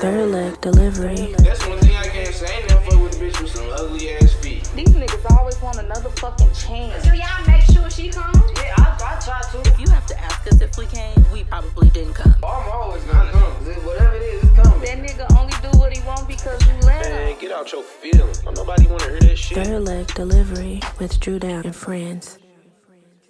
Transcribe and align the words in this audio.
Third 0.00 0.30
leg 0.30 0.58
delivery. 0.62 1.34
That's 1.40 1.66
one 1.68 1.78
thing 1.80 1.94
I 1.94 2.08
can't 2.08 2.34
say. 2.34 2.46
I 2.46 2.60
ain't 2.60 2.68
never 2.70 2.80
fuck 2.90 3.02
with 3.02 3.20
a 3.20 3.22
bitch 3.22 3.42
with 3.42 3.50
some 3.50 3.68
ugly 3.70 4.14
ass 4.14 4.32
feet. 4.32 4.64
These 4.74 4.88
niggas 4.88 5.36
always 5.36 5.60
want 5.60 5.76
another 5.76 6.08
fucking 6.08 6.50
chance. 6.54 7.04
Do 7.04 7.14
y'all 7.14 7.46
make 7.46 7.60
sure 7.64 7.90
she 7.90 8.08
comes? 8.08 8.38
Yeah, 8.56 8.72
I, 8.78 8.96
I 9.04 9.20
try 9.22 9.42
to. 9.42 9.70
If 9.70 9.78
you 9.78 9.86
have 9.90 10.06
to 10.06 10.18
ask 10.18 10.46
us 10.46 10.58
if 10.62 10.74
we 10.78 10.86
came, 10.86 11.22
we 11.30 11.44
probably 11.44 11.90
didn't 11.90 12.14
come. 12.14 12.34
Oh, 12.42 12.48
I'm 12.48 12.70
always 12.70 13.04
gonna 13.04 13.30
come. 13.30 13.52
Whatever 13.84 14.14
it 14.16 14.22
is, 14.22 14.44
it's 14.44 14.52
coming. 14.56 14.80
That 14.80 14.98
nigga 15.06 15.38
only 15.38 15.52
do 15.60 15.78
what 15.78 15.94
he 15.94 16.02
want 16.06 16.26
because 16.26 16.66
you 16.66 16.72
let 16.86 17.04
him. 17.04 17.12
Man, 17.12 17.38
get 17.38 17.52
out 17.52 17.70
your 17.70 17.82
feelings. 17.82 18.38
Don't 18.38 18.56
nobody 18.56 18.86
wanna 18.86 19.04
hear 19.04 19.20
that 19.20 19.36
shit. 19.36 19.62
Third 19.62 19.82
leg 19.82 20.06
delivery 20.14 20.80
with 20.98 21.20
Drew 21.20 21.38
Down 21.38 21.66
and 21.66 21.76
friends. 21.76 22.38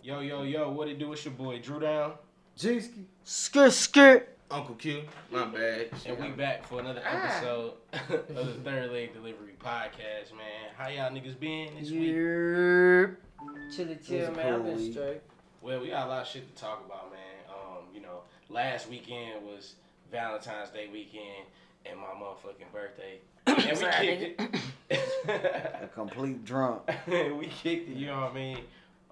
Yo, 0.04 0.20
yo, 0.20 0.45
yo, 0.45 0.70
what 0.70 0.87
it 0.87 1.00
do? 1.00 1.12
It's 1.12 1.24
your 1.24 1.34
boy 1.34 1.59
Drew 1.59 1.80
Down, 1.80 2.12
Geeski. 2.56 3.06
Skirt, 3.24 3.73
skirt. 3.73 4.37
Uncle 4.50 4.74
Q, 4.74 5.02
my 5.30 5.45
bad. 5.45 5.90
and 6.06 6.18
we 6.18 6.28
back 6.30 6.66
for 6.66 6.80
another 6.80 7.02
episode 7.04 7.74
of 8.10 8.46
the 8.46 8.54
Third 8.64 8.90
Leg 8.90 9.14
Delivery 9.14 9.54
Podcast, 9.60 10.32
man. 10.36 10.70
How 10.76 10.88
y'all 10.88 11.10
niggas 11.12 11.38
been 11.38 11.68
this 11.78 11.90
week? 11.90 12.09
Yeah. 12.09 13.06
Chilly 13.74 13.96
was 13.96 14.06
chill, 14.06 14.28
a 14.28 14.32
man. 14.32 14.54
I've 14.54 14.64
been 14.64 14.92
straight. 14.92 15.20
Well, 15.62 15.80
we 15.80 15.90
got 15.90 16.06
a 16.06 16.10
lot 16.10 16.23
of 16.23 16.26
shit 16.26 16.52
to 16.52 16.60
talk 16.60 16.84
about, 16.84 17.12
man. 17.12 17.20
Um, 17.48 17.84
you 17.95 18.00
know, 18.00 18.23
last 18.48 18.88
weekend 18.88 19.45
was 19.46 19.74
Valentine's 20.10 20.70
Day 20.70 20.88
weekend 20.92 21.46
and 21.87 21.98
my 21.98 22.06
motherfucking 22.09 22.73
birthday. 22.73 23.20
And 23.46 23.78
we 23.78 24.06
kicked 24.16 24.40
it. 24.90 25.04
A 25.82 25.88
complete 25.95 26.45
drunk. 26.45 26.82
we 27.06 27.46
kicked 27.46 27.88
it, 27.88 27.96
you 27.96 28.06
know 28.06 28.21
what 28.23 28.32
I 28.32 28.34
mean? 28.34 28.59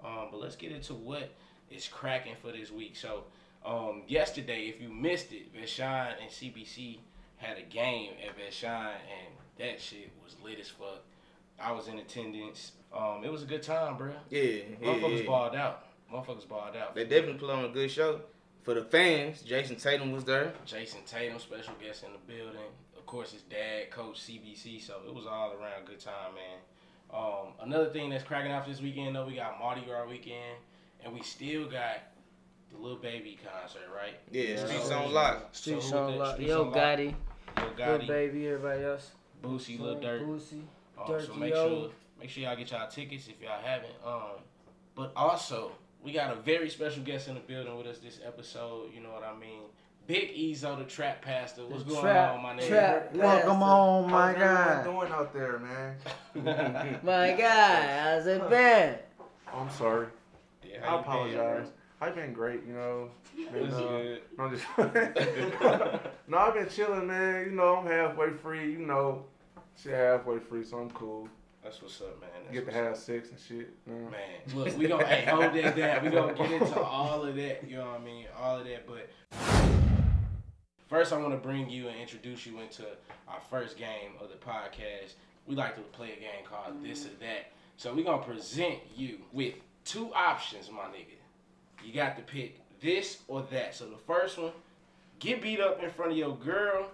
Um, 0.03 0.27
but 0.31 0.41
let's 0.41 0.55
get 0.57 0.73
into 0.73 0.93
what 0.95 1.31
is 1.71 1.87
cracking 1.87 2.35
for 2.41 2.51
this 2.51 2.71
week. 2.71 2.95
So, 2.97 3.23
um, 3.65 4.03
yesterday, 4.07 4.67
if 4.67 4.81
you 4.81 4.89
missed 4.89 5.31
it, 5.31 5.53
Vashon 5.53 6.13
and 6.21 6.29
CBC 6.29 6.99
had 7.37 7.57
a 7.57 7.61
game 7.61 8.11
at 8.25 8.37
Vashon, 8.37 8.91
and 8.91 9.33
that 9.57 9.81
shit 9.81 10.11
was 10.23 10.35
lit 10.43 10.59
as 10.59 10.69
fuck. 10.69 11.03
I 11.61 11.71
was 11.71 11.87
in 11.87 11.99
attendance. 11.99 12.73
Um, 12.95 13.23
it 13.23 13.31
was 13.31 13.43
a 13.43 13.45
good 13.45 13.63
time, 13.63 13.97
bro. 13.97 14.11
Yeah, 14.29 14.41
yeah, 14.41 14.63
Motherfuckers 14.81 15.19
yeah. 15.19 15.25
balled 15.25 15.55
out. 15.55 15.85
Motherfuckers 16.11 16.47
balled 16.47 16.75
out. 16.75 16.95
They 16.95 17.03
definitely 17.03 17.39
put 17.39 17.49
on 17.49 17.65
a 17.65 17.69
good 17.69 17.91
show. 17.91 18.21
For 18.63 18.73
the 18.73 18.83
fans, 18.83 19.41
Jayson 19.41 19.77
Tatum 19.77 20.11
was 20.11 20.25
there. 20.25 20.53
Jayson 20.65 21.05
Tatum, 21.05 21.39
special 21.39 21.73
guest 21.81 22.03
in 22.03 22.11
the 22.11 22.33
building. 22.33 22.61
Of 22.97 23.05
course, 23.05 23.31
his 23.31 23.41
dad, 23.43 23.89
Coach 23.89 24.19
CBC. 24.19 24.81
So 24.81 24.95
it 25.07 25.13
was 25.13 25.25
all 25.25 25.53
around 25.53 25.85
good 25.85 25.99
time, 25.99 26.35
man. 26.35 26.59
Um, 27.11 27.53
another 27.61 27.89
thing 27.89 28.09
that's 28.09 28.23
cracking 28.23 28.51
off 28.51 28.67
this 28.67 28.81
weekend, 28.81 29.15
though, 29.15 29.25
we 29.25 29.35
got 29.35 29.59
Mardi 29.59 29.81
Gras 29.81 30.07
weekend, 30.07 30.57
and 31.03 31.13
we 31.13 31.23
still 31.23 31.65
got 31.65 31.97
the 32.71 32.77
little 32.77 32.97
baby 32.97 33.37
concert, 33.43 33.81
right? 33.95 34.15
Yeah, 34.31 34.43
Yeah. 34.43 34.65
Streets 34.65 34.91
on 34.91 35.13
Lock. 35.13 35.49
Street 35.55 35.73
who 35.75 35.81
song 35.81 36.11
the- 36.13 36.17
lock. 36.17 36.33
Streets 36.35 36.49
Yo, 36.49 36.61
on 36.61 36.71
Lock? 36.71 36.77
Gotti. 36.77 37.15
Lil 37.57 37.97
Lil 37.97 38.07
Baby, 38.07 38.47
everybody 38.47 38.83
else. 38.83 39.11
Boosie, 39.43 39.79
Lil 39.79 39.95
Dirt. 39.99 40.21
Boosie. 40.21 40.63
Um, 40.97 41.21
so 41.25 41.33
make 41.35 41.53
sure 41.55 41.89
make 42.19 42.29
sure 42.29 42.43
y'all 42.43 42.55
get 42.55 42.71
y'all 42.71 42.87
tickets 42.89 43.27
if 43.27 43.41
y'all 43.41 43.59
haven't. 43.63 43.93
Um, 44.05 44.41
but 44.95 45.11
also 45.15 45.71
we 46.03 46.11
got 46.11 46.31
a 46.31 46.35
very 46.35 46.69
special 46.69 47.03
guest 47.03 47.27
in 47.27 47.33
the 47.35 47.39
building 47.39 47.75
with 47.77 47.87
us 47.87 47.99
this 47.99 48.19
episode. 48.25 48.93
You 48.93 49.01
know 49.01 49.09
what 49.11 49.23
I 49.23 49.33
mean? 49.37 49.61
Big 50.07 50.35
Eazo, 50.35 50.77
the 50.77 50.85
trap 50.85 51.21
pastor. 51.21 51.65
What's 51.67 51.83
going 51.83 52.01
Trap- 52.01 52.35
on, 52.37 52.41
my 52.43 52.53
nigga? 52.55 52.67
trap. 52.67 53.13
Welcome 53.13 53.49
Pastor. 53.49 53.53
home, 53.65 54.11
my 54.11 54.33
How's 54.33 54.41
everyone 54.41 54.65
guy. 54.65 54.83
doing 54.83 55.11
out 55.11 55.33
there, 55.33 55.59
man? 55.59 56.99
My 57.03 57.31
guy, 57.33 57.99
how's 57.99 58.25
it 58.27 58.49
been? 58.49 58.95
I'm 59.53 59.69
sorry. 59.71 60.07
Yeah, 60.63 60.77
I 60.77 60.77
you 60.77 60.81
been, 60.81 60.99
apologize. 60.99 61.67
I've 62.01 62.15
been 62.15 62.31
great, 62.33 62.61
you 62.65 62.73
know. 62.73 63.09
Been, 63.51 63.67
uh, 63.71 63.79
no, 64.37 64.43
I'm 64.45 64.51
just 64.51 64.65
no, 66.27 66.37
I've 66.37 66.53
been 66.53 66.69
chilling, 66.69 67.07
man. 67.07 67.45
You 67.45 67.51
know, 67.51 67.77
I'm 67.77 67.87
halfway 67.87 68.29
free. 68.31 68.71
You 68.71 68.79
know, 68.79 69.25
shit 69.81 69.93
halfway 69.93 70.39
free, 70.39 70.63
so 70.63 70.77
I'm 70.77 70.89
cool. 70.91 71.27
That's 71.63 71.81
what's 71.81 71.99
up, 71.99 72.21
man. 72.21 72.29
That's 72.45 72.53
Get 72.53 72.59
to 72.61 72.65
what's 72.67 72.77
up. 72.77 72.83
have 72.85 72.97
sex 72.97 73.29
and 73.29 73.39
shit. 73.39 73.73
you 73.85 73.93
know. 73.93 74.09
Man, 74.09 74.55
look, 74.55 74.77
we 74.77 74.87
gonna 74.87 75.05
hey, 75.07 75.29
hold 75.29 75.53
that 75.53 75.75
down. 75.75 76.05
We 76.05 76.11
gonna 76.11 76.33
get 76.33 76.51
into 76.51 76.79
all 76.79 77.23
of 77.23 77.35
that. 77.35 77.69
You 77.69 77.77
know 77.77 77.85
what 77.87 78.01
I 78.01 78.03
mean? 78.03 78.25
All 78.41 78.59
of 78.59 78.65
that. 78.65 78.87
But 78.87 79.09
first, 80.87 81.11
I 81.11 81.17
want 81.17 81.31
to 81.31 81.37
bring 81.37 81.69
you 81.69 81.89
and 81.89 81.99
introduce 81.99 82.45
you 82.45 82.59
into 82.61 82.83
our 83.27 83.41
first 83.49 83.77
game 83.77 84.11
of 84.21 84.29
the 84.29 84.35
podcast. 84.35 85.15
We 85.47 85.55
like 85.55 85.75
to 85.75 85.81
play 85.81 86.13
a 86.13 86.19
game 86.19 86.45
called 86.49 86.81
This 86.81 87.05
or 87.05 87.09
That. 87.19 87.51
So 87.75 87.93
we 87.93 88.03
gonna 88.03 88.23
present 88.23 88.79
you 88.95 89.19
with 89.33 89.55
two 89.83 90.13
options, 90.13 90.71
my 90.71 90.83
nigga. 90.83 91.18
You 91.83 91.93
got 91.93 92.15
to 92.17 92.23
pick 92.23 92.59
this 92.81 93.19
or 93.27 93.45
that. 93.51 93.75
So 93.75 93.85
the 93.85 93.97
first 93.97 94.37
one, 94.37 94.51
get 95.19 95.41
beat 95.41 95.59
up 95.59 95.81
in 95.83 95.89
front 95.89 96.11
of 96.11 96.17
your 96.17 96.35
girl, 96.35 96.89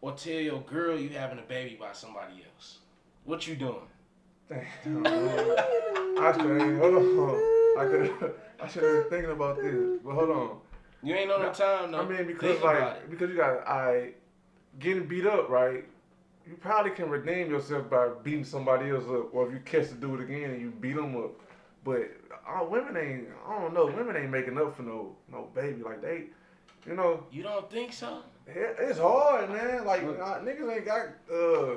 or 0.00 0.12
tell 0.12 0.34
your 0.34 0.60
girl 0.62 0.98
you 0.98 1.08
having 1.10 1.38
a 1.38 1.42
baby 1.42 1.76
by 1.80 1.92
somebody 1.92 2.44
else. 2.54 2.78
What 3.24 3.46
you 3.46 3.56
doing? 3.56 3.76
Damn. 4.48 5.06
I 5.06 6.32
should 6.32 6.78
hold 6.78 6.94
on. 6.94 7.54
I 7.78 7.86
could. 7.90 8.34
I 8.60 8.68
should 8.68 8.82
have 8.82 8.92
been 8.92 9.10
thinking 9.10 9.30
about 9.30 9.56
this, 9.56 10.00
but 10.04 10.14
hold 10.14 10.30
on. 10.30 10.58
You 11.02 11.14
ain't 11.14 11.30
on 11.30 11.42
the 11.42 11.50
time 11.50 11.90
though. 11.90 12.00
I 12.00 12.08
mean, 12.08 12.26
because 12.26 12.58
Think 12.58 12.64
like 12.64 13.10
because 13.10 13.30
you 13.30 13.36
got 13.36 13.66
I 13.66 14.12
getting 14.78 15.06
beat 15.06 15.26
up, 15.26 15.48
right? 15.48 15.84
You 16.46 16.56
probably 16.60 16.92
can 16.92 17.08
redeem 17.08 17.50
yourself 17.50 17.88
by 17.88 18.08
beating 18.22 18.44
somebody 18.44 18.90
else 18.90 19.04
up, 19.04 19.34
or 19.34 19.46
if 19.46 19.52
you 19.52 19.60
catch 19.64 19.88
the 19.88 19.94
dude 19.94 20.20
again 20.20 20.50
and 20.50 20.60
you 20.60 20.70
beat 20.70 20.96
them 20.96 21.16
up. 21.16 21.32
But 21.84 22.10
uh, 22.48 22.64
women 22.64 22.96
ain't. 22.96 23.28
I 23.46 23.60
don't 23.60 23.74
know. 23.74 23.86
Women 23.86 24.16
ain't 24.16 24.30
making 24.30 24.58
up 24.58 24.76
for 24.76 24.82
no 24.82 25.14
no 25.30 25.48
baby 25.54 25.82
like 25.82 26.00
they. 26.02 26.24
You 26.86 26.94
know, 26.94 27.24
You 27.30 27.42
don't 27.42 27.70
think 27.70 27.92
so? 27.92 28.22
it- 28.46 28.76
it's 28.78 28.98
hard, 28.98 29.50
man. 29.50 29.84
Like 29.86 30.02
uh, 30.02 30.40
niggas 30.40 30.74
ain't 30.76 30.84
got 30.84 31.06
uh, 31.32 31.76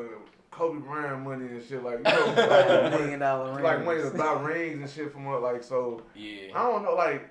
Kobe 0.51 0.79
Bryant 0.79 1.21
money 1.23 1.45
and 1.45 1.63
shit. 1.63 1.83
Like 1.83 1.99
you 1.99 2.03
know, 2.03 2.33
like, 2.37 2.91
Million 2.99 3.19
dollar 3.19 3.53
ring. 3.53 3.63
like 3.63 3.85
money 3.85 4.01
to 4.01 4.09
buy 4.11 4.33
rings 4.41 4.81
and 4.81 4.89
shit 4.89 5.11
from 5.13 5.23
her. 5.25 5.39
Like 5.39 5.63
so. 5.63 6.01
Yeah. 6.15 6.47
I 6.55 6.63
don't 6.71 6.83
know, 6.83 6.95
like 6.95 7.29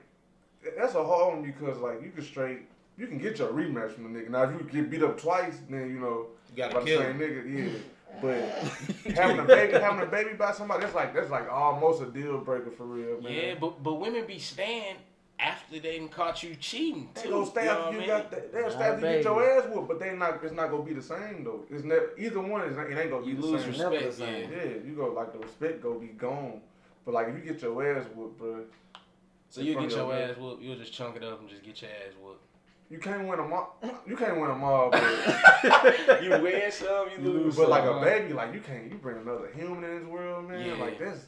that's 0.78 0.94
a 0.94 1.04
hard 1.04 1.34
one 1.34 1.42
because 1.44 1.78
like 1.78 2.02
you 2.02 2.10
can 2.10 2.24
straight 2.24 2.60
you 2.98 3.06
can 3.06 3.18
get 3.18 3.38
your 3.38 3.48
rematch 3.52 3.92
from 3.92 4.10
the 4.12 4.18
nigga. 4.20 4.30
Now 4.30 4.44
if 4.44 4.52
you 4.52 4.66
get 4.70 4.90
beat 4.90 5.02
up 5.02 5.20
twice, 5.20 5.58
then 5.68 5.90
you 5.90 6.00
know 6.00 6.26
You 6.50 6.56
gotta 6.56 6.74
by 6.74 6.80
the 6.80 6.86
kill 6.86 7.00
same 7.02 7.12
him. 7.12 7.20
nigga, 7.20 7.72
yeah. 7.74 7.78
But 8.20 8.40
having 9.14 9.38
a 9.38 9.44
baby 9.44 9.72
having 9.74 10.02
a 10.02 10.06
baby 10.06 10.34
by 10.34 10.52
somebody, 10.52 10.82
that's 10.82 10.94
like 10.94 11.14
that's 11.14 11.30
like 11.30 11.50
almost 11.50 12.02
a 12.02 12.06
deal 12.06 12.38
breaker 12.38 12.70
for 12.70 12.84
real, 12.84 13.20
man. 13.20 13.32
Yeah, 13.32 13.54
but 13.60 13.82
but 13.82 13.94
women 13.94 14.26
be 14.26 14.38
staying 14.38 14.96
after 15.38 15.78
they 15.78 15.98
done 15.98 16.08
caught 16.08 16.42
you 16.42 16.54
cheating 16.56 17.10
They 17.14 17.22
too. 17.22 17.30
gonna 17.30 17.46
stay 17.46 17.62
you 17.64 17.66
know 17.68 17.82
after 17.84 18.00
you 18.00 18.06
got 18.06 18.32
mean? 18.32 18.40
They'll 18.52 18.70
stay 18.70 18.84
after 18.84 19.06
you 19.10 19.16
get 19.16 19.24
your 19.24 19.58
ass 19.58 19.68
whooped, 19.68 19.88
but 19.88 20.00
they 20.00 20.14
not. 20.14 20.42
It's 20.42 20.54
not 20.54 20.70
gonna 20.70 20.82
be 20.82 20.94
the 20.94 21.02
same 21.02 21.44
though. 21.44 21.64
It's 21.70 21.84
never 21.84 22.10
either 22.18 22.40
one 22.40 22.62
is. 22.62 22.76
It 22.76 22.98
ain't 22.98 23.10
gonna 23.10 23.22
be 23.24 23.30
You 23.32 23.36
the 23.36 23.42
lose 23.46 23.62
same. 23.62 23.72
Never 23.78 23.90
respect. 23.90 24.16
the 24.16 24.24
same. 24.26 24.50
Yeah. 24.50 24.56
Yeah, 24.64 24.70
you 24.86 24.94
go 24.96 25.06
like 25.12 25.32
the 25.32 25.38
respect 25.38 25.82
go 25.82 25.94
be 25.98 26.06
gone. 26.08 26.60
But 27.04 27.14
like 27.14 27.28
if 27.28 27.34
you 27.36 27.52
get 27.52 27.60
your 27.62 27.96
ass 27.98 28.06
whooped, 28.14 28.38
bro, 28.38 28.64
So 29.50 29.60
you 29.60 29.76
In 29.76 29.82
get 29.82 29.90
your 29.90 30.06
your 30.12 30.14
ass 30.14 30.36
whooped. 30.38 30.62
You'll 30.62 30.76
just 30.78 30.92
chunk 30.92 31.16
it 31.16 31.22
up 31.22 31.40
and 31.40 31.48
just 31.48 31.62
get 31.62 31.82
your 31.82 31.90
ass 31.90 32.14
whooped. 32.20 32.40
You 32.90 32.98
can't 32.98 33.26
win 33.28 33.38
a 33.38 33.42
mob. 33.46 33.66
You 34.06 34.16
can't 34.16 34.40
win 34.40 34.50
a 34.50 34.54
mob, 34.54 34.92
but 34.92 36.22
you 36.22 36.30
win 36.30 36.70
some, 36.70 37.08
you 37.10 37.18
lose. 37.18 37.56
But 37.56 37.68
like 37.68 37.84
a 37.84 38.00
baby, 38.00 38.32
like 38.32 38.54
you 38.54 38.60
can't 38.60 38.90
you 38.90 38.98
bring 38.98 39.18
another 39.18 39.50
human 39.54 39.84
in 39.84 39.98
this 40.00 40.06
world, 40.08 40.48
man. 40.48 40.66
Yeah. 40.66 40.74
Like 40.76 40.98
that's 40.98 41.26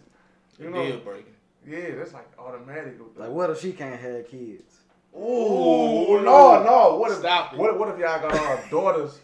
you 0.59 0.71
know, 0.71 0.83
Deal 0.85 0.97
know, 0.97 1.01
breaker. 1.03 1.29
yeah, 1.67 1.95
that's 1.97 2.13
like 2.13 2.29
automatic. 2.39 2.97
Like, 3.17 3.31
what 3.31 3.51
if 3.51 3.61
she 3.61 3.73
can't 3.73 4.01
have 4.01 4.29
kids? 4.29 4.75
Ooh, 5.17 6.21
no, 6.23 6.63
no. 6.63 6.97
What 6.99 7.11
if 7.13 7.19
Stop 7.19 7.55
what 7.57 7.79
what 7.79 7.89
if 7.89 7.99
y'all 7.99 8.21
got 8.21 8.35
our 8.35 8.61
daughters 8.71 9.19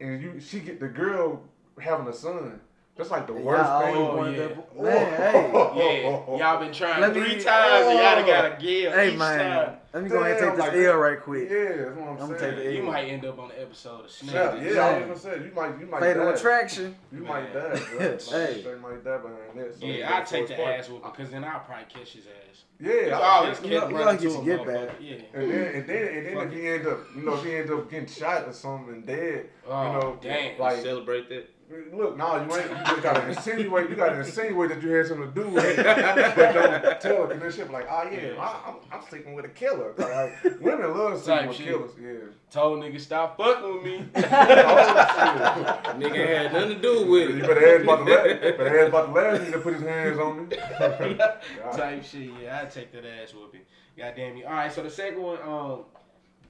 and 0.00 0.20
you 0.22 0.40
she 0.40 0.60
get 0.60 0.78
the 0.80 0.88
girl 0.88 1.42
having 1.80 2.06
a 2.06 2.12
son? 2.12 2.60
That's 2.94 3.10
like 3.10 3.26
the 3.26 3.32
worst 3.32 3.64
Y'all 3.64 3.80
thing. 3.80 3.96
always 3.96 4.10
Oh, 4.10 4.16
wanted 4.16 4.36
yeah. 4.38 4.46
that- 4.48 4.82
Man, 4.82 5.32
hey. 5.74 6.02
Yeah, 6.04 6.36
y'all 6.36 6.60
been 6.62 6.74
trying 6.74 7.00
Let 7.00 7.12
three 7.14 7.36
me- 7.36 7.42
times 7.42 7.86
and 7.86 7.98
y'all 7.98 8.22
Oh. 8.22 8.26
gotta 8.26 8.54
uh, 8.54 8.58
give 8.60 8.92
Hey 8.92 9.12
each 9.12 9.18
man, 9.18 9.38
time. 9.66 9.76
Let 9.92 10.02
me 10.04 10.08
go 10.10 10.18
ahead 10.20 10.32
and 10.32 10.40
take 10.40 10.56
this 10.56 10.66
like- 10.66 10.76
L 10.76 10.96
right 10.98 11.20
quick. 11.20 11.50
Yeah, 11.50 11.64
that's 11.84 11.96
what 11.96 12.08
I'm, 12.08 12.16
I'ma 12.16 12.26
saying. 12.38 12.38
take 12.56 12.64
the 12.64 12.74
You 12.74 12.82
might 12.82 13.04
end 13.04 13.24
up 13.26 13.38
on 13.38 13.48
the 13.48 13.60
episode 13.60 14.04
of 14.04 14.10
Snake. 14.10 14.34
Yeah, 14.34 14.42
yeah, 14.42 14.50
I 14.50 14.58
was 14.60 14.70
Yeah. 14.70 15.00
gonna 15.00 15.18
say 15.18 15.44
you 15.44 15.52
might 15.54 15.80
you 15.80 15.86
might 15.86 16.00
Fatal 16.00 16.24
die. 16.26 16.32
attraction. 16.32 16.96
You 17.12 17.18
might 17.20 17.54
Man. 17.54 17.70
die, 17.72 17.78
bro. 17.78 17.98
Like, 18.10 18.22
Hey. 18.22 18.60
you 18.66 18.76
might 18.82 19.04
die 19.04 19.18
behind 19.18 19.38
that. 19.56 19.74
So 19.78 19.86
Yeah, 19.86 20.14
I'll 20.14 20.24
take 20.24 20.46
the 20.48 20.54
it's 20.54 20.86
ass 20.86 20.88
whooping 20.90 21.10
because 21.10 21.30
then 21.30 21.44
I'll 21.44 21.60
probably 21.60 21.84
catch 21.92 22.12
his 22.12 22.26
ass. 22.26 22.64
Yeah, 22.80 22.90
It's 22.92 23.12
I- 23.12 23.20
always 23.20 23.60
you 23.60 23.62
catch 23.62 23.70
know- 23.70 23.88
you 23.88 23.94
running 23.96 24.06
like 24.06 24.18
to 24.20 24.28
get 24.28 24.40
a 24.40 24.44
get 24.44 24.66
back. 24.88 24.96
Yeah. 25.00 25.14
And 25.34 25.50
then, 25.52 25.74
and 25.74 25.86
then, 25.86 26.08
and 26.08 26.26
then 26.26 26.36
if 26.48 26.52
he 26.52 26.68
end 26.68 26.86
up, 26.86 26.98
you 27.14 27.22
know, 27.22 27.34
if 27.34 27.44
he 27.44 27.54
ends 27.56 27.70
up 27.70 27.90
getting 27.90 28.06
shot 28.08 28.48
or 28.48 28.52
something 28.52 28.94
and 28.94 29.06
dead, 29.06 29.50
Oh, 29.68 29.86
you 29.86 29.92
know, 29.92 30.18
damn. 30.20 30.58
like, 30.58 30.82
Celebrate 30.82 31.28
that. 31.28 31.48
Look, 31.92 32.16
no, 32.16 32.36
you 32.44 32.56
ain't. 32.56 32.70
You 32.88 33.02
gotta 33.02 33.28
insinuate. 33.28 33.90
You 33.90 33.96
gotta 33.96 34.18
insinuate 34.20 34.70
that 34.70 34.82
you 34.82 34.90
had 34.90 35.06
something 35.06 35.32
to 35.32 35.42
do 35.42 35.48
with 35.48 35.64
it, 35.64 35.76
but 35.76 36.52
don't 36.52 37.00
tell 37.00 37.26
her. 37.26 37.32
And 37.32 37.42
then 37.42 37.52
shit 37.52 37.70
like, 37.70 37.86
oh 37.90 38.08
yeah, 38.10 38.34
I, 38.38 38.70
I'm, 38.70 38.76
I'm 38.92 39.06
sleeping 39.08 39.34
with 39.34 39.44
a 39.44 39.48
killer. 39.48 39.92
Like, 39.96 40.60
women 40.60 40.96
love 40.96 41.22
sleeping 41.22 41.48
with 41.48 41.56
killers. 41.58 41.90
Yeah. 42.00 42.30
Told 42.50 42.82
niggas 42.82 43.00
stop 43.00 43.36
fucking 43.36 43.74
with 43.74 43.84
me. 43.84 44.06
Oh. 44.14 45.94
Nigga 45.96 46.26
had 46.26 46.52
nothing 46.52 46.76
to 46.76 46.80
do 46.82 47.06
with 47.06 47.30
You 47.30 47.36
it. 47.44 47.46
better 47.46 47.74
ask 47.76 47.84
about 47.84 48.04
the 48.04 48.10
last. 48.12 48.40
Better 48.58 48.78
ask 48.80 48.88
about 48.88 49.06
the 49.06 49.12
last 49.20 49.40
nigga 49.42 49.52
to 49.52 49.58
put 49.58 49.74
his 49.74 49.82
hands 49.82 50.18
on 50.18 50.48
me. 50.48 50.56
type 51.76 52.04
shit. 52.04 52.30
Yeah, 52.42 52.60
I 52.62 52.66
take 52.66 52.92
that 52.92 53.04
ass 53.04 53.34
whooping. 53.34 53.60
God 53.96 54.14
damn 54.16 54.36
you. 54.36 54.44
All 54.46 54.52
right, 54.52 54.72
so 54.72 54.82
the 54.82 54.90
second 54.90 55.22
one, 55.22 55.38
um, 55.42 55.80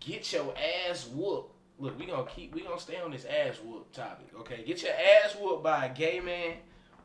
get 0.01 0.33
your 0.33 0.55
ass 0.89 1.07
whooped 1.09 1.55
look, 1.79 1.99
we 1.99 2.07
gonna 2.07 2.25
keep, 2.27 2.55
we 2.55 2.63
gonna 2.63 2.79
stay 2.81 2.99
on 3.01 3.11
this 3.11 3.25
ass 3.25 3.57
whoop 3.65 3.91
topic. 3.93 4.27
Okay, 4.41 4.63
get 4.65 4.83
your 4.83 4.93
ass 4.93 5.35
whooped 5.41 5.63
by 5.63 5.87
a 5.87 5.95
gay 5.95 6.21
man 6.21 6.55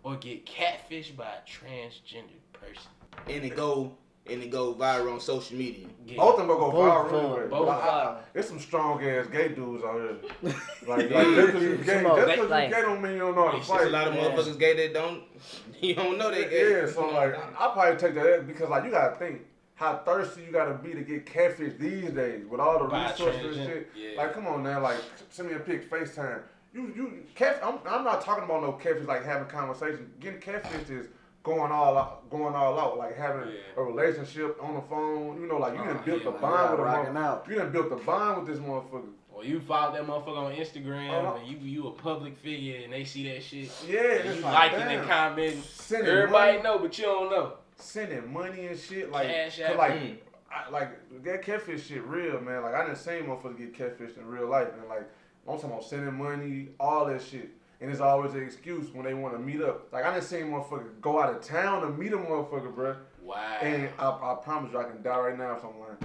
or 0.04 0.16
get 0.16 0.46
catfished 0.46 1.16
by 1.16 1.26
a 1.26 1.50
transgender 1.50 2.40
person. 2.54 2.92
And 3.28 3.44
it 3.44 3.56
go 3.56 3.94
and 4.30 4.44
it 4.44 4.52
go 4.52 4.74
viral 4.74 5.14
on 5.14 5.20
social 5.22 5.58
media. 5.58 5.88
Yeah. 6.06 6.18
Both 6.18 6.34
of 6.34 6.40
them 6.40 6.48
gonna 6.48 6.60
go 6.60 6.72
Both 6.72 7.12
viral 7.12 7.12
viral. 7.12 7.50
Both 7.50 7.68
Like, 7.68 7.78
I- 7.84 7.88
I- 7.88 8.06
viral. 8.06 8.18
There's 8.34 8.48
some 8.48 8.60
strong 8.60 9.04
ass 9.04 9.28
gay 9.28 9.48
dudes 9.50 9.84
out 9.86 9.96
here. 9.96 10.54
Like, 10.88 11.10
Yeah. 11.10 11.18
like 11.18 11.28
just 11.28 11.48
because 11.48 11.64
you 11.64 11.78
gay, 11.78 12.04
Some 12.04 12.04
just 12.04 12.06
of- 12.06 12.26
'cause 12.28 12.38
you 12.38 12.44
like- 12.48 12.70
gay 12.72 12.82
don't 12.82 13.02
mean 13.02 13.14
you 13.14 13.20
don't 13.20 13.36
know 13.36 13.46
how 13.46 13.52
to 13.52 13.58
It's 13.58 13.68
There's 13.68 13.80
fight. 13.80 13.88
a 13.88 13.92
lot 13.92 14.08
of 14.08 14.16
Yeah. 14.16 14.22
motherfuckers 14.30 14.60
gay 14.60 14.74
that 14.88 14.94
don't 14.94 15.24
you 15.82 15.96
don't 15.96 16.18
know 16.18 16.30
they 16.32 16.44
gay. 16.50 16.82
Yeah, 16.82 16.88
so 16.92 17.08
like 17.10 17.36
I 17.36 17.72
probably 17.74 17.96
take 17.98 18.16
that 18.16 18.46
because 18.48 18.70
like 18.70 18.84
you 18.84 18.92
gotta 18.92 19.16
think 19.16 19.42
how 19.78 19.98
thirsty 20.06 20.42
you 20.42 20.52
gotta 20.52 20.74
be 20.74 20.94
to 20.94 21.02
get 21.02 21.26
catfish 21.26 21.74
these 21.80 22.10
days 22.12 22.46
with 22.46 22.60
all 22.60 22.80
the 22.84 22.86
By 22.90 23.10
resources 23.12 23.58
and 23.58 23.66
shit. 23.68 23.90
yeah. 23.96 24.18
Like 24.18 24.34
come 24.34 24.46
on 24.48 24.64
now, 24.64 24.82
like 24.82 24.98
send 25.30 25.50
me 25.50 25.56
a 25.56 25.60
pic, 25.60 25.90
FaceTime. 25.90 26.42
You 26.74 26.92
you 26.96 27.14
catfish. 27.36 27.64
I'm, 27.64 27.80
I'm 27.88 28.04
not 28.04 28.22
talking 28.22 28.44
about 28.44 28.62
no 28.64 28.74
catfish 28.74 29.08
like 29.08 29.24
having 29.24 29.48
conversation. 29.48 30.12
Getting 30.20 30.42
catfish 30.42 30.90
is 30.90 31.08
going 31.44 31.72
all 31.72 31.98
out, 31.98 32.30
going 32.30 32.54
all 32.56 32.78
out, 32.80 32.98
like 32.98 33.16
having 33.18 33.48
Yeah. 33.48 33.56
a 33.78 33.84
relationship 33.84 34.58
on 34.62 34.74
the 34.76 34.82
phone. 34.82 35.40
You 35.40 35.48
know, 35.48 35.58
like 35.58 35.76
you 35.76 35.80
Oh, 35.82 35.86
done 35.94 36.02
built 36.04 36.24
yeah, 36.24 36.30
a 36.30 36.32
like, 36.32 36.42
bond 36.42 36.72
with 36.72 36.80
a 36.80 36.84
rocking 36.84 37.14
motherfucker. 37.14 37.18
out. 37.24 37.46
You 37.48 37.56
done 37.56 37.72
built 37.72 37.92
a 37.92 37.96
bond 37.98 38.38
with 38.40 38.48
this 38.48 38.60
motherfucker. 38.60 39.10
Or 39.32 39.44
you 39.46 39.60
follow 39.60 39.94
that 39.94 40.08
motherfucker 40.08 40.38
on 40.48 40.52
Instagram 40.54 41.12
Uh-huh. 41.24 41.38
and 41.38 41.48
you 41.48 41.58
you 41.60 41.88
a 41.88 41.92
public 41.92 42.36
figure 42.38 42.80
and 42.84 42.92
they 42.92 43.04
see 43.06 43.32
that 43.32 43.44
shit. 43.44 43.70
Yeah, 43.88 44.02
And 44.02 44.36
you 44.38 44.42
like, 44.42 44.54
liking 44.74 44.80
damn. 44.80 45.00
and 45.02 45.08
commenting. 45.10 45.62
Sending 45.62 46.10
Everybody 46.10 46.52
money. 46.58 46.64
know, 46.64 46.80
but 46.80 46.98
you 46.98 47.06
don't 47.06 47.30
know. 47.30 47.54
Sending 47.78 48.32
money 48.32 48.68
and 48.68 48.80
shit. 48.80 49.12
Like, 49.12 49.28
Cash 49.28 49.58
'cause 49.60 49.70
App. 49.72 49.78
like, 49.78 49.92
Mm. 49.94 50.18
I, 50.50 50.70
like 50.70 51.24
that 51.24 51.42
catfish 51.42 51.88
shit 51.88 52.04
real, 52.04 52.40
man. 52.40 52.62
Like 52.64 52.74
I 52.74 52.86
didn't 52.86 52.98
see 52.98 53.12
motherfuckers 53.12 53.58
get 53.58 53.74
catfished 53.74 54.18
in 54.18 54.26
real 54.26 54.48
life, 54.48 54.70
and 54.80 54.88
like 54.88 55.04
I'm 55.48 55.56
talking 55.56 55.70
about 55.72 55.84
sending 55.84 56.14
money, 56.16 56.70
all 56.80 57.06
that 57.06 57.22
shit. 57.22 57.50
And 57.80 57.92
it's 57.92 58.00
always 58.00 58.34
an 58.34 58.44
excuse 58.44 58.90
when 58.92 59.06
they 59.06 59.14
want 59.14 59.36
to 59.36 59.40
meet 59.40 59.62
up. 59.62 59.92
Like 59.94 60.06
I 60.06 60.14
didn't 60.14 60.24
see 60.26 60.38
motherfucker 60.38 61.00
go 61.02 61.22
out 61.22 61.36
of 61.36 61.42
town 61.42 61.82
to 61.82 61.90
meet 61.90 62.14
a 62.14 62.18
motherfucker, 62.18 62.74
bruh. 62.74 62.96
Wow. 63.22 63.36
And 63.62 63.90
I, 64.00 64.10
I 64.10 64.38
promise 64.42 64.72
you, 64.72 64.80
I 64.80 64.86
can 64.86 65.02
die 65.04 65.20
right 65.20 65.38
now 65.38 65.58
if 65.58 65.64
I'm 65.64 65.78
lying. 65.80 65.98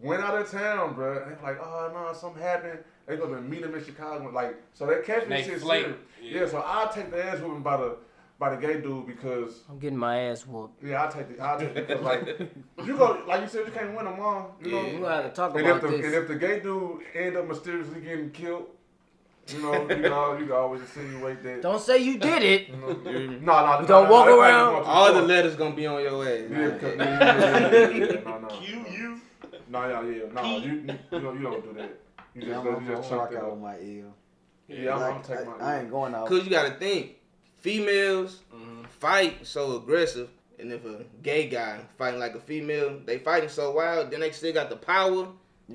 Went 0.00 0.22
out 0.22 0.36
of 0.38 0.50
town, 0.50 0.94
bruh. 0.96 1.22
And 1.28 1.36
they 1.36 1.42
like, 1.42 1.58
oh 1.60 1.90
no, 1.94 2.12
something 2.14 2.42
happened. 2.42 2.78
They 3.06 3.16
go 3.18 3.28
to 3.32 3.40
meet 3.40 3.62
him 3.62 3.74
in 3.74 3.84
Chicago. 3.84 4.30
Like, 4.30 4.56
so 4.72 4.86
that 4.86 5.04
catfish 5.04 5.28
They 5.28 5.42
shit 5.44 5.60
flake. 5.60 5.86
Yeah. 6.22 6.40
Yeah. 6.40 6.48
so 6.48 6.58
I'll 6.66 6.88
take 6.92 7.10
the 7.10 7.22
ass 7.22 7.38
whooping 7.38 7.62
by 7.62 7.76
the 7.76 7.96
by 8.38 8.54
the 8.54 8.56
gay 8.56 8.80
dude 8.80 9.06
because 9.06 9.62
I'm 9.70 9.78
getting 9.78 9.96
my 9.98 10.18
ass 10.18 10.46
whooped. 10.46 10.82
yeah, 10.82 11.02
I'll 11.04 11.10
take 11.12 11.36
the 11.36 11.42
I'll 11.42 11.58
take 11.58 11.70
it 11.76 11.86
because 11.88 12.02
like 12.02 12.26
you 12.86 12.96
go 12.96 13.22
like 13.26 13.42
you 13.42 13.48
said 13.48 13.66
you 13.66 13.72
can't 13.72 13.94
win 13.94 14.04
them 14.04 14.20
all. 14.20 14.56
You 14.62 14.70
know. 14.72 14.82
Yeah. 14.82 14.92
We 14.94 14.98
gonna 15.00 15.14
have 15.22 15.24
to 15.24 15.30
talk 15.30 15.50
And 15.56 15.60
if 15.60 15.66
about 15.66 15.82
the 15.82 15.88
this. 15.96 16.06
and 16.06 16.14
if 16.14 16.28
the 16.28 16.34
gay 16.36 16.60
dude 16.60 17.00
end 17.14 17.36
up 17.36 17.46
mysteriously 17.46 18.00
getting 18.00 18.30
killed, 18.30 18.66
you 19.48 19.60
know, 19.62 19.88
you 19.88 19.96
know, 20.02 20.36
you 20.38 20.46
can 20.46 20.52
always 20.52 20.80
insinuate 20.80 21.42
that. 21.44 21.62
Don't 21.62 21.80
say 21.80 21.98
you 21.98 22.18
did 22.18 22.42
it. 22.42 22.68
You 22.70 22.76
know, 22.76 22.88
You 23.10 23.18
hear 23.18 23.28
me? 23.30 23.38
no, 23.42 23.66
no, 23.66 23.80
You 23.82 23.86
don't 23.86 24.08
walk 24.10 24.26
around- 24.26 24.84
All 24.84 25.12
the 25.12 25.22
letters 25.22 25.54
gonna 25.54 25.74
be 25.76 25.86
on 25.86 26.02
your 26.02 26.26
ass. 26.26 26.40
Yeah, 26.50 26.58
yeah, 26.58 26.68
yeah, 26.82 26.94
yeah, 26.96 27.88
yeah, 27.88 27.88
yeah, 27.88 28.20
no, 28.24 28.38
no. 28.40 28.48
Q 28.48 28.84
you. 28.90 29.20
No, 29.68 29.88
yeah, 29.88 30.02
yeah, 30.02 30.32
no, 30.32 30.56
you, 30.58 30.72
you, 30.72 30.80
you 31.12 31.20
don't, 31.20 31.36
you 31.38 31.42
don't 31.42 31.62
do 31.62 31.72
that. 31.80 32.00
You 32.34 32.42
Yeah, 32.42 32.54
just, 32.54 32.66
I'm, 32.66 32.84
you 32.88 32.96
just 32.96 33.12
I'm 33.12 33.18
chunk 33.18 33.36
out 33.36 33.44
up. 33.44 33.50
with 33.52 33.60
my 33.60 33.78
ear. 33.78 34.04
Yeah, 34.68 34.94
I'm, 34.96 35.02
I'm 35.02 35.10
Like, 35.16 35.26
taking 35.26 35.48
I, 35.48 35.56
my. 35.58 35.64
I 35.64 35.80
ain't 35.80 35.90
going 35.90 36.14
out. 36.14 36.26
Cause 36.26 36.44
you 36.44 36.50
gotta 36.50 36.74
think, 36.74 37.12
females 37.68 38.40
Mhm. 38.54 38.86
fight 39.00 39.46
so 39.46 39.76
aggressive, 39.78 40.28
and 40.58 40.70
if 40.70 40.84
a 40.84 41.02
gay 41.22 41.48
guy 41.48 41.80
fighting 41.96 42.20
like 42.20 42.34
a 42.34 42.40
female, 42.40 43.00
they 43.06 43.16
fighting 43.16 43.48
so 43.48 43.70
wild, 43.70 44.10
then 44.10 44.20
they 44.20 44.30
still 44.32 44.52
got 44.52 44.68
the 44.68 44.76
power. 44.76 45.28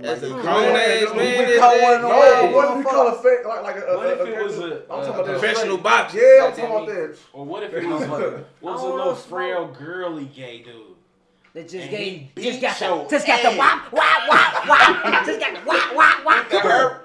As 0.04 0.22
a 0.22 0.30
grown 0.30 0.44
ass 0.46 1.16
man, 1.16 1.18
we 1.18 1.56
that- 1.56 1.82
one 1.82 2.02
No, 2.04 2.56
what 2.56 2.72
if 2.72 2.78
you 2.78 2.84
call 2.92 3.08
a 3.08 3.16
fake 3.24 3.44
like 3.44 3.64
like 3.64 3.76
a? 3.78 3.98
What 3.98 4.08
if 4.08 4.20
a, 4.20 4.24
it 4.34 4.40
a, 4.40 4.44
was 4.44 4.60
a- 4.60 4.64
I'm 4.64 4.70
a 4.70 4.78
talking 4.88 5.10
about 5.10 5.26
that 5.26 5.40
professional 5.40 5.78
boxer? 5.80 6.18
Yeah, 6.20 6.46
I'm 6.46 6.52
talking 6.52 6.66
about 6.66 6.88
that. 6.90 7.18
Or 7.34 7.44
what 7.46 7.64
if 7.64 7.74
it 7.74 7.84
was, 7.88 8.02
was 8.08 8.22
a 8.22 8.46
I 8.64 8.72
don't 8.72 8.98
little 8.98 9.16
frail 9.16 9.76
girly 9.80 10.26
gay 10.26 10.60
dude? 10.62 10.76
That 11.54 11.64
just 11.68 11.76
And 11.76 11.90
gave, 11.90 12.28
he 12.36 12.44
just 12.44 12.62
got 12.62 12.80
your 12.80 13.04
the, 13.06 13.10
just 13.10 13.26
got 13.26 13.42
the 13.42 13.58
wop, 13.58 13.92
wop, 13.92 14.30
wop, 14.30 14.68
wop. 14.68 15.26
Just 15.26 15.40
got 15.40 15.54
the 15.56 15.62
wop, 15.68 15.96
wop, 15.96 16.24
wop. 16.26 16.48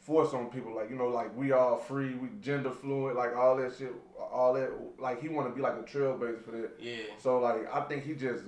force 0.06 0.32
on 0.34 0.46
people. 0.46 0.74
Like 0.74 0.88
you 0.88 0.96
know 0.96 1.08
like 1.08 1.36
we 1.36 1.52
all 1.52 1.76
free, 1.76 2.14
we 2.14 2.28
gender 2.40 2.70
fluid, 2.70 3.16
like 3.16 3.34
all 3.36 3.56
that 3.56 3.74
shit, 3.76 3.92
all 4.32 4.52
that. 4.54 4.70
Like 4.98 5.20
he 5.20 5.28
want 5.28 5.48
to 5.48 5.54
be 5.54 5.60
like 5.60 5.74
a 5.74 5.82
trailblazer 5.82 6.42
for 6.44 6.52
that. 6.52 6.70
Yeah. 6.80 6.96
So 7.18 7.40
like 7.40 7.62
I 7.74 7.80
think 7.82 8.04
he 8.04 8.14
just 8.14 8.44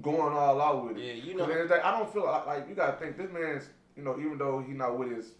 going 0.00 0.20
all 0.36 0.60
out 0.60 0.84
with 0.86 0.98
it. 0.98 1.02
Yeah, 1.04 1.12
you 1.14 1.34
know- 1.34 1.44
at 1.44 1.48
the 1.48 1.52
end 1.54 1.62
of 1.62 1.68
the 1.70 1.74
day, 1.76 1.80
I 1.82 1.90
don't 1.98 2.12
feel 2.12 2.24
like, 2.24 2.46
like 2.46 2.68
you 2.68 2.74
gotta 2.74 2.96
think 2.98 3.16
this 3.16 3.30
man's 3.32 3.68
you 3.96 4.02
know 4.02 4.18
even 4.18 4.36
though 4.38 4.60
he 4.66 4.72
not 4.74 4.98
with 4.98 5.10
his 5.16 5.32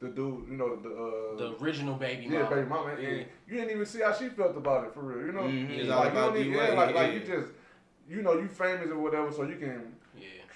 the 0.00 0.08
dude 0.08 0.48
you 0.48 0.56
know 0.56 0.76
the 0.76 0.88
uh, 0.88 1.36
The 1.36 1.62
original 1.62 1.94
baby 1.94 2.24
yeah 2.30 2.42
mama. 2.42 2.54
baby 2.56 2.68
mama 2.68 2.90
and 2.94 3.02
Yeah. 3.02 3.24
you 3.48 3.54
didn't 3.56 3.70
even 3.70 3.84
see 3.86 4.00
how 4.00 4.12
she 4.14 4.28
felt 4.30 4.56
about 4.56 4.84
it 4.86 4.94
for 4.94 5.00
real 5.02 5.26
you 5.26 5.32
know 5.32 5.42
Mhm, 5.42 5.70
it's 5.78 5.88
like, 5.88 5.98
all 5.98 6.04
you 6.04 6.10
about 6.10 6.34
need- 6.34 6.44
D-Wade, 6.44 6.68
yeah, 6.70 6.74
like, 6.74 6.94
like 6.94 7.12
you 7.14 7.20
just 7.20 7.48
you 8.08 8.22
know 8.22 8.32
you 8.32 8.48
famous 8.48 8.88
or 8.90 8.98
whatever 8.98 9.30
so 9.30 9.42
you 9.44 9.56
can 9.56 9.68
Yeah. 9.68 9.78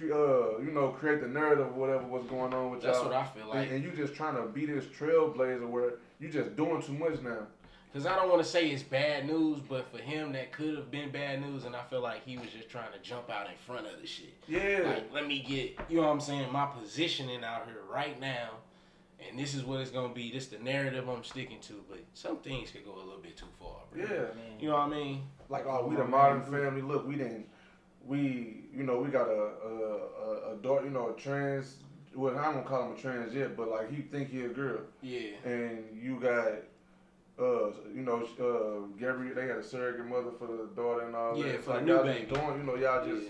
Uh 0.02 0.58
you 0.58 0.70
know 0.72 0.88
create 0.88 1.20
the 1.20 1.28
narrative 1.28 1.66
of 1.66 1.76
whatever 1.76 2.04
was 2.06 2.24
going 2.24 2.52
on 2.52 2.70
with 2.70 2.82
That's 2.82 2.98
y'all 2.98 3.06
what 3.06 3.14
I 3.14 3.24
feel 3.26 3.48
like. 3.48 3.68
and, 3.68 3.76
and 3.76 3.84
you 3.84 3.90
just 3.92 4.14
trying 4.14 4.36
to 4.36 4.42
be 4.42 4.66
this 4.66 4.84
trailblazer 4.86 5.68
where 5.68 5.94
you 6.20 6.28
just 6.28 6.56
doing 6.56 6.82
too 6.82 6.92
much 6.94 7.20
now 7.22 7.46
Because 7.92 8.06
I 8.06 8.16
don't 8.16 8.28
want 8.28 8.42
to 8.42 8.48
say 8.48 8.68
it's 8.70 8.82
bad 8.82 9.26
news, 9.26 9.60
but 9.68 9.86
for 9.92 9.98
him, 9.98 10.32
that 10.32 10.50
could 10.52 10.76
have 10.76 10.90
been 10.90 11.10
bad 11.10 11.40
news, 11.40 11.64
and 11.64 11.76
I 11.76 11.82
feel 11.84 12.00
like 12.00 12.24
he 12.26 12.36
was 12.36 12.48
just 12.50 12.68
trying 12.68 12.92
to 12.92 12.98
jump 13.08 13.30
out 13.30 13.46
in 13.46 13.52
front 13.66 13.86
of 13.86 14.00
the 14.00 14.06
shit. 14.06 14.34
yeah 14.48 14.80
Like, 14.84 15.12
let 15.12 15.26
me 15.28 15.38
get, 15.46 15.78
you 15.88 15.96
know 16.00 16.02
what 16.06 16.12
I'm 16.12 16.20
saying, 16.20 16.50
my 16.52 16.66
positioning 16.66 17.44
out 17.44 17.66
here 17.66 17.82
right 17.88 18.18
now, 18.20 18.50
and 19.28 19.38
this 19.38 19.54
is 19.54 19.62
what 19.64 19.78
it's 19.80 19.92
going 19.92 20.08
to 20.08 20.14
be. 20.14 20.32
This 20.32 20.48
the 20.48 20.58
narrative 20.58 21.08
I'm 21.08 21.22
sticking 21.22 21.60
to, 21.68 21.84
but 21.88 22.00
some 22.14 22.38
things 22.38 22.70
could 22.72 22.84
go 22.84 22.94
a 22.96 22.98
little 22.98 23.20
bit 23.22 23.36
too 23.36 23.46
far, 23.60 23.76
bro. 23.92 24.02
yeah 24.02 24.24
You 24.60 24.68
know 24.70 24.74
what 24.74 24.88
I 24.88 24.88
mean? 24.88 25.22
like 25.50 25.64
oh 25.66 25.86
we 25.86 25.94
the 25.94 26.04
modern 26.04 26.42
family 26.42 26.80
look 26.82 27.06
we 27.06 27.14
didn't 27.16 27.46
we 28.06 28.64
you 28.74 28.82
know 28.84 28.98
we 28.98 29.08
got 29.10 29.28
a 29.28 29.50
a, 29.66 30.50
a, 30.50 30.52
a 30.54 30.56
daughter 30.62 30.84
you 30.84 30.90
know 30.90 31.10
a 31.16 31.20
trans 31.20 31.76
well, 32.16 32.38
I 32.38 32.52
don't 32.52 32.64
call 32.64 32.84
him 32.90 32.96
a 32.96 33.00
trans 33.00 33.34
yet, 33.34 33.56
but 33.56 33.68
like 33.68 33.90
he 33.92 34.02
think 34.02 34.30
he 34.30 34.42
a 34.44 34.48
girl, 34.48 34.82
Yeah. 35.02 35.30
and 35.44 35.84
you 36.00 36.20
got. 36.20 36.46
Uh, 37.36 37.72
you 37.92 38.02
know, 38.02 38.22
uh, 38.38 38.86
Gabrielle, 38.96 39.34
they 39.34 39.48
had 39.48 39.56
a 39.56 39.64
surrogate 39.64 40.06
mother 40.06 40.30
for 40.38 40.46
the 40.46 40.68
daughter 40.76 41.04
and 41.06 41.16
all 41.16 41.36
Yeah, 41.36 41.46
that. 41.46 41.54
It's 41.56 41.64
for 41.64 41.70
the 41.72 41.76
like 41.78 41.84
new 41.86 41.92
y'all 41.94 42.04
baby. 42.04 42.26
doing, 42.32 42.58
you 42.58 42.62
know, 42.62 42.76
y'all 42.76 43.04
just 43.04 43.26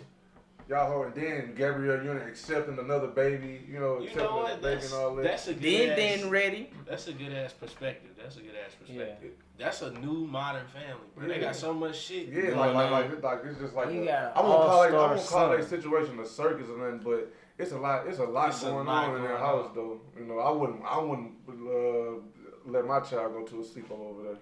Yeah. 0.68 0.76
y'all 0.84 0.92
hold. 0.92 1.06
And 1.06 1.14
then 1.14 1.54
Gabrielle 1.54 2.04
Union 2.04 2.28
accepting 2.28 2.78
another 2.78 3.06
baby, 3.06 3.64
you 3.66 3.80
know, 3.80 4.00
You 4.00 4.08
accepting 4.08 4.22
know 4.24 4.36
the 4.36 4.42
what? 4.42 4.60
baby 4.60 4.74
That's, 4.74 4.92
and 4.92 5.02
all 5.02 5.14
that. 5.14 5.22
that's 5.22 5.48
a 5.48 5.54
good 5.54 5.62
Then 5.62 5.88
ass, 5.92 5.96
then 6.20 6.28
ready. 6.30 6.70
That's 6.86 7.08
a 7.08 7.12
good 7.14 7.32
ass 7.32 7.54
perspective. 7.54 8.10
That's 8.22 8.36
a 8.36 8.40
good 8.40 8.54
ass 8.62 8.74
perspective. 8.78 9.16
Yeah. 9.22 9.43
That's 9.56 9.82
a 9.82 9.90
new 9.92 10.26
modern 10.26 10.66
family, 10.66 11.04
bro. 11.16 11.28
They 11.28 11.38
got 11.38 11.54
so 11.54 11.72
much 11.72 11.96
shit. 11.96 12.28
Yeah, 12.28 12.42
going 12.50 12.56
like, 12.56 12.74
like, 12.74 12.86
on. 12.86 12.92
like, 12.92 13.10
it's 13.12 13.22
like 13.22 13.38
it's 13.44 13.60
just 13.60 13.74
like 13.74 13.92
You 13.92 14.02
a- 14.02 14.06
got 14.06 14.36
I 14.36 14.40
an 14.40 14.46
won't 14.48 14.62
call 14.68 14.82
it 14.82 14.86
I 14.92 14.96
all-star 14.96 15.14
won't 15.16 15.28
call 15.28 15.50
that 15.50 15.68
situation 15.68 16.18
a 16.18 16.26
circus 16.26 16.66
or 16.68 16.78
nothing, 16.78 17.00
but 17.04 17.32
it's 17.56 17.70
a 17.72 17.78
lot 17.78 18.06
it's 18.08 18.18
a 18.18 18.24
lot 18.24 18.48
It's 18.48 18.62
a 18.62 18.66
going 18.66 18.86
lot 18.86 19.08
on 19.10 19.16
in 19.16 19.22
that 19.22 19.28
going 19.28 19.40
house 19.40 19.66
on. 19.68 19.74
though. 19.76 20.00
You 20.18 20.24
know, 20.26 20.38
I 20.40 20.50
wouldn't 20.50 20.82
I 20.84 20.98
wouldn't 20.98 21.32
uh, 21.48 22.20
let 22.66 22.84
my 22.84 22.98
child 23.00 23.32
go 23.32 23.42
to 23.44 23.60
a 23.60 23.64
sleepover 23.64 24.10
over 24.10 24.22
there. 24.24 24.36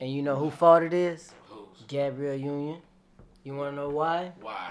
And 0.00 0.12
you 0.12 0.22
know 0.22 0.36
who 0.36 0.48
fault 0.50 0.84
it 0.84 0.92
is? 0.94 1.32
Who's? 1.48 1.82
Gabrielle 1.88 2.36
Union. 2.36 2.80
You 3.42 3.56
wanna 3.56 3.72
know 3.76 3.88
why? 3.88 4.30
Why? 4.40 4.70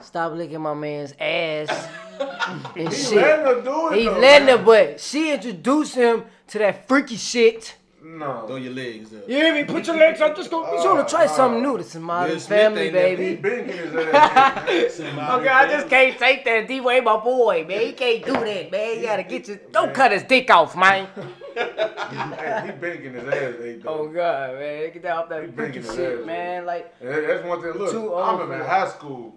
Stop 0.00 0.32
licking 0.32 0.60
my 0.60 0.74
man's 0.74 1.14
ass 1.20 1.88
and 2.76 2.88
He 2.88 2.94
shit. 2.96 3.12
letting 3.16 3.44
her 3.46 3.60
do 3.62 3.92
it. 3.92 3.98
He's 3.98 4.06
though, 4.06 4.18
letting 4.18 4.48
her, 4.48 4.58
but 4.58 4.98
she 5.00 5.32
introduced 5.32 5.94
him 5.94 6.24
to 6.48 6.58
that 6.58 6.88
freaky 6.88 7.16
shit. 7.16 7.76
No. 8.02 8.46
Throw 8.46 8.56
your 8.56 8.72
legs 8.72 9.12
up. 9.14 9.28
You 9.28 9.36
hear 9.36 9.54
me? 9.54 9.64
Put 9.64 9.86
your 9.86 9.96
legs 9.96 10.20
up. 10.20 10.34
Just 10.34 10.50
go. 10.50 10.60
We 10.74 10.82
trying 10.82 11.04
to 11.04 11.10
try 11.10 11.26
something 11.26 11.62
new. 11.62 11.76
This 11.78 11.94
is 11.94 12.00
modern 12.00 12.32
Will 12.34 12.40
family, 12.40 12.88
ain't 12.88 12.94
He 13.18 13.34
baby. 13.34 13.34
been 13.36 13.66
getting 13.66 13.92
his 13.92 13.94
ass. 14.14 15.00
Okay, 15.00 15.48
I 15.48 15.68
just 15.70 15.88
can't 15.88 16.18
take 16.18 16.44
that. 16.46 16.66
D-Way 16.66 17.00
my 17.00 17.18
boy, 17.18 17.64
man. 17.68 17.80
He 17.80 17.92
can't 17.92 18.24
do 18.24 18.32
that, 18.32 18.70
man. 18.72 18.96
You 18.96 19.02
gotta 19.02 19.22
get 19.22 19.48
your. 19.48 19.58
Don't 19.70 19.92
cut 19.92 20.12
his 20.12 20.22
dick 20.22 20.50
off, 20.50 20.76
man. 20.76 21.08
hey, 21.54 22.62
he 22.66 22.72
been 22.72 23.02
getting 23.02 23.14
his 23.14 23.24
ass 23.28 23.54
ate 23.62 23.82
Oh. 23.86 24.08
God, 24.08 24.54
man. 24.58 24.92
Get 24.92 25.02
that 25.02 25.16
off 25.16 25.28
that 25.28 25.54
been 25.54 25.72
freaky 25.72 25.82
shit, 25.82 26.20
ass 26.20 26.26
man. 26.26 26.66
Like, 26.66 26.98
that's 27.00 27.44
one 27.44 27.60
thing. 27.62 27.72
Look, 27.72 27.90
Too 27.90 28.14
I'm 28.14 28.38
for 28.46 28.54
in 28.54 28.60
high 28.60 28.88
school, 28.88 29.34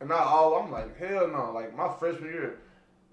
and 0.00 0.12
I 0.12 0.16
all 0.18 0.54
I'm 0.54 0.72
like, 0.72 0.96
hell 0.98 1.28
no. 1.28 1.52
Like 1.52 1.76
my 1.76 1.92
freshman 1.98 2.30
year, 2.30 2.58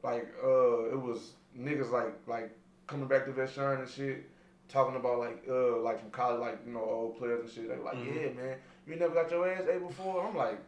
like 0.02 0.34
uh, 0.44 0.86
it 0.86 1.00
was 1.02 1.34
niggas 1.60 1.92
like 1.92 2.14
like 2.28 2.52
coming 2.88 3.08
back 3.08 3.26
to 3.26 3.32
Vashon 3.32 3.80
and 3.82 3.90
shit, 3.90 4.30
talking 4.70 4.96
about 4.96 5.20
like 5.20 5.44
uh 5.50 5.78
like 5.78 6.00
from 6.00 6.12
college, 6.12 6.40
like 6.40 6.60
you 6.66 6.74
know 6.74 6.82
old 6.82 7.18
players 7.18 7.42
and 7.42 7.50
shit. 7.52 7.70
They 7.70 7.76
were 7.78 7.84
like, 7.84 7.96
Mhm. 7.98 8.16
yeah, 8.16 8.42
man, 8.42 8.58
you 8.88 8.96
never 8.96 9.14
got 9.14 9.30
your 9.32 9.48
ass 9.52 9.64
ate 9.72 9.86
before. 9.88 10.26
I'm 10.28 10.36
like, 10.36 10.60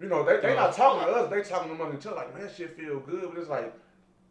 you 0.00 0.08
know, 0.08 0.24
they 0.24 0.40
they 0.40 0.54
not 0.54 0.72
talking 0.74 1.06
to 1.08 1.12
us, 1.14 1.30
they 1.30 1.42
talking 1.42 1.72
among 1.72 1.96
each 1.96 2.06
other. 2.06 2.16
Like, 2.16 2.34
man, 2.36 2.48
shit 2.54 2.76
feel 2.76 3.00
good, 3.00 3.30
but 3.32 3.38
it's 3.40 3.48
like. 3.50 3.72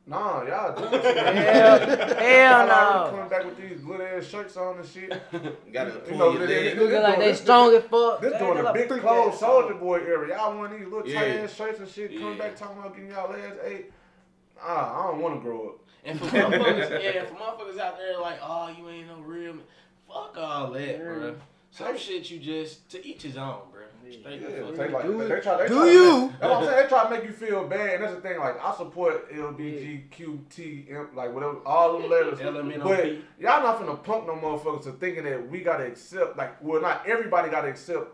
Nah, 0.10 0.42
y'all 0.48 0.74
doing 0.74 0.90
shit. 1.04 1.18
hell, 1.18 1.80
hell 1.80 1.86
Y'all 1.86 2.70
already 2.70 3.12
no. 3.12 3.12
Coming 3.12 3.28
back 3.30 3.44
with 3.44 3.58
these 3.58 3.84
little 3.84 4.06
ass 4.06 4.24
shirts 4.24 4.56
on 4.56 4.78
and 4.78 4.88
shit. 4.88 5.10
Gotta 5.74 5.92
You 5.92 6.00
pull 6.08 6.18
know, 6.18 6.32
your 6.32 6.48
they- 6.48 6.64
leg. 6.70 6.78
they- 6.78 6.82
Looking 6.82 7.02
like 7.02 7.20
they 7.20 7.32
this- 7.32 7.42
strong 7.42 7.76
as 7.76 7.84
fuck. 7.84 8.22
This 8.22 8.32
Man, 8.32 8.40
doing 8.42 8.54
they 8.54 8.60
a 8.62 8.64
look 8.64 8.74
big 8.74 8.88
freaky 8.88 9.02
clothes 9.02 9.38
soldier 9.38 9.74
boy 9.74 9.96
area. 10.00 10.38
Y'all 10.38 10.58
want 10.58 10.72
these 10.72 10.88
little 10.88 11.06
Yeah. 11.06 11.20
tight 11.20 11.30
ass 11.42 11.54
shirts 11.54 11.80
and 11.82 11.90
shit 11.90 12.14
coming 12.14 12.38
Yeah. 12.38 12.40
back 12.42 12.56
talking 12.56 12.78
about 12.78 12.96
getting 12.96 13.10
y'all 13.12 13.34
ass 13.34 13.54
ate. 13.66 13.92
Ah, 14.62 14.98
I 14.98 15.12
don't 15.12 15.22
want 15.22 15.36
to 15.36 15.42
grow 15.42 15.68
up. 15.72 15.76
And 16.08 16.20
for 16.20 16.26
motherfuckers, 16.26 17.04
yeah, 17.04 17.26
for 17.26 17.36
motherfuckers 17.36 17.80
out 17.80 17.98
there 17.98 18.20
like, 18.20 18.40
oh, 18.42 18.74
you 18.78 18.90
ain't 18.90 19.08
no 19.08 19.18
real 19.18 19.54
man. 19.54 19.64
Fuck 20.08 20.38
all 20.38 20.72
that, 20.72 21.00
bro. 21.04 21.36
Some 21.70 21.98
shit 21.98 22.30
you 22.32 22.40
just 22.40 22.90
to 22.92 23.06
each 23.06 23.24
his 23.24 23.38
own, 23.38 23.60
bro. 23.72 23.82
Yeah, 24.10 24.18
they 24.30 24.62
up. 24.62 24.94
like 24.94 25.04
Do 25.04 25.28
they, 25.28 25.36
it. 25.36 25.44
try. 25.44 25.58
They 25.58 25.68
Do 25.68 25.74
try 25.76 25.92
you? 25.92 26.22
Make, 26.22 26.40
that's 26.40 26.42
what 26.42 26.52
I'm 26.52 26.64
saying. 26.66 26.84
They 26.84 26.88
try 26.88 27.04
to 27.04 27.10
make 27.10 27.24
you 27.26 27.32
feel 27.34 27.68
bad, 27.68 27.96
and 27.96 28.04
that's 28.04 28.16
the 28.16 28.22
thing. 28.22 28.40
Like 28.40 28.64
I 28.64 28.74
support 28.76 29.30
LBGQT, 29.34 31.14
like 31.14 31.34
whatever, 31.34 31.58
all 31.66 32.00
the 32.00 32.08
letters. 32.08 32.40
LMNOP. 32.40 32.84
But 32.84 33.06
y'all 33.40 33.64
not 33.64 33.80
finna 33.82 34.02
punk 34.02 34.28
no 34.28 34.36
motherfuckers 34.36 34.84
to 34.84 34.92
thinking 34.94 35.26
that 35.26 35.50
we 35.50 35.60
gotta 35.60 35.86
accept. 35.86 36.38
Like, 36.38 36.64
well, 36.64 36.82
not 36.82 37.06
everybody 37.06 37.50
gotta 37.50 37.68
accept 37.68 38.08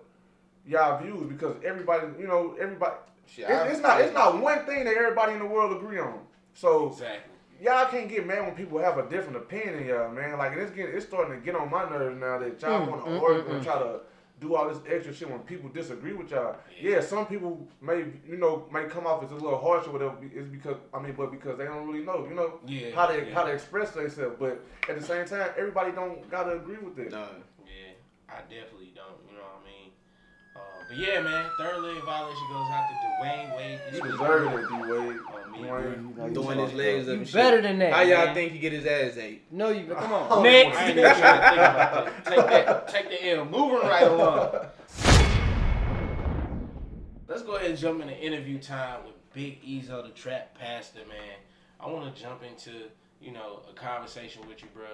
y'all 0.66 1.02
views 1.02 1.28
because 1.30 1.56
everybody, 1.64 2.08
you 2.20 2.28
know, 2.28 2.56
everybody. 2.60 2.96
Shit, 3.28 3.46
It's, 3.48 3.74
it's 3.74 3.82
not. 3.82 4.02
It's 4.02 4.14
not 4.14 4.42
one 4.42 4.66
thing 4.66 4.86
that 4.86 4.96
everybody 4.96 5.34
in 5.34 5.40
the 5.40 5.46
world 5.46 5.78
agree 5.78 6.00
on. 6.00 6.20
So 6.54 6.88
Exactly. 6.90 7.33
Y'all 7.64 7.86
can't 7.88 8.10
get 8.10 8.28
mad 8.28 8.42
when 8.46 8.56
people 8.56 8.78
have 8.80 8.98
a 8.98 9.08
different 9.10 9.38
opinion 9.38 9.86
y'all, 9.88 10.12
man. 10.12 10.38
Like 10.38 10.54
it's 10.58 10.72
getting, 10.72 10.96
it's 10.96 11.06
starting 11.06 11.40
to 11.40 11.46
get 11.46 11.56
on 11.56 11.70
my 11.70 11.90
nerves 11.90 12.20
now 12.20 12.38
that 12.40 12.62
y'all 12.62 12.86
Mm, 12.86 12.90
want 12.90 13.06
to 13.06 13.12
mm, 13.12 13.22
argue 13.22 13.44
mm, 13.44 13.56
and 13.56 13.64
try 13.64 13.80
to 13.80 14.00
do 14.40 14.56
all 14.56 14.68
this 14.68 14.80
extra 14.90 15.14
shit 15.14 15.30
when 15.30 15.40
people 15.40 15.70
disagree 15.70 16.12
with 16.14 16.32
y'all. 16.32 16.58
Yeah, 16.82 17.00
some 17.00 17.26
people 17.28 17.66
may, 17.82 18.00
you 18.28 18.36
know, 18.38 18.68
may 18.74 18.86
come 18.86 19.08
off 19.08 19.24
as 19.24 19.32
a 19.32 19.36
little 19.36 19.58
harsh 19.58 19.88
or 19.88 19.92
whatever. 19.92 20.18
It's 20.22 20.48
because 20.50 20.76
I 20.94 21.00
mean, 21.00 21.14
but 21.16 21.32
because 21.32 21.58
they 21.58 21.66
don't 21.66 21.88
really 21.88 22.04
know, 22.06 22.26
you 22.28 22.36
know, 22.36 22.60
Yeah. 22.66 22.94
how 22.94 23.08
they 23.08 23.28
yeah. 23.28 23.34
how 23.34 23.46
they 23.46 23.54
express 23.54 23.92
themselves. 23.92 24.36
But 24.40 24.60
at 24.90 25.00
the 25.00 25.06
same 25.06 25.26
time, 25.26 25.50
everybody 25.58 25.92
don't 25.94 26.30
gotta 26.30 26.54
agree 26.58 26.78
with 26.78 27.00
it. 27.00 27.12
Nah. 27.12 27.28
Yeah, 27.66 27.94
I 28.30 28.42
definitely 28.42 28.92
don't. 28.96 29.16
You 29.30 29.38
know 29.38 29.44
what 29.44 29.62
I 29.62 29.66
mean? 29.66 29.92
Uh, 30.56 30.60
but 30.94 31.02
yeah, 31.02 31.22
man, 31.22 31.50
third 31.58 31.82
leg 31.82 32.04
violation 32.04 32.44
goes 32.52 32.68
out 32.70 32.88
to 32.90 33.24
Dwyane 33.26 33.58
Wade. 33.58 33.80
This 33.90 33.96
You 33.98 34.02
was- 34.04 34.12
deserve 34.12 34.54
it, 34.54 34.70
D 34.70 34.76
Wade. 34.76 35.20
Oh, 35.28 35.40
Dwyane, 35.58 36.16
bro. 36.16 36.28
you 36.28 36.64
his 36.66 36.74
legs 36.74 37.08
up. 37.08 37.20
up 37.20 37.28
You 37.28 37.34
better 37.34 37.62
than 37.62 37.80
that. 37.80 37.94
How 37.94 38.02
y'all 38.02 38.26
man. 38.26 38.36
think 38.36 38.52
he 38.54 38.60
get 38.60 38.74
his 38.74 38.86
ass 38.86 39.18
ate? 39.18 39.44
No, 39.52 39.70
you. 39.70 39.86
Come 39.94 40.12
on. 40.14 40.28
Oh, 40.30 40.42
Next. 40.44 40.78
I 40.78 40.88
ain't 40.90 40.98
even 40.98 41.16
trying 41.16 41.40
to 41.40 41.48
think 41.48 41.58
about 41.58 42.06
that. 42.06 42.26
Take 42.26 42.36
that, 42.48 42.88
take 42.90 43.10
the 43.10 43.30
L. 43.32 43.46
Moving 43.46 43.88
right 43.88 44.04
along. 44.08 44.56
Let's 47.28 47.42
go 47.42 47.56
ahead 47.56 47.72
and 47.72 47.80
jump 47.80 48.02
into 48.02 48.16
interview 48.20 48.60
time 48.60 49.04
with 49.06 49.16
Big 49.34 49.64
Eazo, 49.64 50.04
the 50.04 50.10
trap 50.14 50.56
pastor, 50.60 51.00
man. 51.08 51.38
I 51.80 51.88
want 51.88 52.14
to 52.16 52.22
jump 52.22 52.44
into, 52.44 52.72
you 53.20 53.32
know, 53.32 53.62
a 53.70 53.74
conversation 53.74 54.48
with 54.48 54.62
you, 54.62 54.68
bro, 54.74 54.86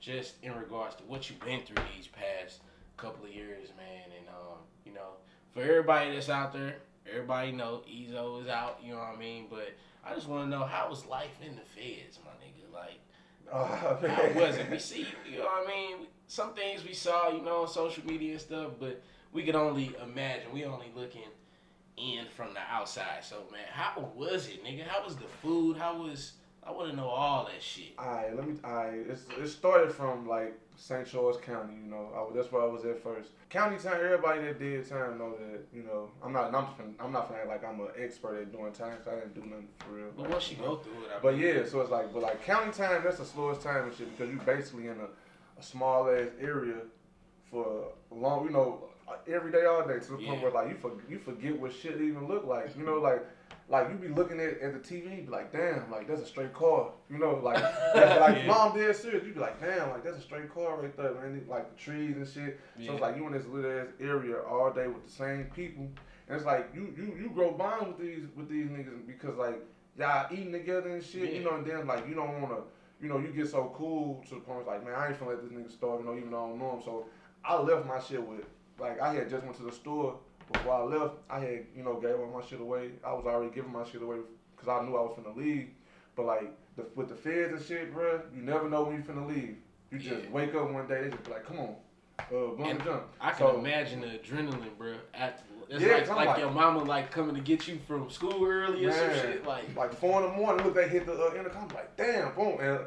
just 0.00 0.34
in 0.42 0.54
regards 0.56 0.94
to 0.96 1.02
what 1.04 1.28
you've 1.28 1.40
been 1.40 1.60
through 1.60 1.84
these 1.94 2.06
past 2.06 2.60
couple 2.96 3.24
of 3.26 3.32
years, 3.32 3.68
man. 3.76 4.04
And, 4.18 4.28
um, 4.28 4.58
you 4.84 4.92
know, 4.94 5.16
for 5.52 5.62
everybody 5.62 6.12
that's 6.12 6.28
out 6.28 6.52
there, 6.52 6.76
everybody 7.08 7.52
know 7.52 7.82
Eazo 7.90 8.42
is 8.42 8.48
out, 8.48 8.80
you 8.82 8.92
know 8.92 8.98
what 8.98 9.14
I 9.14 9.18
mean? 9.18 9.46
But 9.50 9.74
I 10.04 10.14
just 10.14 10.28
want 10.28 10.44
to 10.46 10.50
know, 10.50 10.64
how 10.64 10.88
was 10.88 11.06
life 11.06 11.38
in 11.44 11.54
the 11.54 11.62
feds, 11.62 12.18
my 12.24 12.30
nigga? 12.44 12.72
Like, 12.72 13.00
Oh, 13.52 13.64
how 13.66 14.40
was 14.40 14.56
it? 14.56 14.70
We 14.70 14.78
see, 14.78 15.06
you 15.30 15.38
know 15.38 15.44
what 15.44 15.66
I 15.66 15.68
mean? 15.68 16.06
Some 16.26 16.54
things 16.54 16.84
we 16.84 16.94
saw, 16.94 17.30
you 17.30 17.42
know, 17.42 17.62
on 17.62 17.68
social 17.68 18.04
media 18.06 18.32
and 18.32 18.40
stuff, 18.40 18.72
but 18.80 19.02
we 19.32 19.44
could 19.44 19.54
only 19.54 19.94
imagine. 20.02 20.52
We 20.52 20.64
only 20.64 20.90
looking 20.94 21.28
in 21.98 22.26
from 22.34 22.54
the 22.54 22.60
outside. 22.60 23.22
So, 23.22 23.42
man, 23.52 23.60
how 23.70 24.10
was 24.16 24.48
it, 24.48 24.64
nigga? 24.64 24.86
How 24.86 25.04
was 25.04 25.16
the 25.16 25.26
food? 25.42 25.76
How 25.76 25.98
was? 26.02 26.32
I 26.64 26.70
want 26.70 26.90
to 26.90 26.96
know 26.96 27.08
all 27.08 27.44
that 27.44 27.62
shit. 27.62 27.92
Alright, 27.98 28.34
let 28.34 28.46
me. 28.48 28.54
Alright, 28.64 29.04
it's, 29.08 29.24
it 29.38 29.48
started 29.48 29.92
from 29.92 30.26
like 30.26 30.58
St. 30.76 31.06
Charles 31.06 31.36
County. 31.38 31.74
You 31.84 31.90
know, 31.90 32.08
I, 32.14 32.34
that's 32.36 32.50
where 32.50 32.62
I 32.62 32.66
was 32.66 32.84
at 32.84 33.02
first. 33.02 33.30
County 33.50 33.76
time. 33.78 34.00
Everybody 34.02 34.40
that 34.42 34.58
did 34.58 34.88
time 34.88 35.18
know 35.18 35.32
that. 35.32 35.60
You 35.72 35.82
know, 35.84 36.10
I'm 36.22 36.32
not. 36.32 36.54
I'm, 36.54 36.66
I'm 36.98 37.12
not 37.12 37.32
act 37.34 37.48
like 37.48 37.64
I'm 37.64 37.80
an 37.80 37.88
expert 37.98 38.40
at 38.40 38.52
doing 38.52 38.72
time. 38.72 38.96
'cause 38.98 39.08
I 39.08 39.20
didn't 39.20 39.34
do 39.34 39.40
nothing 39.42 39.68
for 39.78 39.92
real. 39.92 40.06
But 40.16 40.30
once 40.30 40.50
you 40.50 40.56
go 40.56 40.76
through 40.76 40.92
it, 41.04 41.10
I 41.16 41.20
But 41.20 41.34
mean, 41.34 41.42
yeah, 41.42 41.64
so 41.66 41.80
it's 41.80 41.90
like, 41.90 42.12
but 42.12 42.22
like 42.22 42.42
county 42.44 42.72
time, 42.72 43.02
that's 43.04 43.18
the 43.18 43.24
slowest 43.24 43.62
time 43.62 43.84
and 43.84 43.94
shit 43.94 44.16
because 44.16 44.32
you 44.32 44.40
basically 44.44 44.86
in 44.88 44.98
a, 44.98 45.60
a 45.60 45.62
small 45.62 46.08
ass 46.10 46.28
area 46.40 46.76
for 47.50 47.84
a 48.10 48.14
long, 48.14 48.44
you 48.44 48.50
know, 48.50 48.84
every 49.28 49.52
day, 49.52 49.66
all 49.66 49.86
day 49.86 49.98
to 49.98 50.12
the 50.12 50.18
Yeah. 50.22 50.30
point 50.30 50.42
where 50.42 50.50
like 50.52 50.68
you 50.70 50.76
for, 50.76 50.92
you 51.08 51.18
forget 51.18 51.58
what 51.58 51.72
shit 51.72 52.00
even 52.00 52.26
look 52.26 52.46
like. 52.46 52.76
You 52.76 52.84
know, 52.84 52.98
like 52.98 53.22
like 53.72 53.88
you 53.88 53.94
be 53.96 54.08
looking 54.08 54.38
at 54.38 54.60
at 54.60 54.74
the 54.74 54.78
TV, 54.86 55.24
be 55.24 55.30
like, 55.30 55.50
damn, 55.50 55.90
like 55.90 56.06
that's 56.06 56.20
a 56.20 56.26
straight 56.26 56.52
car. 56.52 56.90
You 57.10 57.18
know, 57.18 57.40
like 57.42 57.60
like 57.94 58.36
Yeah. 58.36 58.46
mom 58.46 58.76
dead 58.76 58.94
serious. 58.94 59.24
You 59.26 59.32
be 59.32 59.40
like, 59.40 59.58
damn, 59.60 59.88
like 59.88 60.04
that's 60.04 60.18
a 60.18 60.20
straight 60.20 60.52
car 60.52 60.80
right 60.80 60.94
there, 60.94 61.14
man. 61.14 61.42
Like 61.48 61.74
the 61.74 61.82
trees 61.82 62.16
and 62.16 62.28
shit. 62.28 62.60
So 62.86 62.92
it's 62.92 63.00
like 63.00 63.16
you 63.16 63.26
in 63.26 63.32
this 63.32 63.46
little 63.46 63.80
ass 63.80 63.86
area 63.98 64.36
all 64.42 64.70
day 64.70 64.86
with 64.88 65.04
the 65.06 65.10
same 65.12 65.44
people. 65.56 65.88
And 66.28 66.36
it's 66.36 66.44
like 66.44 66.68
you 66.74 66.92
you 66.96 67.16
you 67.18 67.30
grow 67.34 67.52
bond 67.52 67.88
with 67.88 67.98
these 67.98 68.24
with 68.36 68.50
these 68.50 68.66
niggas 68.66 69.06
because 69.06 69.36
like 69.36 69.64
y'all 69.98 70.26
eating 70.30 70.52
together 70.52 70.90
and 70.90 71.02
shit, 71.02 71.32
you 71.32 71.42
know, 71.42 71.54
and 71.56 71.66
then 71.66 71.86
like 71.86 72.06
you 72.06 72.14
don't 72.14 72.42
wanna 72.42 72.60
you 73.00 73.08
know, 73.08 73.18
you 73.18 73.28
get 73.28 73.48
so 73.48 73.72
cool 73.74 74.22
to 74.28 74.34
the 74.34 74.40
point 74.42 74.66
where 74.66 74.76
like, 74.76 74.84
man, 74.84 74.94
I 74.94 75.08
ain't 75.08 75.18
finna 75.18 75.28
let 75.28 75.42
this 75.42 75.50
nigga 75.50 75.72
starve, 75.72 76.00
you 76.00 76.06
know, 76.06 76.16
even 76.16 76.30
though 76.30 76.44
I 76.44 76.48
don't 76.50 76.58
know 76.58 76.72
him. 76.76 76.82
So 76.84 77.06
I 77.42 77.58
left 77.58 77.86
my 77.86 77.98
shit 77.98 78.22
with 78.24 78.44
like 78.78 79.00
I 79.00 79.14
had 79.14 79.30
just 79.30 79.44
went 79.44 79.56
to 79.56 79.62
the 79.62 79.72
store 79.72 80.18
before 80.50 80.74
I 80.74 80.82
left. 80.82 81.14
I 81.30 81.40
had, 81.40 81.66
you 81.76 81.82
know, 81.82 82.00
gave 82.00 82.14
all 82.18 82.30
my 82.40 82.46
shit 82.46 82.60
away. 82.60 82.92
I 83.04 83.12
was 83.12 83.24
already 83.26 83.54
giving 83.54 83.72
my 83.72 83.84
shit 83.84 84.02
away 84.02 84.18
because 84.56 84.68
I 84.68 84.84
knew 84.84 84.96
I 84.96 85.00
was 85.02 85.16
finna 85.18 85.36
leave. 85.36 85.68
But 86.16 86.26
like 86.26 86.50
the, 86.76 86.86
with 86.94 87.08
the 87.08 87.14
feds 87.14 87.52
and 87.52 87.62
shit, 87.64 87.94
bruh, 87.94 88.22
you 88.34 88.42
never 88.42 88.68
know 88.68 88.84
when 88.84 88.96
you 88.96 89.02
finna 89.02 89.26
leave. 89.26 89.56
You 89.90 89.98
just 89.98 90.24
Yeah. 90.24 90.30
wake 90.30 90.54
up 90.54 90.70
one 90.70 90.86
day, 90.86 91.02
they 91.02 91.10
just 91.10 91.24
be 91.24 91.30
like, 91.30 91.44
come 91.46 91.58
on, 91.58 91.76
uh, 92.32 92.62
And 92.64 92.82
jump. 92.82 93.04
I 93.20 93.30
can 93.30 93.38
So- 93.38 93.58
imagine 93.58 94.00
the 94.00 94.06
adrenaline, 94.08 94.76
bro. 94.78 94.94
At, 95.14 95.42
it's 95.68 95.82
Yeah, 95.82 95.92
like, 95.98 96.08
like 96.08 96.28
like- 96.28 96.38
your 96.38 96.50
mama 96.50 96.82
like 96.84 97.10
coming 97.10 97.34
to 97.34 97.40
get 97.40 97.66
you 97.68 97.78
from 97.86 98.10
school 98.10 98.44
early 98.46 98.84
or 98.84 98.92
some 98.92 99.10
shit. 99.14 99.46
Like, 99.46 99.74
like 99.76 99.92
four 99.94 100.22
in 100.22 100.30
the 100.30 100.36
morning. 100.36 100.64
Look, 100.64 100.74
they 100.74 100.88
hit 100.88 101.06
the 101.06 101.12
uh, 101.14 101.34
intercom. 101.34 101.68
Like, 101.68 101.96
damn, 101.96 102.34
boom. 102.34 102.58
And 102.60 102.80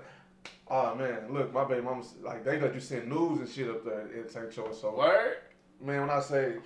oh 0.67 0.93
man, 0.95 1.31
look, 1.31 1.51
my 1.53 1.63
baby 1.65 1.81
mama 1.81 2.03
like 2.21 2.43
they 2.43 2.59
let 2.59 2.73
you 2.75 2.79
send 2.79 3.07
news 3.09 3.39
and 3.39 3.49
shit 3.49 3.69
up 3.69 3.83
there 3.85 4.07
at 4.19 4.29
St. 4.29 4.51
Charles. 4.51 4.79
So 4.81 4.95
word? 4.97 5.37
man, 5.81 6.01
when 6.01 6.09
I 6.11 6.19
say 6.19 6.57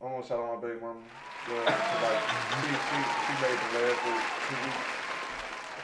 I 0.00 0.04
want 0.04 0.22
to 0.22 0.28
shout 0.28 0.38
out 0.38 0.62
my 0.62 0.68
baby 0.68 0.80
mama, 0.80 1.00
yeah, 1.50 1.64
'cause, 1.64 2.02
like 2.02 2.22
she, 2.62 2.68
she 2.86 2.98
she 3.26 3.32
made 3.42 3.58
the 3.58 3.70
last 3.74 4.04
week, 4.06 4.24
two 4.46 4.58
weeks. 4.64 4.94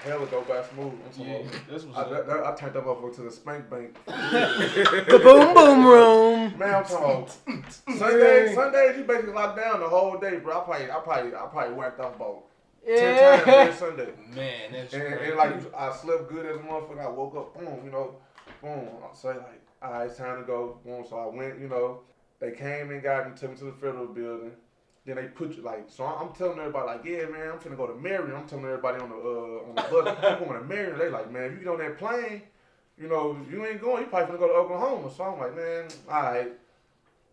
hella 0.04 0.26
dope 0.26 0.50
ass 0.50 0.71
smooth. 0.71 0.92
I'm 0.92 1.11
talking 1.11 1.26
Yeah, 1.26 1.37
about- 1.38 1.52
that's 1.68 1.85
what's 1.85 1.99
I, 1.99 2.00
up. 2.02 2.11
that, 2.11 2.26
that- 2.28 2.47
I 2.47 2.54
turned 2.54 2.75
that 2.75 2.85
motherfucker 2.85 3.14
to 3.16 3.23
the 3.23 3.30
spank 3.33 3.71
bank. 3.71 3.97
The 4.06 5.21
boom 5.23 5.54
boom 5.54 5.87
room. 5.87 6.59
Man, 6.59 6.75
I'm 6.75 6.85
talking 6.85 7.04
about 7.06 7.30
Sundays. 7.99 8.54
Sundays, 8.54 8.97
you 8.99 9.04
basically 9.04 9.33
locked 9.33 9.56
down 9.56 9.80
the 9.80 9.88
whole 9.88 10.16
day, 10.18 10.38
bro. 10.38 10.61
I 10.61 10.64
probably, 10.64 10.90
I 10.90 10.97
probably, 11.00 11.35
I 11.35 11.47
probably 11.47 11.75
whacked 11.75 11.99
off 12.00 12.14
about 12.14 12.44
ten 12.87 13.18
times 13.18 13.49
every 13.49 13.75
Sunday. 13.75 14.12
Man, 14.33 14.73
that's 14.73 14.94
And, 14.94 15.02
crazy. 15.14 15.28
and 15.30 15.37
like 15.38 15.75
I 15.75 15.92
slept 15.97 16.28
good 16.28 16.47
as 16.47 16.56
a 16.56 16.61
motherfucker. 16.61 17.00
I 17.04 17.09
woke 17.09 17.35
up, 17.37 17.59
boom, 17.59 17.80
you 17.85 17.90
know, 17.90 18.14
boom. 18.62 18.88
So 19.12 19.28
like, 19.28 19.61
all 19.83 19.92
right, 19.92 20.06
it's 20.06 20.16
time 20.18 20.38
to 20.40 20.47
go. 20.47 20.78
Boom. 20.85 21.04
So 21.09 21.16
I 21.18 21.26
went, 21.35 21.59
you 21.59 21.68
know, 21.68 22.00
they 22.45 22.57
came 22.57 22.91
and 22.91 23.03
got 23.03 23.31
me, 23.31 23.37
took 23.37 23.51
me 23.51 23.57
to 23.57 23.65
the 23.65 23.73
federal 23.73 24.07
building. 24.07 24.53
Then 25.07 25.17
they 25.17 25.25
put 25.25 25.57
you 25.57 25.63
like, 25.63 25.87
so 25.89 26.05
I'm 26.05 26.33
telling 26.33 26.59
everybody 26.59 26.87
like, 26.87 27.05
yeah, 27.05 27.27
man, 27.27 27.53
I'm 27.53 27.59
finna 27.59 27.77
go 27.77 27.87
to 27.87 27.95
Marion. 27.95 28.35
I'm 28.35 28.47
telling 28.47 28.65
everybody 28.65 29.01
on 29.03 29.11
the 29.11 29.17
uh, 29.17 29.69
on 29.69 29.75
the 29.75 29.83
bus, 29.83 30.19
I'm 30.23 30.47
going 30.47 30.61
to 30.61 30.67
Marion. 30.67 30.99
They 30.99 31.11
like, 31.11 31.31
man, 31.31 31.45
if 31.45 31.53
you 31.53 31.59
get 31.59 31.69
on 31.69 31.79
that 31.79 31.99
plane, 31.99 32.43
you 32.99 33.09
know, 33.09 33.37
you 33.51 33.67
ain't 33.67 33.81
going. 33.81 34.05
You 34.05 34.09
probably 34.09 34.35
finna 34.35 34.39
go 34.39 34.49
to 34.49 34.55
Oklahoma. 34.55 35.11
So 35.15 35.25
I'm 35.25 35.39
like, 35.39 35.57
man, 35.57 35.89
all 36.09 36.23
right. 36.23 36.53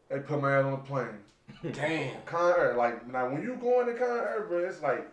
They 0.09 0.19
put 0.19 0.41
my 0.41 0.57
ass 0.57 0.65
on 0.65 0.71
the 0.71 0.77
plane. 0.77 1.07
Damn. 1.73 2.21
Con 2.25 2.53
Air, 2.57 2.75
like 2.75 3.07
now 3.07 3.29
when 3.29 3.41
you 3.41 3.57
go 3.61 3.81
into 3.81 3.93
Con 3.93 4.09
Air, 4.09 4.45
bro, 4.47 4.59
it's 4.65 4.81
like 4.81 5.09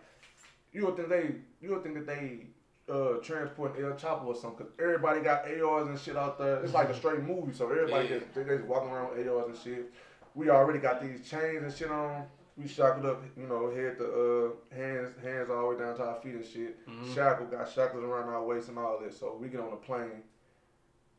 you 0.73 0.85
would 0.85 0.97
think 0.97 1.09
they 1.09 1.35
you 1.61 1.71
would 1.71 1.83
think 1.83 1.95
that 1.95 2.07
they 2.07 2.47
uh 2.89 3.17
transporting 3.23 3.83
El 3.85 3.91
Chapo 3.93 4.25
or 4.25 4.35
something. 4.35 4.65
Cause 4.65 4.73
everybody 4.79 5.21
got 5.21 5.45
ARs 5.45 5.87
and 5.87 5.99
shit 5.99 6.17
out 6.17 6.37
there. 6.39 6.63
It's 6.63 6.73
like 6.73 6.89
a 6.89 6.95
straight 6.95 7.21
movie, 7.21 7.53
so 7.53 7.69
everybody 7.69 8.07
Yeah. 8.07 8.19
just 8.19 8.33
they 8.33 8.43
just 8.43 8.63
walking 8.65 8.89
around 8.91 9.15
with 9.17 9.27
ARs 9.27 9.47
and 9.47 9.57
shit. 9.57 9.93
We 10.35 10.49
already 10.49 10.79
got 10.79 11.01
these 11.01 11.27
chains 11.29 11.63
and 11.63 11.73
shit 11.73 11.91
on. 11.91 12.25
We 12.57 12.67
shackled 12.67 13.05
up, 13.05 13.23
you 13.37 13.47
know, 13.47 13.71
head 13.73 13.97
to 13.99 14.05
uh 14.05 14.75
hands 14.75 15.11
hands 15.23 15.49
all 15.49 15.69
the 15.69 15.75
way 15.75 15.81
down 15.83 15.95
to 15.97 16.03
our 16.03 16.19
feet 16.21 16.35
and 16.35 16.45
shit. 16.45 16.87
Mhm. 16.87 17.13
Shackled, 17.15 17.51
got 17.51 17.69
shackles 17.69 18.03
around 18.03 18.29
our 18.29 18.43
waist 18.43 18.69
and 18.69 18.77
all 18.77 18.99
this. 18.99 19.17
So 19.19 19.37
we 19.39 19.47
get 19.49 19.59
on 19.61 19.69
the 19.71 19.77
plane. 19.77 20.23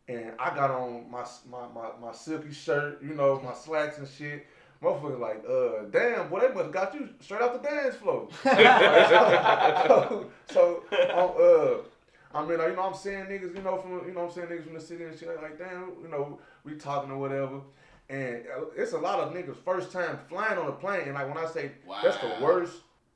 And 0.08 0.32
I 0.40 0.54
got 0.54 0.70
on 0.72 1.08
my 1.10 1.24
my, 1.48 1.68
my, 1.72 1.90
my 2.00 2.12
silky 2.12 2.52
shirt, 2.52 3.00
you 3.02 3.14
know, 3.14 3.40
my 3.42 3.54
slacks 3.54 3.98
and 3.98 4.08
shit. 4.08 4.46
Motherfucker 4.82 5.20
like, 5.20 5.44
uh, 5.46 5.84
damn, 5.90 6.30
boy, 6.30 6.40
they 6.40 6.48
must 6.48 6.64
have 6.64 6.72
got 6.72 6.94
you 6.94 7.08
straight 7.20 7.42
off 7.42 7.60
the 7.60 7.68
dance 7.68 7.96
floor. 7.96 8.28
so, 8.42 10.30
so 10.50 10.82
um, 10.92 11.32
uh, 11.38 12.38
I 12.38 12.46
mean, 12.46 12.58
like, 12.58 12.68
you 12.70 12.76
know, 12.76 12.82
I'm 12.84 12.94
seeing 12.94 13.24
niggas, 13.24 13.54
you 13.54 13.62
know, 13.62 13.76
from, 13.76 14.06
you 14.06 14.14
know, 14.14 14.24
I'm 14.26 14.30
seeing 14.30 14.46
niggas 14.46 14.64
from 14.64 14.74
the 14.74 14.80
city 14.80 15.04
and 15.04 15.18
shit, 15.18 15.28
like, 15.42 15.58
damn, 15.58 15.92
you 16.02 16.08
know, 16.10 16.38
we 16.64 16.76
talking 16.76 17.10
or 17.10 17.18
whatever. 17.18 17.60
And 18.08 18.42
it's 18.76 18.92
a 18.92 18.98
lot 18.98 19.20
of 19.20 19.32
niggas 19.32 19.56
first 19.64 19.92
time 19.92 20.18
flying 20.28 20.58
on 20.58 20.66
a 20.66 20.72
plane. 20.72 21.02
And 21.02 21.14
like 21.14 21.28
when 21.28 21.38
I 21.38 21.48
say 21.48 21.70
that's 22.02 22.16
the 22.16 22.38
worst, 22.42 22.72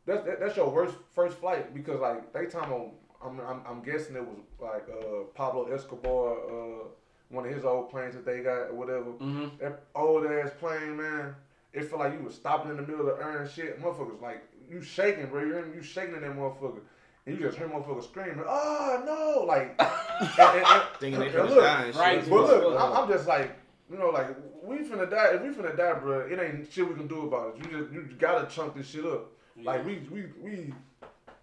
that's 0.07 0.25
that, 0.25 0.39
that's 0.39 0.57
your 0.57 0.71
worst 0.71 0.95
first 1.17 1.37
flight 1.39 1.75
because 1.75 2.01
like 2.01 2.33
they 2.33 2.47
time 2.47 2.73
on, 2.73 2.93
I'm, 3.25 3.41
I'm 3.41 3.61
I'm 3.67 3.83
guessing 3.83 4.15
it 4.15 4.25
was 4.25 4.39
like 4.61 4.87
uh 4.89 5.25
Pablo 5.35 5.65
Escobar, 5.73 6.37
uh 6.49 6.85
one 7.29 7.45
of 7.45 7.53
his 7.53 7.65
old 7.65 7.91
planes 7.91 8.15
that 8.15 8.25
they 8.25 8.41
got 8.41 8.71
or 8.71 8.75
whatever. 8.75 9.11
Mm-hmm. 9.21 9.57
That 9.59 9.83
old 9.97 10.27
ass 10.27 10.51
plane, 10.61 10.97
man. 10.97 11.35
It 11.75 11.85
felt 11.87 12.01
like 12.01 12.13
you 12.13 12.21
was 12.21 12.35
stopping 12.35 12.71
in 12.71 12.77
the 12.77 12.83
middle 12.83 13.09
of 13.09 13.19
the 13.19 13.25
air 13.25 13.49
shit. 13.53 13.83
Motherfuckers 13.83 14.23
like 14.23 14.45
you 14.71 14.81
shaking, 14.81 15.27
bro. 15.27 15.43
You 15.43 15.55
hear 15.55 15.67
me? 15.67 15.77
You 15.77 15.83
shaking 15.83 16.15
in 16.15 16.23
that 16.23 16.37
motherfucker. 16.37 16.81
And 17.27 17.39
you 17.39 17.47
just 17.47 17.57
hear 17.57 17.69
motherfuckers 17.69 18.05
screaming, 18.05 18.45
oh 18.47 19.03
no, 19.07 19.47
like 19.47 19.75
and, 19.81 20.31
and, 20.39 20.67
and, 20.67 20.83
Thinking 21.01 21.21
they 21.21 21.31
finna 21.31 21.49
look, 21.49 21.65
die 21.65 21.85
and 21.85 21.95
shit. 21.95 22.03
right, 22.03 22.29
but 22.29 22.37
look, 22.37 22.79
I'm, 22.79 22.93
I'm 22.93 23.09
just 23.09 23.27
like, 23.27 23.57
you 23.91 23.97
know, 23.97 24.11
like 24.11 24.37
we 24.63 24.79
finna 24.81 25.11
die. 25.11 25.31
If 25.33 25.43
we 25.43 25.49
finna 25.49 25.75
die, 25.75 25.95
bro, 25.95 26.21
it 26.21 26.39
ain't 26.39 26.71
shit 26.71 26.87
we 26.87 26.95
can 26.95 27.07
do 27.07 27.23
about 27.23 27.57
it. 27.57 27.65
You 27.65 27.79
just 27.79 27.93
you 27.93 28.09
gotta 28.19 28.47
chunk 28.55 28.77
this 28.77 28.89
shit 28.89 29.07
up. 29.07 29.33
Like 29.63 29.87
we 29.87 30.07
we 30.11 30.25
we 30.43 30.75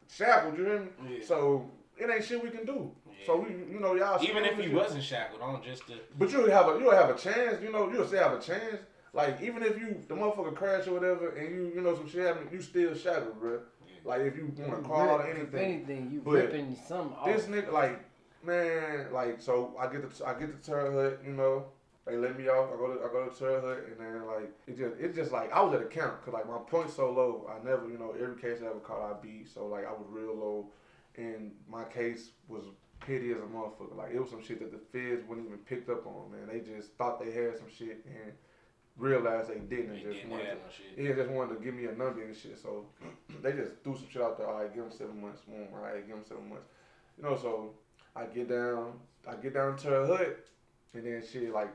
shackled, 0.07 0.57
you 0.57 0.65
hear 0.65 0.79
me? 0.81 0.87
Yeah. 1.09 1.25
So 1.25 1.69
it 1.97 2.09
ain't 2.09 2.23
shit 2.23 2.43
we 2.43 2.51
can 2.51 2.65
do. 2.65 2.91
So 3.25 3.39
we, 3.39 3.49
you 3.71 3.79
know, 3.79 3.95
y'all. 3.95 4.21
Even 4.23 4.43
if 4.45 4.53
screaming 4.53 4.69
he 4.69 4.75
wasn't 4.75 5.03
shackled 5.03 5.41
on, 5.41 5.63
just 5.63 5.87
to 5.87 5.93
But 6.17 6.31
you'll 6.31 6.49
have 6.49 6.67
a 6.67 6.79
you'll 6.79 6.91
have 6.91 7.09
a 7.09 7.17
chance, 7.17 7.61
you 7.61 7.71
know, 7.71 7.91
you'll 7.91 8.07
still 8.07 8.21
have 8.23 8.33
a 8.33 8.41
chance. 8.41 8.77
Like 9.13 9.41
even 9.41 9.61
if 9.63 9.77
you 9.77 10.01
the 10.07 10.15
motherfucker 10.15 10.55
crash 10.55 10.87
or 10.87 10.93
whatever 10.93 11.29
and 11.31 11.53
you 11.53 11.71
you 11.75 11.81
know 11.81 11.95
some 11.95 12.09
shit 12.09 12.25
happen, 12.25 12.47
you 12.51 12.61
still 12.61 12.95
shackled, 12.95 13.39
bro. 13.39 13.59
Like 14.05 14.21
if 14.21 14.35
you 14.37 14.51
want 14.57 14.83
to 14.83 14.89
call 14.89 15.09
or 15.19 15.27
If 15.27 15.37
anything. 15.37 15.59
anything, 15.59 16.11
you 16.11 16.21
But 16.21 16.31
ripping 16.31 16.77
some 16.87 17.13
off. 17.13 17.25
This 17.25 17.45
nigga 17.45 17.71
like 17.71 17.99
man, 18.43 19.07
like 19.11 19.41
so 19.41 19.75
I 19.79 19.91
get 19.91 20.09
the 20.09 20.25
I 20.25 20.39
get 20.39 20.51
the 20.51 20.65
Terre 20.71 20.91
Haute, 20.91 21.19
you 21.25 21.33
know. 21.33 21.65
They 22.05 22.15
let 22.17 22.35
me 22.35 22.47
off. 22.47 22.69
I 22.73 22.77
go 22.77 22.93
to 22.95 23.03
I 23.05 23.11
go 23.11 23.27
to 23.29 23.37
Terre 23.37 23.59
Haute 23.61 23.85
and 23.89 23.99
then 23.99 24.25
like 24.25 24.49
it 24.65 24.77
just 24.77 24.95
it's 24.99 25.15
just 25.15 25.31
like 25.31 25.51
I 25.53 25.61
was 25.61 25.73
at 25.73 25.81
a 25.81 25.85
count 25.85 26.19
because 26.21 26.33
like 26.33 26.47
my 26.47 26.57
points 26.57 26.95
so 26.95 27.11
low. 27.11 27.49
I 27.49 27.63
never 27.63 27.87
you 27.89 27.97
know 27.97 28.15
every 28.19 28.41
case 28.41 28.59
I 28.63 28.67
ever 28.67 28.79
caught 28.79 29.11
I 29.11 29.21
beat. 29.21 29.49
So 29.53 29.67
like 29.67 29.85
I 29.85 29.91
was 29.91 30.05
real 30.09 30.35
low, 30.35 30.69
and 31.17 31.51
my 31.69 31.83
case 31.83 32.31
was 32.47 32.63
petty 33.01 33.31
as 33.31 33.37
a 33.37 33.41
motherfucker. 33.41 33.95
Like 33.95 34.13
it 34.13 34.19
was 34.21 34.29
some 34.31 34.41
shit 34.41 34.59
that 34.61 34.71
the 34.71 34.79
feds 34.79 35.27
wouldn't 35.27 35.45
even 35.47 35.59
picked 35.59 35.89
up 35.89 36.07
on. 36.07 36.31
Man, 36.31 36.47
they 36.51 36.61
just 36.61 36.93
thought 36.93 37.19
they 37.23 37.31
had 37.31 37.57
some 37.57 37.69
shit 37.69 38.05
and 38.05 38.31
realized 39.01 39.49
they 39.49 39.59
didn't. 39.59 39.93
they 39.93 40.01
just 40.01 40.17
didn't 40.19 40.29
wanted 40.29 40.47
have 40.47 40.57
to, 40.57 40.71
shit. 40.71 41.05
yeah, 41.05 41.13
just 41.15 41.29
wanted 41.29 41.57
to 41.57 41.63
give 41.63 41.73
me 41.73 41.85
a 41.85 41.91
number 41.91 42.21
and 42.23 42.35
shit. 42.35 42.57
So 42.61 42.85
they 43.43 43.53
just 43.53 43.71
threw 43.83 43.95
some 43.95 44.07
shit 44.09 44.21
out 44.21 44.37
there. 44.37 44.47
All 44.47 44.61
right, 44.61 44.73
give 44.73 44.83
them 44.83 44.91
seven 44.91 45.21
months. 45.21 45.41
Boom. 45.41 45.67
All 45.73 45.81
right, 45.81 46.05
give 46.05 46.15
them 46.15 46.25
seven 46.27 46.49
months. 46.49 46.67
You 47.17 47.23
know, 47.23 47.37
so 47.37 47.71
I 48.15 48.25
get 48.25 48.49
down, 48.49 48.93
I 49.27 49.35
get 49.35 49.53
down 49.53 49.77
to 49.77 49.95
a 49.95 50.07
hut, 50.07 50.45
and 50.93 51.05
then 51.05 51.23
shit 51.29 51.51
like. 51.53 51.69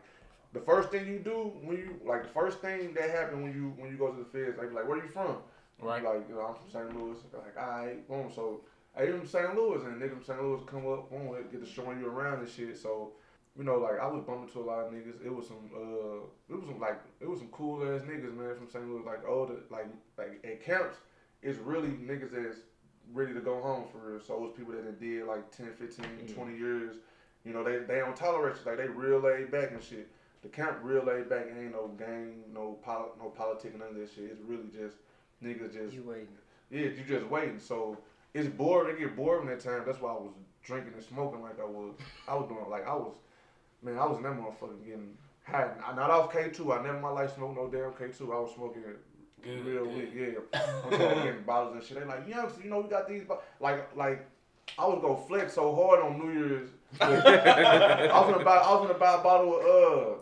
The 0.53 0.63
first 0.63 0.91
thing 0.91 1.07
you 1.07 1.19
do 1.19 1.53
when 1.65 1.77
you 1.77 2.01
like 2.07 2.23
the 2.23 2.29
first 2.31 2.61
thing 2.61 2.95
that 2.95 3.11
happened 3.11 3.43
when 3.43 3.53
you 3.53 3.75
when 3.77 3.91
you 3.91 3.99
go 3.99 4.11
to 4.11 4.17
the 4.17 4.25
feds, 4.25 4.57
they 4.57 4.67
be 4.67 4.75
like, 4.75 4.89
"Where 4.89 4.99
are 4.99 5.03
you 5.03 5.09
from?" 5.09 5.37
Right. 5.83 6.03
Like, 6.03 6.29
you 6.29 6.35
know, 6.35 6.41
I'm 6.43 6.55
from 6.55 6.71
St. 6.73 6.99
Louis. 6.99 7.19
They're 7.31 7.41
like, 7.41 7.61
all 7.61 7.85
right, 7.85 8.09
boom. 8.09 8.31
So 8.35 8.63
I 8.97 9.07
from 9.07 9.27
St. 9.27 9.55
Louis, 9.55 9.83
and 9.85 10.01
nigga 10.01 10.15
from 10.15 10.25
St. 10.25 10.43
Louis 10.43 10.63
come 10.67 10.91
up, 10.91 11.11
boom, 11.11 11.35
they 11.35 11.43
get 11.51 11.65
to 11.65 11.71
showing 11.71 12.01
you 12.01 12.09
around 12.09 12.39
and 12.39 12.49
shit. 12.49 12.79
So, 12.79 13.13
you 13.59 13.65
know, 13.65 13.77
like 13.79 13.99
I 14.01 14.07
was 14.07 14.23
bumping 14.27 14.49
to 14.53 14.61
a 14.61 14.67
lot 14.69 14.81
of 14.87 14.93
niggas. 14.93 15.25
It 15.25 15.35
was 15.35 15.47
some, 15.47 15.71
uh, 15.75 16.25
it 16.49 16.55
was 16.57 16.65
some 16.67 16.79
like, 16.81 17.01
it 17.21 17.29
was 17.29 17.39
some 17.41 17.49
cool 17.49 17.83
ass 17.83 18.03
niggas, 18.03 18.37
man, 18.37 18.55
from 18.57 18.69
St. 18.69 18.87
Louis. 18.87 19.05
Like 19.05 19.27
older, 19.27 19.55
like 19.71 19.87
like 20.19 20.45
at 20.45 20.63
camps, 20.65 20.97
it's 21.43 21.59
really 21.59 21.89
niggas 21.89 22.31
that's 22.33 22.59
ready 23.13 23.33
to 23.33 23.41
go 23.41 23.61
home 23.61 23.85
for 23.91 23.99
real. 24.11 24.21
So 24.21 24.45
it's 24.47 24.57
people 24.59 24.73
that 24.75 24.85
done 24.85 24.97
did 25.01 25.27
like 25.27 25.51
10, 25.57 25.73
15, 25.79 26.35
20 26.35 26.59
years. 26.59 26.97
You 27.45 27.53
know, 27.53 27.63
they 27.65 27.79
they 27.79 27.99
don't 28.01 28.17
tolerate 28.17 28.57
shit. 28.57 28.67
Like 28.67 28.77
they 28.79 28.89
real 28.89 29.21
laid 29.21 29.51
back 29.51 29.71
and 29.73 29.83
shit. 29.83 30.09
The 30.43 30.49
camp 30.49 30.79
real 30.83 31.03
laid 31.05 31.29
back. 31.29 31.47
Ain't 31.49 31.73
no 31.73 31.89
gang, 31.99 32.43
no 32.53 32.77
poli- 32.83 33.11
no 33.19 33.29
politics, 33.31 33.75
none 33.79 33.89
of 33.89 33.95
that 33.95 34.11
shit. 34.15 34.25
It's 34.31 34.41
really 34.43 34.69
just 34.73 34.97
niggas 35.43 35.73
just 35.73 35.95
You 35.95 36.03
waiting. 36.03 36.29
yeah, 36.71 36.81
you 36.83 37.05
just 37.09 37.27
waiting. 37.31 37.59
So 37.59 37.97
it's 38.35 38.49
bored. 38.49 38.89
It 38.91 38.99
get 38.99 39.17
boring 39.17 39.47
that 39.49 39.61
time. 39.61 39.83
That's 39.87 40.01
why 40.01 40.11
I 40.11 40.15
was 40.15 40.33
drinking 40.63 40.93
and 40.95 41.03
smoking 41.03 41.41
like 41.41 41.59
I 41.61 41.65
was. 41.65 41.95
I 42.29 42.35
was 42.35 42.49
doing 42.49 42.69
like 42.69 42.87
I 42.87 42.95
was, 42.95 43.15
man. 43.87 43.99
I 43.99 44.07
was 44.07 44.19
in 44.19 44.23
that 44.25 44.33
motherfucker 44.35 44.85
getting 44.85 45.17
high. 45.45 45.71
Not 45.95 46.11
off 46.11 46.33
K 46.33 46.51
two. 46.51 46.73
I 46.73 46.83
never 46.83 46.97
in 46.97 47.03
my 47.03 47.09
life 47.11 47.35
smoked 47.35 47.57
no 47.57 47.69
damn 47.69 47.93
K 47.93 48.13
two. 48.17 48.33
I 48.33 48.41
was 48.41 48.53
smoking 48.55 48.83
Good, 49.43 49.65
real 49.65 49.85
good. 49.85 49.95
weed. 50.15 50.37
Yeah, 50.53 50.61
I'm 50.85 50.91
getting 51.25 51.43
bottles 51.43 51.77
and 51.77 51.85
shit. 51.85 51.99
They 52.01 52.05
like, 52.05 52.27
youngster, 52.29 52.63
you 52.65 52.71
know 52.71 52.81
we 52.81 52.89
got 52.91 53.09
these. 53.09 53.25
Bo-. 53.25 53.41
Like 53.61 53.95
like. 53.97 54.27
I 54.79 54.85
was 54.85 54.99
gonna 55.01 55.17
flex 55.29 55.55
so 55.55 55.73
hard 55.77 56.01
on 56.01 56.19
New 56.19 56.33
Year's. 56.33 56.69
I 57.01 57.09
was 58.21 58.33
gonna 58.33 58.45
buy. 58.45 58.57
I 58.57 58.73
was 58.75 58.87
gonna 58.89 58.99
buy 58.99 59.15
a 59.15 59.23
bottle 59.23 59.55
of 59.61 60.19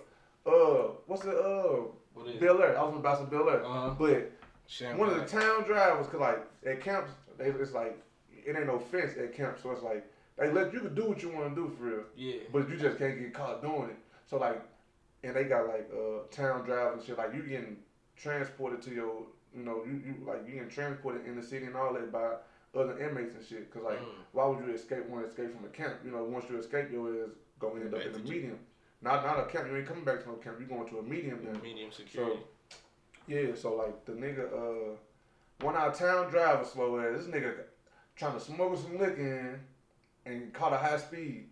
uh 0.46 0.50
uh 0.50 0.90
what's 1.06 1.24
it 1.24 1.34
uh 1.34 1.80
What 2.12 2.26
is 2.28 2.34
it? 2.36 2.42
Air. 2.42 2.78
I 2.78 2.82
was 2.82 2.90
gonna 2.90 3.00
buy 3.02 3.16
some 3.16 3.28
Belaire, 3.28 3.64
Uh-huh. 3.64 3.94
but 3.98 4.30
Champagne. 4.66 4.98
one 4.98 5.08
of 5.08 5.16
the 5.16 5.24
town 5.26 5.62
drivers, 5.64 6.06
cause 6.08 6.20
like 6.20 6.40
at 6.66 6.82
camps, 6.82 7.12
they, 7.38 7.46
it's 7.46 7.72
like 7.72 7.98
it 8.30 8.54
ain't 8.54 8.66
no 8.66 8.78
fence 8.78 9.12
at 9.18 9.34
camp, 9.34 9.56
so 9.62 9.70
it's 9.70 9.82
like 9.82 10.04
they 10.36 10.50
let 10.50 10.72
you 10.72 10.80
can 10.80 10.94
do 10.94 11.04
what 11.06 11.22
you 11.22 11.28
want 11.30 11.54
to 11.54 11.62
do 11.62 11.74
for 11.76 11.84
real, 11.84 12.04
Yeah. 12.16 12.40
but 12.52 12.68
you 12.68 12.76
just 12.76 12.98
can't 12.98 13.18
get 13.18 13.32
caught 13.34 13.62
doing 13.62 13.90
it. 13.90 13.96
So 14.26 14.38
like, 14.38 14.60
and 15.22 15.34
they 15.34 15.44
got 15.44 15.68
like 15.68 15.88
uh 15.92 16.26
town 16.30 16.64
drivers 16.64 16.98
and 16.98 17.04
shit. 17.06 17.18
Like 17.18 17.34
you 17.34 17.42
getting 17.42 17.76
transported 18.16 18.82
to 18.82 18.90
your, 18.90 19.22
you 19.56 19.62
know, 19.64 19.82
you, 19.86 19.92
you 20.04 20.14
like 20.26 20.46
you 20.46 20.54
getting 20.54 20.68
transported 20.68 21.26
in 21.26 21.36
the 21.36 21.42
city 21.42 21.66
and 21.66 21.76
all 21.76 21.92
that 21.94 22.10
by 22.12 22.32
other 22.78 22.98
inmates 22.98 23.34
and 23.36 23.44
shit. 23.46 23.70
Cause 23.72 23.82
like, 23.84 24.00
Mm. 24.00 24.06
why 24.32 24.46
would 24.46 24.64
you 24.66 24.72
escape? 24.74 25.06
Want 25.06 25.24
to 25.24 25.30
escape 25.30 25.54
from 25.56 25.64
a 25.64 25.68
camp? 25.68 25.94
You 26.04 26.10
know, 26.10 26.24
once 26.24 26.46
you 26.50 26.58
escape, 26.58 26.90
your 26.90 27.08
ass 27.24 27.30
gonna 27.60 27.80
end 27.80 27.94
up 27.94 28.00
in 28.00 28.08
a 28.08 28.12
jail. 28.18 28.22
medium. 28.24 28.58
Not 29.02 29.24
not 29.24 29.38
a 29.38 29.44
camp. 29.46 29.68
You 29.70 29.76
ain't 29.76 29.86
coming 29.86 30.04
back 30.04 30.22
to 30.24 30.28
no 30.28 30.34
camp. 30.36 30.56
You 30.58 30.66
going 30.66 30.88
to 30.88 30.98
a 30.98 31.02
medium 31.02 31.40
then. 31.44 31.60
Medium 31.62 31.92
security. 31.92 32.40
Yeah, 33.26 33.54
so 33.54 33.74
like 33.76 34.04
the 34.04 34.12
nigga, 34.12 34.52
uh, 34.52 34.96
one 35.60 35.76
out 35.76 35.94
town 35.94 36.30
driver 36.30 36.64
slow 36.64 36.98
ass. 37.00 37.24
This 37.24 37.26
nigga 37.34 37.54
trying 38.16 38.34
to 38.34 38.40
smuggle 38.40 38.76
some 38.76 38.98
liquor 38.98 39.16
in 39.16 39.60
and 40.26 40.52
caught 40.52 40.72
a 40.72 40.76
high 40.78 40.98
speed. 40.98 41.46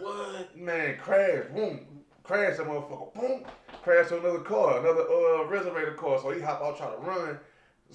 what? 0.00 0.56
Man, 0.56 0.96
crash, 0.98 1.44
boom, 1.54 1.86
crash 2.22 2.56
that 2.56 2.66
motherfucker, 2.66 3.14
boom, 3.14 3.44
crash 3.82 4.08
to 4.08 4.18
another 4.18 4.40
car, 4.40 4.80
another 4.80 5.02
uh 5.02 5.46
reservator 5.48 5.96
car. 5.96 6.18
So 6.20 6.30
he 6.30 6.40
hop 6.40 6.60
out, 6.62 6.76
try 6.78 6.90
to 6.90 6.96
run, 6.98 7.38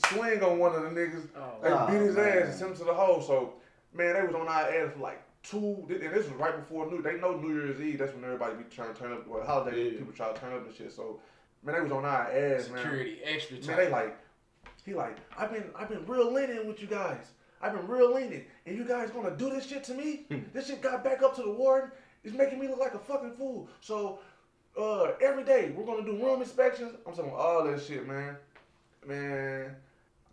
swing 0.10 0.42
on 0.44 0.60
one 0.60 0.74
of 0.76 0.84
the 0.84 0.90
niggas. 0.90 1.28
Oh, 1.36 1.54
They 1.62 1.70
Oh, 1.70 1.88
beat 1.88 2.06
his 2.08 2.16
man. 2.16 2.38
ass 2.38 2.46
and 2.50 2.54
sent 2.56 2.72
him 2.72 2.78
to 2.78 2.84
the 2.86 2.94
hole. 2.94 3.22
So 3.22 3.54
man, 3.94 4.14
they 4.14 4.24
was 4.26 4.36
on 4.36 4.48
our 4.48 4.62
ass 4.70 4.94
for 4.94 5.00
like 5.00 5.22
two. 5.44 5.86
And 5.90 6.14
this 6.14 6.26
was 6.30 6.34
right 6.40 6.56
before 6.56 6.90
New. 6.90 7.02
They 7.02 7.18
know 7.20 7.38
New 7.38 7.54
Year's 7.54 7.82
Eve. 7.82 8.00
That's 8.00 8.14
when 8.14 8.24
everybody 8.24 8.56
be 8.56 8.64
trying 8.74 8.94
to 8.94 9.00
turn 9.00 9.12
up. 9.12 9.28
Well, 9.28 9.44
holiday 9.46 9.92
Yeah. 9.92 9.98
people 10.00 10.14
try 10.14 10.32
to 10.32 10.40
turn 10.40 10.54
up 10.54 10.66
and 10.66 10.74
shit. 10.74 10.92
So 10.94 11.20
man, 11.64 11.76
they 11.76 11.82
was 11.82 11.92
on 11.92 12.06
our 12.06 12.32
ass, 12.32 12.70
man. 12.70 12.78
Security 12.78 13.20
extra 13.26 13.58
time. 13.58 13.68
Man, 13.68 13.78
they 13.78 13.90
like, 13.92 14.18
he 14.86 14.94
like, 14.94 15.18
I've 15.38 15.52
been, 15.52 15.66
I've 15.78 15.90
been 15.90 16.06
real 16.06 16.32
lenient 16.32 16.66
with 16.66 16.82
you 16.82 16.88
guys. 16.88 17.26
I've 17.64 17.74
been 17.74 17.88
real 17.88 18.14
lenient, 18.14 18.44
and 18.66 18.78
you 18.78 18.84
guys 18.84 19.10
gonna 19.10 19.36
do 19.36 19.50
this 19.50 19.66
shit 19.66 19.86
to 19.86 19.94
me? 19.94 20.26
this 20.54 20.68
shit 20.68 20.82
got 20.82 21.02
back 21.04 21.24
up 21.24 21.34
to 21.38 21.44
the 21.44 21.52
warden. 21.52 21.92
It's 22.24 22.36
making 22.36 22.60
me 22.60 22.68
look 22.68 22.80
like 22.80 22.94
a 22.94 23.00
fucking 23.00 23.32
fool. 23.32 23.70
So, 23.80 24.20
uh, 24.78 25.14
every 25.22 25.46
day 25.46 25.72
we're 25.76 25.86
gonna 25.86 26.06
do 26.06 26.22
room 26.22 26.42
inspections. 26.42 26.94
I'm 27.08 27.14
talking 27.14 27.32
all 27.32 27.64
that 27.64 27.82
shit, 27.82 28.06
man. 28.06 28.36
Man, 29.06 29.76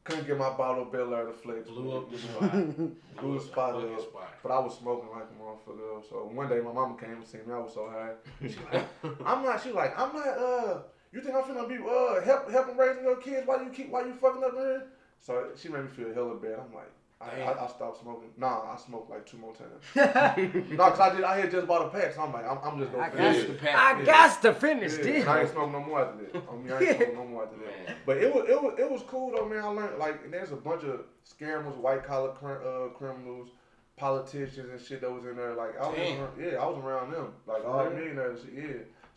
couldn't 0.02 0.26
get 0.26 0.38
my 0.38 0.50
bottle 0.50 0.82
of 0.84 0.92
Belaire 0.92 1.26
to 1.26 1.32
flex. 1.32 1.68
Blew 1.68 1.96
up 1.96 2.10
the 2.10 2.18
spot. 2.18 2.52
Blew 3.20 3.38
the 3.38 3.44
spot 3.44 3.74
up. 3.76 4.00
spot. 4.00 4.34
But 4.42 4.52
I 4.52 4.58
was 4.58 4.76
smoking 4.76 5.10
like 5.10 5.24
a 5.24 5.42
motherfucker. 5.42 6.08
So 6.08 6.30
one 6.32 6.48
day 6.48 6.60
my 6.60 6.72
mama 6.72 6.96
came 6.98 7.12
and 7.12 7.26
seen 7.26 7.42
me. 7.46 7.54
I 7.54 7.58
was 7.58 7.74
so 7.74 7.88
high. 7.88 8.12
She 8.42 8.56
like, 8.72 8.86
I'm 9.24 9.44
not. 9.44 9.62
She 9.62 9.70
like, 9.70 9.96
I'm 9.98 10.12
not. 10.12 10.26
Uh, 10.26 10.78
you 11.12 11.20
think 11.20 11.36
I'm 11.36 11.42
finna 11.42 11.68
be 11.68 11.76
uh 11.76 12.24
help 12.24 12.50
helping 12.50 12.76
raising 12.76 13.04
your 13.04 13.16
kids 13.16 13.46
while 13.46 13.62
you 13.62 13.70
keep 13.70 13.90
while 13.90 14.06
you 14.06 14.14
fucking 14.14 14.42
up 14.42 14.56
man? 14.56 14.82
So 15.20 15.48
she 15.56 15.68
made 15.68 15.82
me 15.82 15.88
feel 15.88 16.12
hella 16.12 16.34
bad. 16.36 16.58
I'm 16.58 16.74
like. 16.74 16.90
I, 17.22 17.42
I, 17.42 17.64
I 17.64 17.68
stopped 17.68 18.00
smoking. 18.00 18.30
Nah, 18.38 18.72
I 18.72 18.78
smoked 18.78 19.10
like 19.10 19.26
two 19.26 19.36
more 19.36 19.52
times. 19.54 19.84
no, 20.70 20.90
cause 20.90 21.00
I 21.00 21.14
did. 21.14 21.22
I 21.22 21.38
had 21.40 21.50
just 21.50 21.66
bought 21.66 21.84
a 21.84 21.88
pack, 21.90 22.14
so 22.14 22.22
I'm 22.22 22.32
like, 22.32 22.46
I'm, 22.50 22.56
I'm 22.64 22.78
just 22.78 22.92
gonna 22.92 23.04
I 23.04 23.10
finish 23.10 23.42
got, 23.42 23.50
it. 23.50 23.60
pack. 23.60 23.74
I 23.76 23.98
Yeah. 24.00 24.04
got 24.06 24.42
to 24.42 24.54
finish 24.54 24.92
Yeah, 24.96 25.02
this. 25.04 25.20
and 25.22 25.28
I 25.28 25.40
ain't 25.42 25.50
smoking 25.50 25.72
no 25.72 25.80
more 25.80 26.00
after 26.00 26.24
that. 26.24 26.42
I 26.50 26.56
mean, 26.56 26.72
I 26.72 26.80
ain't 26.82 26.96
smoking 26.96 27.14
no 27.16 27.24
more 27.26 27.44
after 27.44 27.56
that. 27.58 27.96
But 28.06 28.16
it 28.16 28.34
was 28.34 28.48
it 28.48 28.62
was 28.62 28.74
it 28.78 28.90
was 28.90 29.02
cool 29.06 29.32
though, 29.36 29.44
man. 29.46 29.62
I 29.62 29.68
learned 29.68 29.98
like 29.98 30.20
and 30.24 30.32
there's 30.32 30.52
a 30.52 30.56
bunch 30.56 30.82
of 30.84 31.00
scammers, 31.28 31.76
white 31.76 32.04
collar 32.04 32.30
cr- 32.32 32.62
uh, 32.66 32.88
criminals, 32.96 33.50
politicians 33.98 34.70
and 34.70 34.80
shit 34.80 35.02
that 35.02 35.12
was 35.12 35.26
in 35.26 35.36
there. 35.36 35.52
Like 35.52 35.78
I 35.78 35.88
was 35.90 35.98
around, 35.98 36.30
yeah, 36.42 36.56
I 36.58 36.66
was 36.66 36.78
around 36.82 37.12
them. 37.12 37.32
Like 37.46 37.66
all 37.66 37.84
the 37.84 37.90
millionaires, 37.90 38.40
yeah. 38.54 38.62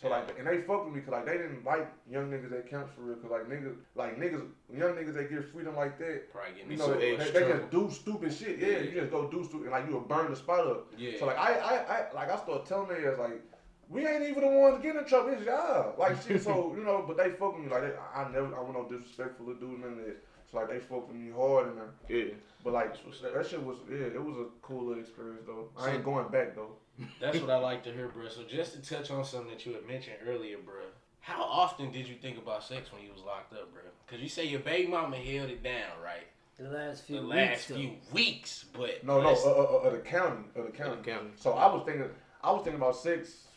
So 0.04 0.10
like, 0.10 0.38
and 0.38 0.46
they 0.46 0.62
fuck 0.64 0.84
with 0.84 0.94
me 0.94 1.00
because 1.00 1.14
like 1.14 1.26
they 1.26 1.38
didn't 1.38 1.64
like 1.64 1.88
young 2.12 2.30
niggas 2.30 2.50
that 2.50 2.70
camps 2.70 2.92
for 2.94 3.04
real. 3.04 3.16
Cause 3.16 3.32
like 3.32 3.48
niggas, 3.48 3.74
like 3.96 4.20
niggas, 4.20 4.46
young 4.70 4.96
niggas 4.96 5.14
that 5.14 5.30
get 5.30 5.50
freedom 5.50 5.78
like 5.78 5.98
that. 5.98 6.30
Probably 6.30 6.62
You 6.70 6.76
know, 6.76 6.94
they, 6.94 7.16
they 7.16 7.32
just 7.32 7.72
do 7.72 7.90
stupid 7.90 8.34
shit. 8.34 8.60
Yeah, 8.60 8.80
you 8.80 8.92
just 8.92 9.12
go 9.12 9.32
do 9.32 9.46
stupid, 9.46 9.64
and 9.64 9.72
like 9.72 9.88
you 9.88 9.94
will 9.94 10.02
burn 10.02 10.30
the 10.30 10.36
spot 10.36 10.68
up. 10.68 10.92
Yeah. 10.98 11.18
So 11.20 11.26
like 11.28 11.38
I, 11.38 11.54
I, 11.54 11.76
I 11.76 12.14
like 12.14 12.30
I 12.30 12.36
started 12.36 12.66
telling 12.66 12.88
niggas 12.88 13.18
like 13.18 13.42
we 13.88 14.06
ain't 14.06 14.24
even 14.24 14.44
the 14.44 14.50
ones 14.50 14.84
getting 14.84 15.00
in 15.00 15.06
trouble. 15.08 15.30
It's 15.30 15.46
y'all. 15.46 15.96
Like 15.98 16.22
shit. 16.22 16.44
So 16.44 16.74
you 16.78 16.84
know, 16.84 17.06
but 17.08 17.16
they 17.16 17.30
fuck 17.30 17.56
with 17.56 17.64
me 17.64 17.72
like 17.72 17.84
they, 17.84 17.94
I 18.14 18.30
never 18.30 18.54
I 18.58 18.60
want 18.60 18.74
no 18.74 18.84
disrespectful 18.90 19.46
to 19.46 19.56
do 19.58 19.78
none 19.80 19.92
of 19.92 19.98
that. 20.00 20.18
So 20.54 20.60
like 20.60 20.70
they 20.70 20.80
fuck 20.80 21.08
with 21.08 21.18
me 21.18 21.32
hard 21.36 21.68
and 21.70 21.78
there. 21.78 21.90
Yeah. 22.08 22.34
But 22.64 22.74
like 22.74 22.94
that 22.94 23.48
shit 23.50 23.64
was 23.64 23.78
yeah, 23.90 23.98
it 24.06 24.24
was 24.24 24.38
a 24.38 24.46
cool 24.62 24.86
little 24.86 25.02
experience 25.02 25.42
though. 25.46 25.70
I 25.78 25.92
ain't 25.96 26.04
going 26.06 26.28
back 26.30 26.56
though. 26.56 26.76
That's 27.20 27.40
what 27.40 27.50
I 27.50 27.58
like 27.58 27.84
to 27.86 27.92
hear, 27.92 28.08
bro. 28.08 28.30
So 28.30 28.44
just 28.44 28.74
to 28.74 28.82
touch 28.96 29.10
on 29.10 29.26
something 29.26 29.50
that 29.50 29.66
you 29.66 29.74
had 29.74 29.88
mentioned 29.88 30.18
earlier, 30.28 30.58
bro. 30.64 30.76
How 31.22 31.42
often 31.42 31.92
did 31.92 32.08
you 32.08 32.16
think 32.22 32.38
about 32.38 32.64
sex 32.64 32.92
when 32.92 33.02
you 33.02 33.12
was 33.12 33.22
locked 33.24 33.54
up, 33.54 33.72
bro? 33.74 33.82
Because 34.06 34.22
you 34.22 34.30
say 34.30 34.46
your 34.46 34.60
baby 34.60 34.92
mama 34.92 35.16
held 35.18 35.50
it 35.50 35.64
down, 35.64 35.90
right? 36.04 36.28
The 36.58 36.70
last 36.70 37.06
few 37.06 37.16
The 37.16 37.22
weeks, 37.24 37.36
last 37.36 37.68
though. 37.70 37.76
few 37.76 37.92
weeks, 38.12 38.66
but 38.74 39.04
No, 39.04 39.22
no, 39.22 39.30
let's- 39.30 39.44
uh, 39.44 39.50
uh, 39.52 39.54
uh, 39.64 39.78
uh, 39.78 39.90
the 39.90 39.98
county, 40.00 40.44
uh, 40.56 40.64
the 40.64 40.70
county. 40.72 40.98
the 40.98 41.12
county. 41.12 41.30
So 41.36 41.54
I 41.54 41.66
was 41.74 41.84
thinking, 41.86 42.10
I 42.44 42.52
was 42.52 42.62
thinking 42.64 42.80
about 42.80 42.96
six, 42.96 43.48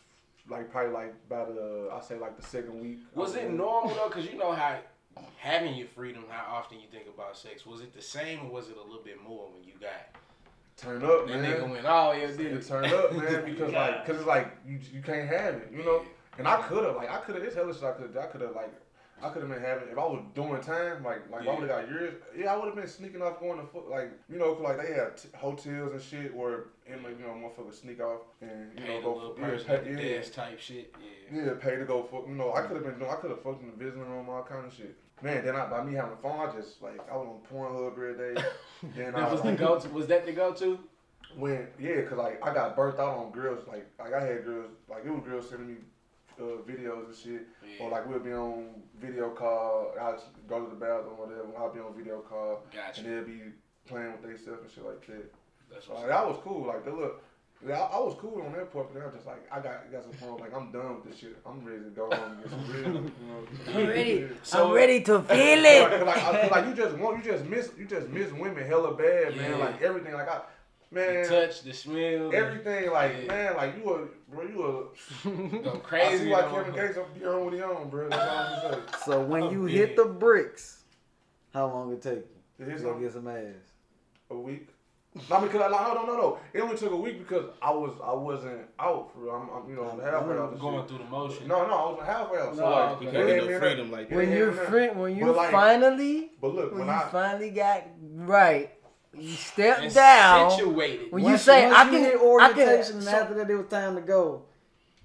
like 0.49 0.71
probably 0.71 0.93
like 0.93 1.13
about 1.29 1.49
uh, 1.49 1.95
I 1.95 2.01
say 2.01 2.17
like 2.17 2.37
the 2.37 2.43
second 2.47 2.81
week. 2.81 2.99
Was 3.13 3.35
it 3.35 3.51
normal 3.51 3.93
though? 3.93 4.07
Because 4.07 4.25
you 4.25 4.37
know 4.37 4.53
how 4.53 4.79
having 5.39 5.75
your 5.75 5.87
freedom, 5.87 6.25
how 6.29 6.55
often 6.55 6.79
you 6.79 6.87
think 6.91 7.05
about 7.13 7.37
sex. 7.37 7.65
Was 7.65 7.81
it 7.81 7.93
the 7.93 8.01
same 8.01 8.45
or 8.45 8.49
was 8.51 8.69
it 8.69 8.77
a 8.77 8.81
little 8.81 9.03
bit 9.03 9.21
more 9.21 9.49
when 9.53 9.63
you 9.63 9.73
got 9.79 9.91
Turn 10.77 11.03
up, 11.03 11.27
that 11.27 11.41
man. 11.41 11.43
nigga 11.43 11.69
went, 11.71 11.85
oh 11.87 12.11
yeah, 12.11 12.27
it? 12.27 12.67
turn 12.67 12.85
up, 12.85 13.11
man, 13.15 13.45
because 13.45 13.73
like, 13.73 14.05
cause 14.05 14.17
it's 14.17 14.27
like 14.27 14.51
you 14.65 14.79
you 14.93 15.01
can't 15.01 15.27
have 15.27 15.55
it, 15.55 15.69
you 15.71 15.83
know. 15.83 16.03
And 16.37 16.47
I 16.47 16.61
could 16.61 16.83
have, 16.83 16.95
like, 16.95 17.09
I 17.09 17.17
could 17.17 17.33
have. 17.33 17.43
It's 17.43 17.55
hella 17.55 17.73
shit 17.73 17.83
I 17.83 17.93
could. 17.93 18.15
I 18.15 18.27
could 18.27 18.41
have, 18.41 18.55
like, 18.55 18.71
I 19.23 19.29
could 19.29 19.41
have 19.41 19.49
been 19.51 19.61
having 19.61 19.89
if 19.89 19.97
I 19.97 20.05
was 20.05 20.21
doing 20.35 20.61
time, 20.61 21.03
like, 21.03 21.27
like 21.31 21.47
I 21.47 21.51
would 21.51 21.67
have 21.67 21.87
got 21.87 21.89
years. 21.89 22.13
Yeah, 22.37 22.53
I 22.53 22.57
would 22.57 22.65
have 22.67 22.75
been 22.75 22.87
sneaking 22.87 23.23
off, 23.23 23.39
going 23.39 23.59
to 23.59 23.65
foot, 23.65 23.89
like, 23.89 24.11
you 24.29 24.37
know, 24.37 24.51
like 24.61 24.77
they 24.77 24.93
had 24.93 25.17
t- 25.17 25.29
hotels 25.35 25.93
and 25.93 26.01
shit 26.01 26.35
where, 26.35 26.65
and 26.87 27.03
like, 27.03 27.19
you 27.19 27.25
know, 27.25 27.33
motherfuckers 27.33 27.81
sneak 27.81 27.99
off 27.99 28.21
and 28.41 28.71
you 28.77 28.85
Pay 28.85 28.93
know 28.93 29.01
go 29.01 29.33
for, 29.35 29.55
yeah, 29.55 29.79
pay, 29.79 30.15
yeah, 30.17 30.21
type 30.21 30.59
shit. 30.59 30.93
Yeah. 31.33 31.45
yeah, 31.45 31.51
pay 31.59 31.77
to 31.77 31.85
go 31.85 32.03
fuck. 32.03 32.27
You 32.27 32.35
know, 32.35 32.53
I 32.53 32.61
could 32.61 32.75
have 32.75 32.85
been 32.85 32.99
doing. 32.99 33.09
I 33.09 33.15
could 33.15 33.31
have 33.31 33.41
fucked 33.41 33.63
in 33.63 33.71
the 33.71 33.83
visiting 33.83 34.07
room, 34.07 34.29
all 34.29 34.43
kind 34.43 34.67
of 34.67 34.73
shit. 34.73 34.95
Man, 35.21 35.43
then 35.43 35.55
I, 35.55 35.65
by 35.67 35.83
me 35.83 35.95
having 35.95 36.17
fun, 36.17 36.47
I 36.47 36.51
just 36.51 36.81
like 36.81 36.99
I 37.11 37.15
was 37.15 37.27
on 37.27 37.39
Pornhub 37.51 37.91
every 37.93 38.35
day. 38.35 38.41
then 38.95 39.15
I 39.15 39.31
was 39.31 39.41
the 39.41 39.49
like, 39.49 39.57
go 39.57 39.79
to. 39.79 39.89
Was 39.89 40.07
that 40.07 40.25
the 40.25 40.31
go 40.31 40.53
to? 40.53 40.79
when 41.35 41.67
yeah, 41.79 42.01
cause 42.03 42.17
like 42.17 42.45
I 42.45 42.53
got 42.53 42.75
burnt 42.75 42.99
out 42.99 43.17
on 43.17 43.31
girls. 43.31 43.67
Like 43.67 43.87
like 43.99 44.13
I 44.13 44.23
had 44.23 44.45
girls 44.45 44.71
like 44.89 45.05
it 45.05 45.11
was 45.11 45.23
girls 45.23 45.49
sending 45.49 45.67
me 45.67 45.75
uh, 46.39 46.61
videos 46.67 47.07
and 47.07 47.15
shit, 47.15 47.47
or 47.79 47.89
like 47.89 48.07
we'll 48.07 48.19
be 48.19 48.31
on 48.33 48.69
video 48.99 49.29
call. 49.31 49.93
I 49.99 50.11
will 50.11 50.23
go 50.47 50.63
to 50.65 50.69
the 50.69 50.75
bathroom 50.75 51.15
or 51.17 51.25
whatever. 51.27 51.47
I'll 51.57 51.73
be 51.73 51.79
on 51.79 51.93
video 51.95 52.19
call, 52.19 52.63
Gotcha. 52.73 53.01
and 53.01 53.09
they'll 53.09 53.25
be 53.25 53.41
playing 53.87 54.11
with 54.13 54.21
themselves 54.21 54.61
and 54.63 54.71
shit 54.71 54.85
like 54.85 55.05
that. 55.07 55.33
That's 55.71 55.87
So, 55.87 55.95
like, 55.95 56.07
that 56.07 56.25
was 56.25 56.37
cool. 56.43 56.67
Like 56.67 56.85
they 56.85 56.91
look. 56.91 57.23
Yeah, 57.65 57.79
I, 57.81 57.97
I 57.97 57.99
was 57.99 58.15
cool 58.19 58.41
on 58.45 58.51
that 58.53 58.71
part, 58.71 58.93
but 58.93 58.99
then 58.99 59.09
I 59.09 59.15
just 59.15 59.25
like 59.25 59.47
I 59.51 59.59
got 59.59 59.91
got 59.91 60.03
some 60.03 60.13
phone. 60.13 60.37
Like 60.39 60.53
I'm 60.55 60.71
done 60.71 60.95
with 60.95 61.05
this 61.09 61.19
shit. 61.19 61.37
I'm 61.45 61.63
ready 61.65 61.79
to 61.83 61.89
go 61.89 62.09
home 62.11 62.31
and 62.33 62.41
get 62.43 62.51
some 62.51 62.67
real. 62.71 62.93
You 62.93 63.11
know, 63.73 63.79
I'm 63.81 63.87
ready. 63.87 64.11
Yeah. 64.11 64.27
So- 64.43 64.67
I'm 64.69 64.73
ready 64.75 65.01
to 65.01 65.21
feel 65.23 65.65
it. 65.65 66.05
like, 66.05 66.17
I- 66.17 66.47
like 66.49 66.67
you 66.67 66.73
just 66.75 66.95
want 66.97 67.17
you 67.23 67.31
just 67.31 67.45
miss 67.45 67.71
you 67.77 67.85
just 67.85 68.09
miss 68.09 68.31
women 68.31 68.65
hella 68.67 68.93
bad, 68.93 69.35
man. 69.35 69.59
Like 69.59 69.81
everything, 69.81 70.13
like 70.13 70.29
I 70.29 70.41
the 70.91 70.95
man, 70.95 71.27
touch, 71.27 71.63
the 71.63 71.73
smell, 71.73 72.33
everything, 72.33 72.91
like 72.91 73.13
Yeah. 73.23 73.27
man, 73.27 73.55
like 73.57 73.75
you 73.75 73.91
a 73.93 74.31
bro, 74.33 74.43
you 74.43 74.63
a. 74.63 75.29
go 75.63 75.81
I 75.91 76.15
see 76.17 76.29
why 76.29 76.43
Kevin 76.43 76.73
Gates 76.75 76.97
be 77.19 77.25
on 77.25 77.43
what 77.43 77.53
he 77.53 77.61
on, 77.61 77.89
bro. 77.89 78.07
That's 78.07 78.21
all 78.65 78.75
I'm. 78.75 78.81
So 79.03 79.21
when 79.21 79.43
Oh, 79.43 79.51
you 79.51 79.59
man. 79.63 79.69
hit 79.69 79.95
the 79.95 80.05
bricks, 80.05 80.83
how 81.53 81.65
long 81.67 81.91
it 81.91 82.01
take 82.03 82.25
you 82.59 82.65
It 82.65 82.71
is 82.71 82.83
to 82.83 82.95
get 83.01 83.13
some 83.13 83.27
ass? 83.27 83.55
a 84.29 84.35
week. 84.37 84.69
No, 85.29 85.41
because 85.41 85.61
I, 85.61 85.67
like 85.67 85.81
no, 85.87 85.93
no, 85.93 86.05
no, 86.05 86.17
no. 86.17 86.37
It 86.53 86.61
only 86.61 86.77
took 86.77 86.91
a 86.91 86.95
week 86.95 87.19
because 87.19 87.45
I 87.61 87.71
was 87.71 87.93
I 88.03 88.13
wasn't 88.13 88.61
out 88.79 89.11
for. 89.13 89.29
I'm, 89.35 89.49
I'm 89.49 89.69
you 89.69 89.75
know 89.75 89.89
I'm 89.89 89.99
halfway 89.99 90.37
out. 90.37 90.51
the 90.53 90.57
going 90.59 90.79
shit. 90.79 90.89
through 90.89 90.97
the 90.99 91.03
motion. 91.05 91.47
No, 91.47 91.67
no, 91.67 91.73
I 91.73 91.89
wasn't 91.91 92.07
halfway 92.07 92.39
out. 92.39 92.55
So 92.55 92.61
No, 92.61 92.69
like, 92.69 93.01
You 93.01 93.11
can't 93.11 93.27
get 93.27 93.49
no 93.49 93.59
freedom 93.59 93.91
like 93.91 94.09
that. 94.09 94.15
When 94.15 94.31
you're 94.31 94.51
fin- 94.53 94.97
when 94.97 95.15
you 95.15 95.25
But, 95.25 95.35
like- 95.35 95.51
finally 95.51 96.31
But 96.41 96.55
look, 96.55 96.71
when 96.71 96.79
when 96.79 96.87
you 96.87 96.93
I 96.93 97.07
finally 97.09 97.49
got 97.51 97.83
right, 98.01 98.71
you 99.17 99.29
step 99.35 99.79
And 99.81 99.93
down. 99.93 100.51
situated. 100.51 101.11
When 101.11 101.23
you 101.23 101.29
Once 101.31 101.41
say 101.41 101.65
once 101.65 101.77
I 101.77 101.83
you 101.85 101.89
can, 101.91 101.99
hit 102.01 102.15
I 102.15 102.53
can, 102.53 102.69
and 102.95 103.03
so- 103.03 103.09
after 103.11 103.33
that 103.35 103.49
it 103.49 103.55
was 103.55 103.67
time 103.67 103.95
to 103.95 104.01
go. 104.01 104.43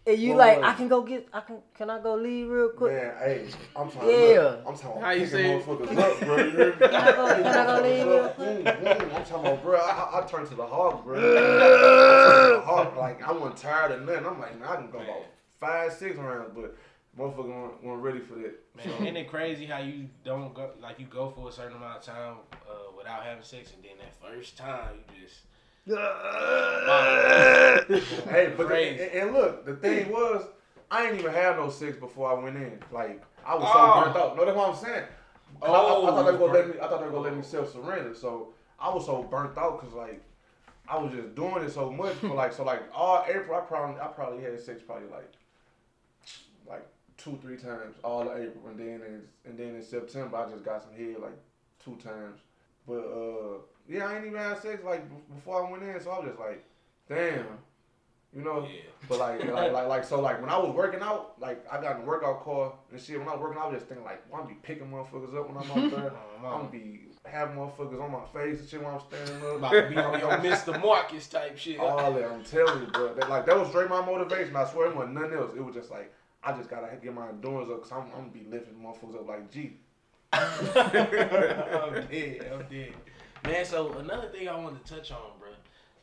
And 0.06 0.18
you 0.18 0.30
What 0.30 0.38
like 0.38 0.62
I 0.62 0.72
can 0.74 0.88
go 0.88 1.02
get, 1.02 1.28
I 1.32 1.40
can, 1.40 1.58
can 1.74 1.90
I 1.90 2.00
go 2.00 2.14
leave 2.16 2.48
real 2.48 2.70
quick? 2.70 2.92
Man, 2.92 3.14
hey, 3.18 3.46
I'm 3.76 3.90
trying 3.90 4.08
Yeah. 4.08 4.38
look, 4.40 4.60
I'm 4.66 4.74
talking 4.76 4.90
How 4.92 4.98
about 4.98 5.18
you 5.18 5.24
picking 5.26 5.26
say 5.28 5.44
motherfuckers 5.44 5.96
up, 6.12 6.20
bro. 6.20 6.36
You 6.38 6.50
hear 6.50 6.66
me? 6.74 6.88
Can 6.88 6.94
I 6.94 7.12
go- 7.12 7.34
can 7.34 7.46
I 7.46 7.66
go 7.66 7.82
leave 7.88 8.06
real 8.06 8.18
mm, 8.18 8.22
mm, 8.22 8.22
Motherfuckers 8.22 8.26
up, 8.26 8.36
boom, 8.36 8.64
mm, 8.64 8.98
boom. 8.98 9.10
I'm 9.16 9.24
talking 9.24 9.46
about, 9.46 9.62
bro. 9.62 9.78
I, 9.78 9.90
I, 9.90 10.20
I 10.20 10.26
turned 10.26 10.48
to 10.48 10.54
the 10.54 10.66
hog, 10.66 11.04
bro. 11.04 11.18
I 11.18 12.22
turned 12.22 12.42
to 12.48 12.54
the 12.54 12.60
hog. 12.60 12.96
Like, 12.96 13.22
I 13.22 13.32
wasn't 13.32 13.56
tired 13.56 13.92
of 13.92 14.02
nothing. 14.06 14.26
I'm 14.26 14.40
like, 14.40 14.58
man, 14.58 14.68
I 14.68 14.76
can 14.76 14.90
go 14.90 14.98
about 14.98 15.22
five, 15.60 15.92
six 15.92 16.16
rounds, 16.16 16.50
but 16.54 16.76
motherfucker 17.16 17.46
weren't, 17.46 17.84
weren't 17.84 18.02
ready 18.02 18.20
for 18.20 18.34
that. 18.34 18.58
Man, 18.76 18.88
isn't 19.02 19.16
it 19.16 19.28
crazy 19.28 19.66
how 19.66 19.78
you 19.78 20.08
don't 20.24 20.52
go 20.54 20.70
like 20.80 20.98
you 20.98 21.06
go 21.06 21.30
for 21.30 21.48
a 21.48 21.52
certain 21.52 21.76
amount 21.76 21.98
of 21.98 22.04
time 22.04 22.34
uh, 22.68 22.90
without 22.96 23.22
having 23.22 23.44
sex, 23.44 23.72
and 23.74 23.84
then 23.84 23.92
that 23.98 24.14
first 24.20 24.56
time 24.56 24.98
you 25.14 25.24
just 25.26 25.42
Hey, 25.86 25.94
but 28.56 28.68
the, 28.68 28.76
and, 28.76 29.00
and 29.00 29.32
look, 29.32 29.64
the 29.66 29.74
thing 29.76 30.10
was, 30.10 30.44
I 30.90 31.06
ain't 31.08 31.18
even 31.18 31.32
have 31.32 31.56
no 31.56 31.70
sex 31.70 31.96
before 31.96 32.30
I 32.30 32.34
went 32.42 32.56
in. 32.56 32.78
Like, 32.92 33.22
I 33.44 33.54
was 33.54 33.64
Oh. 33.66 33.72
so 33.72 34.04
burnt 34.04 34.16
out. 34.16 34.36
No, 34.36 34.44
that's 34.44 34.56
what 34.56 34.68
I'm 34.68 34.76
saying. 34.76 35.04
'Cause 35.60 35.70
I- 35.70 35.72
I, 35.72 35.74
Oh, 35.74 36.06
I, 36.06 36.10
thought 36.10 36.26
they 36.26 36.32
were 36.32 36.38
gonna 36.38 36.52
let 36.52 36.68
me. 36.68 36.74
I 36.80 36.88
thought 36.88 37.00
they 37.00 37.06
were 37.06 37.12
gonna 37.12 37.24
let 37.24 37.36
me 37.36 37.42
self 37.42 37.72
surrender. 37.72 38.14
So 38.14 38.54
I 38.80 38.92
was 38.94 39.06
so 39.06 39.22
burnt 39.22 39.56
out 39.58 39.80
because 39.80 39.94
like 39.94 40.22
I 40.88 40.98
was 40.98 41.12
just 41.12 41.34
doing 41.34 41.62
it 41.64 41.70
so 41.70 41.90
much 41.90 42.14
for 42.16 42.28
like 42.28 42.52
so 42.52 42.64
like 42.64 42.82
all 42.94 43.24
April. 43.28 43.56
I 43.56 43.60
probably 43.60 44.00
I 44.00 44.06
probably 44.08 44.42
had 44.42 44.58
sex 44.60 44.82
probably 44.84 45.08
like 45.08 45.30
like 46.66 46.86
two 47.18 47.38
three 47.42 47.56
times 47.56 47.96
all 48.02 48.22
of 48.22 48.28
April, 48.40 48.66
and 48.68 48.78
then 48.78 49.02
in, 49.06 49.22
and 49.44 49.58
then 49.58 49.74
in 49.76 49.82
September 49.82 50.36
I 50.38 50.50
just 50.50 50.64
got 50.64 50.82
some 50.82 50.92
head 50.94 51.16
like 51.20 51.36
two 51.84 51.96
times. 51.96 52.40
But 52.86 53.04
uh 53.04 53.58
yeah, 53.88 54.06
I 54.06 54.16
ain't 54.16 54.26
even 54.26 54.38
had 54.38 54.58
sex 54.58 54.82
like 54.84 55.02
before 55.34 55.66
I 55.66 55.70
went 55.70 55.82
in, 55.82 56.00
so 56.00 56.10
I 56.10 56.18
was 56.20 56.28
just 56.28 56.40
like, 56.40 56.64
damn. 57.08 57.46
You 58.34 58.42
know, 58.42 58.62
Yeah. 58.62 58.80
but 59.10 59.18
like, 59.18 59.44
like, 59.44 59.72
like, 59.72 59.86
like, 59.88 60.04
so, 60.04 60.18
like, 60.18 60.40
when 60.40 60.48
I 60.48 60.56
was 60.56 60.74
working 60.74 61.00
out, 61.02 61.38
like, 61.38 61.62
I 61.70 61.78
got 61.82 61.96
in 61.96 62.00
the 62.02 62.06
workout 62.08 62.42
car 62.42 62.72
and 62.90 62.98
shit. 62.98 63.18
When 63.18 63.28
I 63.28 63.32
was 63.32 63.40
working 63.42 63.58
out, 63.58 63.64
I 63.66 63.68
was 63.68 63.80
just 63.80 63.88
thinking, 63.88 64.06
like, 64.06 64.22
well, 64.30 64.40
I'm 64.40 64.46
gonna 64.46 64.54
be 64.58 64.60
picking 64.62 64.86
motherfuckers 64.90 65.36
up 65.38 65.48
when 65.50 65.58
I'm 65.58 65.70
out 65.70 65.90
there. 65.90 66.12
I'm 66.38 66.42
gonna 66.42 66.68
be 66.70 67.00
having 67.26 67.56
motherfuckers 67.56 68.02
on 68.02 68.10
my 68.10 68.24
face 68.32 68.60
and 68.60 68.68
shit 68.70 68.82
when 68.82 68.94
I'm 68.94 69.00
standing 69.00 69.36
up. 69.46 69.56
About 69.56 69.70
to 69.72 69.86
be 69.90 69.98
on 69.98 70.18
your 70.18 70.30
Mr. 70.38 70.80
Marcus 70.80 71.26
type 71.26 71.58
shit. 71.58 71.78
All 71.78 72.10
that, 72.10 72.24
I'm 72.24 72.42
telling 72.42 72.80
you, 72.80 72.86
bro. 72.86 73.12
That, 73.12 73.28
like, 73.28 73.44
that 73.44 73.58
was 73.58 73.68
straight 73.68 73.90
my 73.90 74.00
motivation. 74.04 74.56
I 74.56 74.64
swear 74.64 74.88
it 74.88 74.96
wasn't 74.96 75.14
nothing 75.14 75.34
else. 75.34 75.52
It 75.54 75.62
was 75.62 75.74
just 75.74 75.90
like, 75.90 76.10
I 76.42 76.52
just 76.52 76.70
gotta 76.70 76.88
get 77.02 77.12
my 77.12 77.28
endurance 77.28 77.68
up 77.70 77.82
because 77.82 77.92
I'm, 77.92 78.04
I'm 78.16 78.30
gonna 78.30 78.32
be 78.32 78.46
lifting 78.50 78.76
motherfuckers 78.76 79.16
up 79.16 79.28
like 79.28 79.50
G. 79.52 79.74
I'm 80.32 82.08
dead. 82.08 82.50
I'm 82.50 82.66
dead. 82.70 82.94
Man, 83.44 83.64
so 83.64 83.92
another 83.98 84.28
thing 84.28 84.48
I 84.48 84.56
wanted 84.56 84.84
to 84.84 84.94
touch 84.94 85.10
on, 85.10 85.18
bro, 85.40 85.48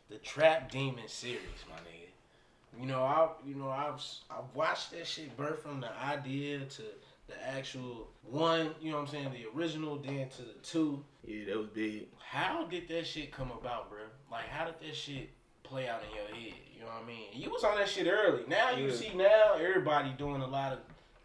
the 0.10 0.17
Trap 0.17 0.71
Demon 0.71 1.08
series, 1.08 1.39
my 1.69 1.75
nigga. 1.78 2.80
You 2.82 2.86
know, 2.86 3.02
I 3.02 3.30
you 3.45 3.56
know 3.56 3.69
I've 3.69 4.02
I've 4.30 4.54
watched 4.54 4.91
that 4.91 5.08
shit 5.08 5.36
birth 5.38 5.62
from 5.63 5.80
the 5.80 5.89
idea 6.04 6.60
to 6.60 6.82
the 7.28 7.47
actual 7.47 8.08
one, 8.30 8.71
you 8.82 8.91
know 8.91 8.97
what 8.97 9.08
I'm 9.08 9.12
saying, 9.13 9.32
the 9.32 9.45
original, 9.58 9.97
then 9.97 10.28
to 10.30 10.41
the 10.41 10.54
two. 10.63 11.04
Yeah, 11.25 11.45
that 11.47 11.58
was 11.58 11.67
big. 11.67 12.08
How 12.19 12.65
did 12.65 12.88
that 12.89 13.08
shit 13.08 13.32
come 13.32 13.52
about, 13.52 13.89
bro? 13.89 13.99
Like, 14.32 14.47
how 14.49 14.65
did 14.65 14.75
that 14.82 14.95
shit 14.95 15.30
play 15.63 15.88
out 15.88 16.02
in 16.10 16.15
your 16.15 16.25
head? 16.36 16.54
You 16.75 16.82
know 16.82 16.88
what 16.88 17.04
I 17.04 17.08
mean? 17.08 17.25
You 17.34 17.49
was 17.52 17.63
on 17.63 17.78
that 17.78 17.89
shit 17.89 18.08
early. 18.08 18.43
Now 18.47 18.71
you 18.71 18.88
Yeah. 18.88 18.93
see 18.93 19.13
now 19.15 19.54
everybody 19.56 20.10
doing 20.17 20.41
a 20.41 20.47
lot 20.47 20.73
of 20.73 20.80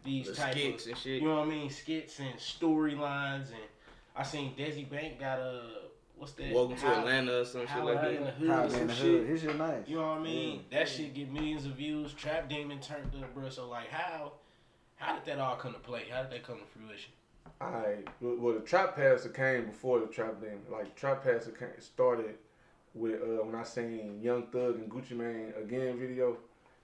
these 0.04 0.26
The 0.26 0.34
type 0.34 0.52
skits 0.52 0.84
of, 0.84 0.90
and 0.92 0.98
shit. 0.98 1.22
you 1.22 1.28
know 1.28 1.36
what 1.36 1.46
I 1.46 1.50
mean, 1.50 1.70
skits 1.70 2.18
and 2.20 2.34
storylines. 2.38 3.48
And 3.48 3.62
I 4.16 4.22
seen 4.22 4.54
Desi 4.56 4.88
Bank 4.88 5.18
got 5.20 5.38
a 5.38 5.62
what's 6.16 6.32
that? 6.32 6.52
Welcome 6.52 6.76
to 6.76 6.86
How- 6.86 6.98
Atlanta 7.00 7.40
or 7.40 7.44
some 7.44 7.60
shit 7.62 7.68
How 7.70 7.84
like 7.84 7.98
I 7.98 8.08
in 8.08 8.14
the 8.16 8.24
that. 8.24 8.34
hood 8.34 8.48
How 8.50 8.60
or 8.60 8.64
in 8.64 8.70
some 8.70 8.86
the 8.86 8.94
shit. 8.94 9.04
hood. 9.04 9.26
His 9.26 9.40
shit 9.42 9.56
nice. 9.58 9.88
You 9.88 9.96
know 9.96 10.02
what 10.08 10.18
I 10.18 10.22
mean? 10.22 10.64
That 10.70 10.88
shit 10.88 11.14
get 11.14 11.30
millions 11.32 11.66
of 11.66 11.72
views. 11.72 12.12
Trap 12.14 12.48
Demon 12.48 12.80
turned 12.80 13.12
up, 13.22 13.34
bro. 13.34 13.48
So 13.48 13.68
like, 13.68 13.88
how 13.90 14.32
how 14.96 15.14
did 15.16 15.24
that 15.26 15.38
all 15.38 15.56
come 15.56 15.72
to 15.72 15.78
play? 15.78 16.04
How 16.10 16.22
did 16.22 16.30
that 16.32 16.42
come 16.42 16.58
to 16.58 16.64
fruition? 16.64 17.12
I 17.60 17.96
well 18.20 18.54
the 18.54 18.60
trap 18.60 18.96
passer 18.96 19.28
came 19.28 19.66
before 19.66 20.00
the 20.00 20.06
trap 20.06 20.40
demon. 20.40 20.60
Like 20.70 20.94
trap 20.96 21.22
passer 21.24 21.50
came, 21.50 21.68
started 21.80 22.36
with 22.94 23.20
uh, 23.22 23.44
when 23.44 23.54
I 23.54 23.64
seen 23.64 24.20
Young 24.22 24.44
Thug 24.46 24.76
and 24.76 24.90
Gucci 24.90 25.12
Mane 25.12 25.52
again 25.60 25.98
video. 25.98 26.36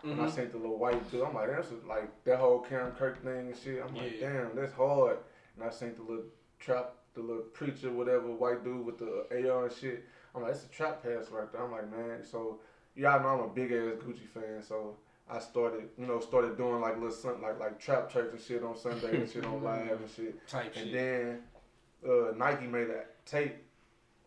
When 0.02 0.18
I 0.18 0.24
Mhm. 0.24 0.30
seen 0.34 0.50
the 0.50 0.56
little 0.56 0.78
white 0.78 1.10
dude, 1.10 1.22
I'm 1.22 1.34
like, 1.34 1.50
that's 1.50 1.68
like 1.86 2.24
that 2.24 2.38
whole 2.38 2.60
Karen 2.60 2.92
Kirk 2.92 3.22
thing 3.22 3.48
and 3.48 3.56
shit. 3.56 3.82
I'm 3.86 3.94
like, 3.94 4.18
Yeah. 4.18 4.30
damn, 4.32 4.56
that's 4.56 4.72
hard. 4.72 5.18
And 5.56 5.64
I 5.66 5.68
seen 5.68 5.94
the 5.94 6.00
little 6.00 6.24
trap, 6.58 6.94
the 7.20 7.26
little 7.26 7.42
preacher, 7.44 7.90
whatever, 7.90 8.26
white 8.30 8.64
dude 8.64 8.84
with 8.84 8.98
the 8.98 9.50
AR 9.50 9.66
and 9.66 9.74
shit. 9.74 10.04
I'm 10.34 10.42
like, 10.42 10.52
it's 10.52 10.64
a 10.64 10.68
trap 10.68 11.02
pass 11.02 11.30
right 11.30 11.50
there. 11.52 11.62
I'm 11.64 11.72
like, 11.72 11.90
man, 11.90 12.24
so 12.24 12.58
y'all 12.94 13.20
know 13.22 13.28
I'm 13.28 13.40
a 13.40 13.48
big 13.48 13.72
ass 13.72 14.00
Gucci 14.04 14.26
fan, 14.32 14.62
so 14.62 14.96
I 15.28 15.38
started, 15.38 15.88
you 15.98 16.06
know, 16.06 16.20
started 16.20 16.56
doing 16.56 16.80
like 16.80 16.94
little 16.94 17.10
sun, 17.10 17.40
like 17.42 17.58
like 17.60 17.78
trap 17.80 18.10
church 18.12 18.30
and 18.32 18.40
shit 18.40 18.62
on 18.62 18.76
Sunday 18.76 19.16
and 19.16 19.30
shit 19.30 19.44
on 19.44 19.62
live 19.64 20.00
and 20.00 20.10
shit. 20.14 20.46
Type 20.48 20.72
And 20.76 20.90
shit. 20.90 20.92
then 20.92 21.38
uh, 22.08 22.32
Nike 22.36 22.66
made 22.66 22.88
a 22.90 23.04
tape 23.26 23.56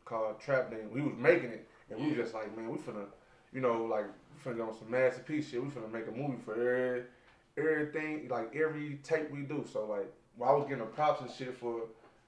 called 0.06 0.39
Trap 0.39 0.71
Name. 0.71 0.91
We 0.93 1.01
was 1.01 1.15
making 1.17 1.49
it, 1.51 1.67
and 1.89 1.99
we 1.99 2.08
was 2.10 2.17
just 2.17 2.34
like, 2.34 2.56
man, 2.56 2.69
we 2.69 2.77
finna, 2.77 3.06
you 3.53 3.62
know, 3.62 3.84
like 3.86 4.06
we 4.06 4.51
finna 4.51 4.58
go 4.58 4.67
on 4.69 4.77
some 4.77 4.89
masterpiece 4.91 5.49
shit. 5.49 5.63
We 5.63 5.69
finna 5.69 5.91
make 5.91 6.08
a 6.08 6.12
movie 6.12 6.38
for 6.43 6.53
every, 6.53 7.03
everything, 7.58 8.27
like 8.29 8.56
every 8.56 8.99
tape 9.03 9.32
we 9.32 9.41
do. 9.41 9.65
So 9.71 9.86
like, 9.86 10.12
while 10.38 10.51
I 10.51 10.53
was 10.56 10.63
getting 10.63 10.79
the 10.79 10.86
props 10.86 11.21
and 11.21 11.32
shit 11.32 11.56
for, 11.58 11.82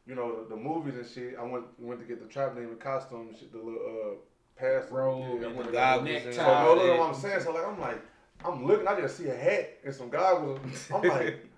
you 0.07 0.15
know, 0.15 0.43
the, 0.43 0.55
the 0.55 0.55
movies 0.55 0.95
and 0.95 1.07
shit, 1.07 1.35
I 1.39 1.43
went 1.43 1.65
went 1.79 1.99
to 1.99 2.05
get 2.05 2.21
the 2.21 2.31
Trap 2.31 2.55
Name 2.55 2.69
and 2.69 2.79
costume 2.79 3.29
shit, 3.37 3.51
the 3.51 3.57
little 3.57 3.79
uh, 3.79 4.15
pass. 4.59 4.91
Robe 4.91 5.41
yeah, 5.41 5.47
and 5.47 5.59
the 5.59 5.71
goggles 5.71 6.09
and 6.09 6.33
So 6.35 6.41
necktie. 6.41 6.63
no, 6.63 6.73
look 6.75 6.99
what 6.99 7.09
I'm 7.09 7.15
saying. 7.15 7.41
So 7.41 7.51
like, 7.53 7.67
I'm 7.67 7.79
like, 7.79 8.01
I'm 8.43 8.65
looking, 8.65 8.87
I 8.87 8.99
just 9.01 9.17
see 9.17 9.27
a 9.27 9.35
hat 9.35 9.79
and 9.83 9.93
some 9.93 10.09
goggles. 10.09 10.59
I'm 10.93 11.01
like. 11.07 11.45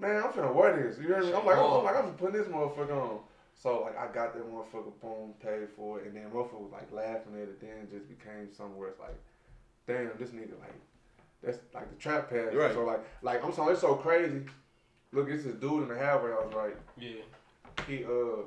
Man, 0.00 0.22
I'm 0.22 0.30
finna 0.30 0.54
wear 0.54 0.80
this. 0.80 0.96
You 0.98 1.08
hear 1.08 1.20
me? 1.20 1.32
I'm 1.34 1.44
like, 1.44 1.58
I'm, 1.58 1.64
I'm 1.64 1.82
like, 1.84 1.96
I'm 1.96 2.12
putting 2.12 2.36
this 2.36 2.46
motherfucker 2.46 2.92
on. 2.92 3.18
So 3.60 3.82
like, 3.82 3.98
I 3.98 4.06
got 4.14 4.32
that 4.34 4.44
motherfucker, 4.48 4.92
boom, 5.02 5.34
paid 5.42 5.68
for 5.74 5.98
it, 5.98 6.06
and 6.06 6.16
then 6.16 6.30
motherfucker 6.30 6.60
was 6.60 6.72
like 6.72 6.92
laughing 6.92 7.34
at 7.34 7.48
it. 7.48 7.60
Then 7.60 7.70
it 7.82 7.90
just 7.90 8.08
became 8.08 8.48
somewhere 8.56 8.90
it's 8.90 9.00
like, 9.00 9.18
damn, 9.88 10.12
this 10.16 10.30
nigga 10.30 10.58
like, 10.60 10.74
that's 11.42 11.58
like 11.74 11.90
the 11.90 11.96
trap 11.96 12.30
pass. 12.30 12.54
Right. 12.54 12.72
So 12.72 12.84
like, 12.84 13.00
like 13.22 13.44
I'm 13.44 13.52
sorry, 13.52 13.72
it's 13.72 13.80
so 13.80 13.96
crazy. 13.96 14.42
Look, 15.10 15.28
it's 15.28 15.42
this 15.42 15.54
dude 15.54 15.82
in 15.82 15.88
the 15.88 15.98
halfway 15.98 16.30
house, 16.30 16.52
right? 16.54 16.76
Yeah. 16.96 17.22
He 17.86 18.04
uh, 18.04 18.42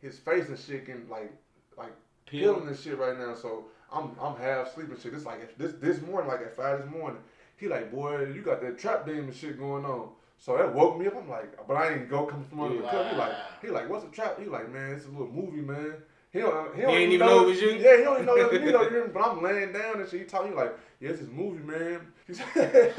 his 0.00 0.18
face 0.18 0.48
and 0.48 0.58
shit 0.58 0.86
can 0.86 1.08
like, 1.08 1.32
like 1.76 1.92
Peel. 2.26 2.54
peeling 2.54 2.68
this 2.68 2.82
shit 2.82 2.98
right 2.98 3.18
now. 3.18 3.34
So 3.34 3.64
I'm 3.92 4.12
I'm 4.20 4.36
half 4.36 4.74
sleeping 4.74 4.96
shit. 5.00 5.14
It's 5.14 5.26
like 5.26 5.56
this 5.58 5.72
this 5.80 6.00
morning, 6.02 6.30
like 6.30 6.40
at 6.40 6.56
five 6.56 6.82
this 6.82 6.90
morning, 6.90 7.20
he 7.56 7.68
like, 7.68 7.92
boy, 7.92 8.26
you 8.34 8.42
got 8.42 8.60
that 8.62 8.78
trap 8.78 9.06
demon 9.06 9.32
shit 9.32 9.58
going 9.58 9.84
on. 9.84 10.10
So 10.38 10.56
that 10.56 10.72
woke 10.72 10.98
me 10.98 11.06
up. 11.08 11.16
I'm 11.16 11.28
like, 11.28 11.66
but 11.66 11.76
I 11.76 11.90
didn't 11.90 12.08
go 12.08 12.24
come 12.26 12.44
from 12.44 12.60
under 12.60 12.80
the 12.80 12.88
cover. 12.88 13.08
He 13.08 13.16
like, 13.16 13.32
he 13.62 13.68
like, 13.68 13.90
what's 13.90 14.04
a 14.04 14.08
trap? 14.08 14.38
He 14.38 14.46
like, 14.46 14.72
man, 14.72 14.92
it's 14.92 15.06
a 15.06 15.08
little 15.08 15.26
movie, 15.26 15.60
man. 15.60 15.94
He 16.32 16.40
don't, 16.40 16.76
he 16.76 16.82
don't 16.82 16.94
ain't 16.94 17.12
even 17.12 17.26
know 17.26 17.44
it 17.44 17.46
was 17.48 17.60
you? 17.60 17.70
Yeah, 17.70 17.96
he 17.96 18.02
don't 18.04 18.22
even 18.22 18.26
know 18.26 18.36
it 18.36 18.52
was 18.52 18.60
me 18.60 18.70
though. 18.70 19.10
But 19.12 19.22
I'm 19.22 19.42
laying 19.42 19.72
down 19.72 20.00
and 20.00 20.08
shit. 20.08 20.20
He 20.20 20.26
talking 20.26 20.54
like, 20.54 20.78
yeah, 21.00 21.10
it's 21.10 21.20
this 21.20 21.28
movie, 21.28 21.64
man. 21.64 22.00
He 22.26 22.34
said, 22.34 22.94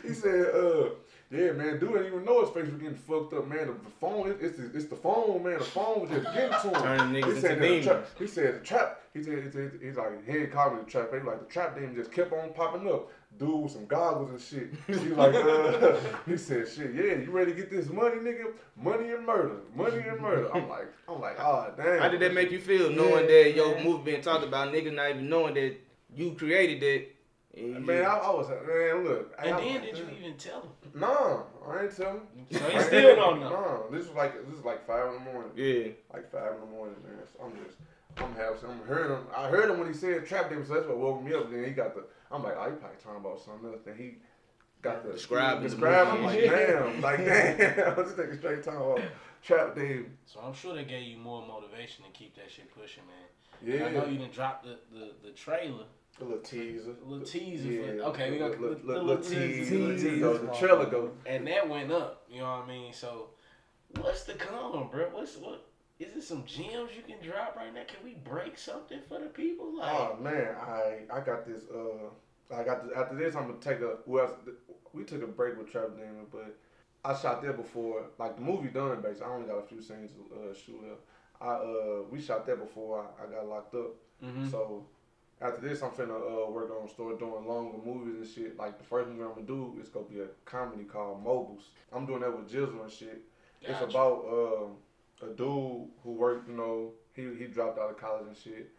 he 0.02 0.12
said, 0.12 0.54
uh, 0.54 0.90
yeah, 1.34 1.52
man, 1.52 1.78
dude 1.78 1.92
didn't 1.92 2.06
even 2.06 2.24
know 2.24 2.40
his 2.40 2.50
face 2.50 2.66
was 2.70 2.80
getting 2.80 2.94
fucked 2.94 3.32
up, 3.34 3.48
man. 3.48 3.66
The, 3.66 3.72
the 3.72 3.90
phone, 4.00 4.30
it, 4.30 4.38
it's 4.40 4.56
the, 4.58 4.70
it's 4.74 4.86
the 4.86 4.96
phone, 4.96 5.42
man. 5.42 5.58
The 5.58 5.64
phone 5.64 6.00
was 6.02 6.10
just 6.10 6.24
getting 6.34 6.50
to 6.50 6.68
him. 6.78 6.82
Turning 6.82 7.22
niggas 7.22 7.34
he 7.34 7.40
said 7.40 7.50
into 7.52 7.62
demons. 7.68 7.86
trap, 7.86 8.06
he 8.18 8.26
said 8.26 8.54
the 8.54 8.64
trap. 8.64 9.00
He 9.12 9.22
said, 9.22 9.44
he 9.44 9.50
said 9.50 9.72
he's 9.82 9.96
like 9.96 10.26
he 10.28 10.46
called 10.46 10.74
me 10.74 10.80
the 10.84 10.90
trap. 10.90 11.08
He 11.12 11.20
like 11.20 11.40
the 11.40 11.52
trap 11.52 11.74
demon 11.74 11.94
just 11.94 12.12
kept 12.12 12.32
on 12.32 12.52
popping 12.52 12.88
up. 12.88 13.10
Dude 13.36 13.62
with 13.64 13.72
some 13.72 13.86
goggles 13.86 14.30
and 14.30 14.40
shit. 14.40 14.70
He 14.86 15.08
like 15.14 15.34
uh, 15.34 15.96
he 16.26 16.36
said, 16.36 16.68
shit, 16.68 16.94
yeah, 16.94 17.16
you 17.24 17.30
ready 17.32 17.52
to 17.52 17.56
get 17.56 17.68
this 17.68 17.88
money, 17.88 18.16
nigga? 18.16 18.52
Money 18.76 19.10
and 19.10 19.26
murder, 19.26 19.56
money 19.74 19.98
and 20.06 20.20
murder. 20.20 20.48
I'm 20.54 20.68
like, 20.68 20.86
I'm 21.08 21.20
like, 21.20 21.40
oh 21.40 21.72
damn. 21.76 21.98
How 21.98 22.08
did 22.08 22.20
that 22.20 22.32
make 22.32 22.52
you 22.52 22.60
feel 22.60 22.90
knowing 22.90 23.28
Yeah, 23.28 23.42
that 23.42 23.54
your 23.56 23.74
man. 23.74 23.84
movie 23.84 24.04
being 24.12 24.22
talked 24.22 24.44
about, 24.44 24.72
niggas 24.72 24.94
not 24.94 25.10
even 25.10 25.28
knowing 25.28 25.54
that 25.54 25.74
you 26.14 26.34
created 26.34 26.80
that? 26.80 27.13
And 27.56 27.74
you 27.74 27.80
Man, 27.80 28.02
I, 28.04 28.14
just- 28.16 28.24
I 28.26 28.30
was 28.30 28.48
man. 28.48 29.04
Look, 29.04 29.34
I, 29.38 29.44
And 29.46 29.54
I- 29.54 29.60
then 29.60 29.80
did 29.82 29.98
you 29.98 30.06
even 30.18 30.34
tell 30.36 30.60
him? 30.62 30.70
No, 30.94 31.46
I 31.66 31.82
ain't 31.84 31.96
tell 31.96 32.12
him. 32.12 32.20
So 32.52 32.58
he 32.70 32.80
still 32.80 33.16
don't 33.16 33.40
know. 33.40 33.48
No, 33.50 33.86
this 33.96 34.06
was 34.06 34.16
like 34.16 34.34
this 34.46 34.58
is 34.58 34.64
like 34.64 34.86
five 34.86 35.08
in 35.08 35.14
the 35.24 35.32
morning. 35.32 35.50
yeah. 35.56 35.92
Like 36.12 36.30
five 36.30 36.54
in 36.54 36.60
the 36.60 36.66
morning, 36.74 36.96
man. 37.04 37.18
So 37.32 37.44
I'm 37.44 37.52
just, 37.64 37.78
I'm 38.18 38.34
happy. 38.34 38.66
I'm 38.68 38.86
hearing 38.86 39.10
him. 39.12 39.26
I 39.36 39.48
heard 39.48 39.70
him 39.70 39.78
when 39.78 39.88
he 39.88 39.94
said 39.94 40.26
trap 40.26 40.48
demon, 40.50 40.66
so 40.66 40.74
that's 40.74 40.86
what 40.86 40.98
woke 40.98 41.22
me 41.22 41.34
up. 41.34 41.50
Then 41.50 41.64
he 41.64 41.70
got 41.70 41.94
the. 41.94 42.04
I'm 42.30 42.42
like, 42.42 42.54
oh, 42.58 42.64
he 42.70 42.76
probably 42.76 42.98
talking 43.02 43.20
about 43.20 43.40
something 43.40 43.70
else. 43.70 43.80
Then 43.84 43.96
he 43.96 44.16
got 44.84 45.04
the 45.04 45.12
Describing 45.12 45.62
the 45.64 45.68
Describe. 45.70 46.08
I'm 46.08 46.22
movie. 46.22 46.46
like, 46.48 46.50
damn, 46.66 47.00
like 47.00 47.18
damn. 47.18 47.26
this 47.96 48.12
nigga 48.12 48.38
straight 48.38 48.62
talking 48.62 48.80
about 48.80 49.00
trap 49.42 49.74
demon. 49.74 50.16
So 50.26 50.40
I'm 50.40 50.54
sure 50.54 50.74
they 50.74 50.84
gave 50.84 51.06
you 51.08 51.16
more 51.16 51.44
motivation 51.46 52.04
to 52.04 52.10
keep 52.10 52.36
that 52.36 52.50
shit 52.50 52.72
pushing, 52.78 53.02
man. 53.06 53.24
Yeah, 53.80 53.86
I 53.86 53.90
know 53.90 54.06
you 54.06 54.18
didn't 54.18 54.34
drop 54.34 54.62
the, 54.62 54.78
the, 54.92 55.12
the 55.22 55.30
trailer, 55.30 55.84
a 56.20 56.24
little 56.24 56.38
teaser. 56.38 56.90
a 57.04 57.08
little 57.08 57.26
teaser. 57.26 57.68
Yeah, 57.68 58.02
okay, 58.04 58.30
we 58.30 58.38
little, 58.38 58.50
got 58.50 58.60
little, 58.60 58.76
the, 58.76 58.86
little, 58.86 59.04
the 59.06 59.14
little 59.14 59.24
teaser, 59.24 59.74
little 59.74 59.96
teaser. 59.96 60.10
tease. 60.10 60.20
Go, 60.20 60.38
the 60.38 60.52
trailer 60.52 60.86
go. 60.86 61.10
and 61.26 61.46
that 61.46 61.68
went 61.68 61.90
up. 61.90 62.26
You 62.30 62.40
know 62.40 62.44
what 62.44 62.64
I 62.64 62.68
mean? 62.68 62.92
So, 62.92 63.28
what's 64.00 64.24
the 64.24 64.34
come, 64.34 64.88
bro? 64.90 65.08
What's 65.12 65.36
what? 65.36 65.66
Is 66.00 66.16
it 66.16 66.22
some 66.24 66.44
gems 66.44 66.90
you 66.96 67.02
can 67.06 67.22
drop 67.22 67.54
right 67.56 67.72
now? 67.72 67.82
Can 67.86 68.04
we 68.04 68.14
break 68.14 68.58
something 68.58 68.98
for 69.08 69.20
the 69.20 69.26
people? 69.26 69.78
Like, 69.78 69.92
Oh 69.92 70.16
man, 70.20 70.54
I 70.60 71.02
I 71.12 71.20
got 71.20 71.46
this. 71.46 71.62
Uh, 71.72 72.10
I 72.54 72.64
got 72.64 72.84
this, 72.84 72.92
after 72.96 73.16
this. 73.16 73.34
I'm 73.36 73.46
gonna 73.46 73.60
take 73.60 73.80
a. 73.80 73.98
Well, 74.06 74.36
we 74.94 75.04
took 75.04 75.22
a 75.22 75.26
break 75.26 75.58
with 75.58 75.70
Trap 75.70 75.96
Demon, 75.96 76.26
but 76.30 76.54
I 77.04 77.14
shot 77.14 77.42
there 77.42 77.52
before. 77.52 78.04
Like 78.18 78.36
the 78.36 78.42
movie 78.42 78.68
done, 78.68 79.00
basically. 79.02 79.26
I 79.26 79.34
only 79.34 79.46
got 79.48 79.58
a 79.58 79.66
few 79.66 79.82
scenes 79.82 80.10
to 80.12 80.34
uh, 80.36 80.54
shoot 80.54 80.80
up. 80.90 81.00
I 81.40 81.48
uh, 81.54 82.02
we 82.10 82.20
shot 82.20 82.46
there 82.46 82.56
before 82.56 83.04
I, 83.04 83.24
I 83.24 83.30
got 83.34 83.48
locked 83.48 83.74
up. 83.74 83.92
Mhm. 84.24 84.50
So 84.50 84.86
after 85.40 85.60
this, 85.60 85.82
I'm 85.82 85.90
finna 85.90 86.16
uh, 86.16 86.50
work 86.50 86.70
on 86.70 86.88
start 86.88 87.18
doing 87.18 87.46
longer 87.46 87.78
movies 87.84 88.16
and 88.20 88.26
shit. 88.28 88.56
Like 88.56 88.78
the 88.78 88.84
first 88.84 89.08
movie 89.08 89.22
I'm 89.24 89.34
gonna 89.34 89.46
do 89.46 89.76
is 89.82 89.88
gonna 89.88 90.06
be 90.06 90.20
a 90.20 90.28
comedy 90.44 90.84
called 90.84 91.22
Mobiles. 91.22 91.70
I'm 91.92 92.06
doing 92.06 92.20
that 92.20 92.36
with 92.36 92.50
Jizzle 92.50 92.82
and 92.82 92.90
shit. 92.92 93.22
It's 93.60 93.80
about 93.80 94.24
uh, 94.30 95.26
a 95.26 95.30
dude 95.30 95.88
who 96.02 96.12
worked, 96.12 96.48
you 96.48 96.54
know, 96.56 96.92
he 97.14 97.22
he 97.38 97.46
dropped 97.46 97.78
out 97.78 97.90
of 97.90 97.96
college 97.98 98.26
and 98.28 98.36
shit, 98.36 98.70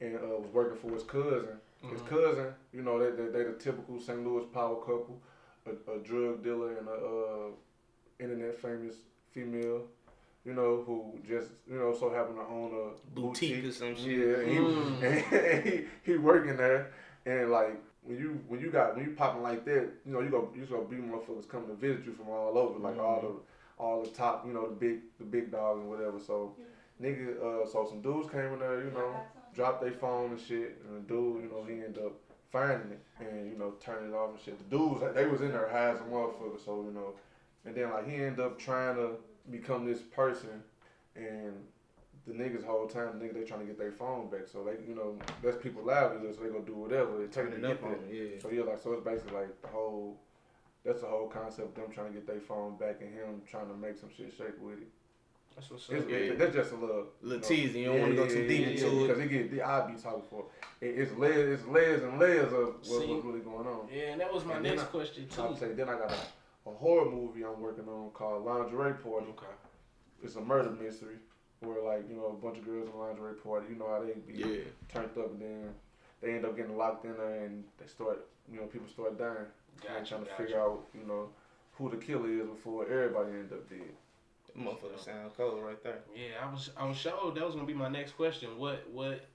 and 0.00 0.16
uh, 0.16 0.38
was 0.40 0.50
working 0.52 0.78
for 0.78 0.92
his 0.92 1.04
cousin. 1.04 1.58
His 1.82 2.00
Mhm. 2.00 2.06
cousin, 2.06 2.46
you 2.72 2.82
know, 2.82 2.98
they 2.98 3.10
they, 3.16 3.28
they 3.30 3.44
the 3.44 3.54
typical 3.54 3.98
St. 4.00 4.24
Louis 4.26 4.44
power 4.52 4.76
couple, 4.80 5.20
a, 5.66 5.92
a 5.92 5.98
drug 5.98 6.42
dealer 6.42 6.76
and 6.78 6.88
a 6.88 6.92
uh, 6.92 7.50
internet 8.18 8.58
famous 8.58 8.94
female, 9.30 9.82
you 10.44 10.54
know, 10.54 10.82
who 10.86 11.18
just 11.26 11.48
you 11.70 11.78
know 11.78 11.94
so 11.94 12.10
happened 12.10 12.36
to 12.36 12.42
own 12.42 12.72
a 12.72 13.14
Boutique 13.14 13.64
or 13.64 13.72
some 13.72 13.96
shit. 13.96 14.06
Yeah, 14.06 14.36
and 14.36 14.48
he, 14.50 14.56
Mm. 14.58 15.02
and 15.42 15.64
he 15.64 15.84
he 16.04 16.18
working 16.18 16.56
there, 16.56 16.92
and 17.26 17.50
like 17.50 17.80
when 18.02 18.18
you 18.18 18.40
when 18.48 18.60
you 18.60 18.70
got 18.70 18.96
when 18.96 19.04
you 19.04 19.12
popping 19.12 19.42
like 19.42 19.64
that, 19.64 19.88
you 20.04 20.12
know 20.12 20.20
you 20.20 20.30
go 20.30 20.50
you 20.54 20.64
gonna 20.66 20.84
be 20.84 20.96
motherfuckers 20.96 21.48
coming 21.48 21.68
to 21.68 21.74
visit 21.74 22.04
you 22.04 22.12
from 22.12 22.28
all 22.28 22.56
over, 22.58 22.78
like 22.78 22.98
all 22.98 23.20
the 23.20 23.82
all 23.82 24.02
the 24.02 24.10
top, 24.10 24.46
you 24.46 24.52
know 24.52 24.68
the 24.68 24.74
big 24.74 24.98
the 25.18 25.24
big 25.24 25.50
dogs 25.50 25.80
and 25.80 25.88
whatever. 25.88 26.18
So 26.18 26.54
nigga, 27.00 27.36
uh, 27.38 27.68
so 27.68 27.86
some 27.88 28.00
dudes 28.00 28.30
came 28.30 28.52
in 28.52 28.58
there, 28.60 28.84
you 28.84 28.90
know, 28.90 29.14
dropped 29.54 29.82
their 29.82 29.92
phone 29.92 30.32
and 30.32 30.40
shit, 30.40 30.80
and 30.86 30.96
the 30.96 31.08
dude, 31.08 31.42
you 31.42 31.50
know, 31.50 31.64
he 31.66 31.74
ended 31.74 31.98
up 31.98 32.12
finding 32.52 32.92
it 32.92 33.02
and 33.18 33.50
you 33.50 33.58
know 33.58 33.74
turning 33.80 34.10
it 34.10 34.14
off 34.14 34.30
and 34.30 34.40
shit. 34.40 34.58
The 34.58 34.76
dudes 34.76 35.02
they 35.14 35.26
was 35.26 35.40
in 35.40 35.52
there 35.52 35.68
high 35.68 35.90
as 35.90 36.00
a 36.00 36.04
motherfucker, 36.04 36.62
so 36.64 36.84
you 36.86 36.92
know, 36.92 37.14
and 37.64 37.74
then 37.74 37.90
like 37.90 38.08
he 38.08 38.16
ended 38.16 38.40
up 38.40 38.58
trying 38.58 38.96
to 38.96 39.12
become 39.50 39.84
this 39.84 40.00
person, 40.00 40.62
and 41.16 41.54
the 42.26 42.32
niggas 42.32 42.64
whole 42.64 42.86
time, 42.86 43.18
nigga, 43.18 43.34
they 43.34 43.42
trying 43.42 43.60
to 43.60 43.66
get 43.66 43.78
their 43.78 43.90
phone 43.90 44.30
back. 44.30 44.46
So 44.46 44.62
they, 44.62 44.86
you 44.86 44.94
know, 44.94 45.16
that's 45.42 45.56
people 45.56 45.82
livelihood, 45.82 46.36
so 46.36 46.42
they 46.42 46.50
gonna 46.50 46.64
do 46.64 46.76
whatever 46.76 47.22
it 47.22 47.32
takes 47.32 47.34
to 47.34 47.42
Turning 47.42 47.60
get 47.62 47.70
up 47.70 47.82
on 47.82 47.90
that. 47.90 48.14
it, 48.14 48.32
yeah. 48.34 48.40
So 48.40 48.50
yeah, 48.50 48.62
like 48.62 48.78
so 48.82 48.92
it's 48.92 49.04
basically 49.04 49.38
like 49.38 49.62
the 49.62 49.68
whole. 49.68 50.20
That's 50.84 51.00
the 51.00 51.06
whole 51.06 51.28
concept. 51.28 51.76
Them 51.76 51.90
trying 51.92 52.08
to 52.08 52.12
get 52.12 52.26
their 52.26 52.40
phone 52.40 52.76
back 52.76 52.96
and 53.00 53.14
him 53.14 53.42
trying 53.48 53.68
to 53.68 53.74
make 53.74 53.96
some 53.98 54.10
shit 54.16 54.32
shake 54.36 54.60
with 54.60 54.78
it. 54.78 54.88
That's 55.54 55.70
what's 55.70 55.88
It's, 55.90 56.04
up. 56.04 56.10
Yeah. 56.10 56.34
That's 56.34 56.54
just 56.54 56.72
a 56.72 56.76
little 56.76 57.06
Little 57.22 57.40
teasing. 57.48 57.82
You 57.82 57.88
don't 57.92 58.00
wanna 58.00 58.14
go 58.16 58.28
too 58.28 58.46
deep 58.48 58.66
into 58.68 58.86
it. 58.86 59.06
because 59.08 59.18
it 59.22 59.28
get 59.28 59.50
the 59.50 59.62
I 59.62 59.86
be 59.90 59.98
talking 60.00 60.22
for 60.28 60.44
it, 60.80 60.86
it's 60.98 61.12
layers, 61.16 61.60
it's 61.60 61.68
layers 61.68 62.02
and 62.02 62.18
layers 62.18 62.52
of 62.52 62.74
what, 62.74 62.84
See? 62.84 63.06
what's 63.06 63.24
really 63.24 63.40
going 63.40 63.66
on. 63.66 63.88
Yeah, 63.92 64.12
and 64.12 64.20
that 64.20 64.32
was 64.32 64.44
my 64.44 64.54
And 64.54 64.62
next 64.64 64.82
I- 64.82 64.86
question 64.86 65.28
I 65.38 65.40
would 65.46 65.58
too. 65.58 65.60
say 65.66 65.72
then 65.72 65.88
I 65.88 65.98
got 65.98 66.10
a 66.66 66.70
horror 66.70 67.10
movie 67.10 67.44
I'm 67.44 67.60
working 67.60 67.88
on 67.88 68.10
called 68.10 68.44
Lingerie 68.44 68.94
Party. 68.94 69.26
Okay. 69.30 69.46
It's 70.22 70.36
a 70.36 70.40
murder 70.40 70.70
mystery 70.70 71.16
where 71.60 71.82
like 71.82 72.08
you 72.08 72.16
know 72.16 72.26
a 72.26 72.32
bunch 72.44 72.58
of 72.58 72.64
girls 72.64 72.88
in 72.88 72.94
a 72.94 72.98
lingerie 72.98 73.34
party. 73.34 73.66
You 73.70 73.76
know 73.78 73.88
how 73.88 74.02
they 74.02 74.12
be 74.14 74.38
Yeah. 74.38 74.64
turned 74.92 75.16
up 75.18 75.30
and 75.32 75.40
then 75.40 75.74
they 76.20 76.34
end 76.34 76.44
up 76.44 76.56
getting 76.56 76.76
locked 76.76 77.04
in 77.04 77.16
there 77.16 77.44
and 77.44 77.64
they 77.78 77.86
start 77.86 78.26
you 78.50 78.58
know 78.58 78.66
people 78.66 78.88
start 78.88 79.18
dying. 79.18 79.46
and 79.96 80.06
trying 80.06 80.22
to 80.24 80.30
gotcha. 80.30 80.42
figure 80.42 80.60
out 80.60 80.84
you 80.94 81.06
know 81.06 81.28
who 81.72 81.90
the 81.90 81.96
killer 81.96 82.28
is 82.28 82.46
before 82.46 82.84
everybody 82.86 83.30
end 83.30 83.52
up 83.52 83.68
dead. 83.68 83.80
Motherfucker 84.58 85.02
sound 85.02 85.30
cold 85.36 85.62
right 85.62 85.82
there. 85.82 86.00
Yeah, 86.14 86.46
I 86.46 86.52
was 86.52 86.70
I 86.76 86.84
was 86.86 86.96
sure 86.96 87.32
that 87.32 87.44
was 87.44 87.54
gonna 87.54 87.66
be 87.66 87.74
my 87.74 87.88
next 87.88 88.12
question. 88.12 88.58
What 88.58 88.86
what 88.92 89.26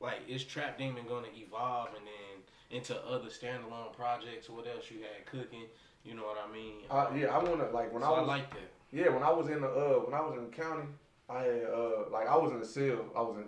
like 0.00 0.20
is 0.28 0.44
Trap 0.44 0.78
Demon 0.78 1.04
gonna 1.08 1.28
evolve 1.34 1.88
and 1.96 2.06
then 2.06 2.78
into 2.78 2.96
other 3.06 3.28
standalone 3.28 3.94
projects? 3.96 4.50
What 4.50 4.66
else 4.66 4.90
you 4.90 4.98
had 4.98 5.24
cooking? 5.26 5.64
You 6.04 6.14
know 6.14 6.22
what 6.24 6.36
I 6.46 6.52
mean? 6.52 6.74
Uh, 6.90 7.08
yeah, 7.16 7.34
I 7.34 7.42
wanna 7.42 7.70
like 7.70 7.92
when 7.92 8.02
so 8.02 8.12
I 8.12 8.16
I 8.16 8.20
was 8.20 8.28
like 8.28 8.50
that. 8.50 8.70
Yeah, 8.92 9.08
when 9.08 9.22
I 9.22 9.30
was 9.30 9.48
in 9.48 9.62
the 9.62 9.68
uh 9.68 9.98
when 10.04 10.14
I 10.14 10.20
was 10.20 10.36
in 10.36 10.50
the 10.50 10.56
county, 10.56 10.88
I 11.28 11.42
had 11.42 11.64
uh 11.64 12.10
like 12.10 12.28
I 12.28 12.36
was 12.36 12.52
in 12.52 12.60
the 12.60 12.66
cell. 12.66 13.06
I 13.16 13.22
was 13.22 13.36
in 13.38 13.44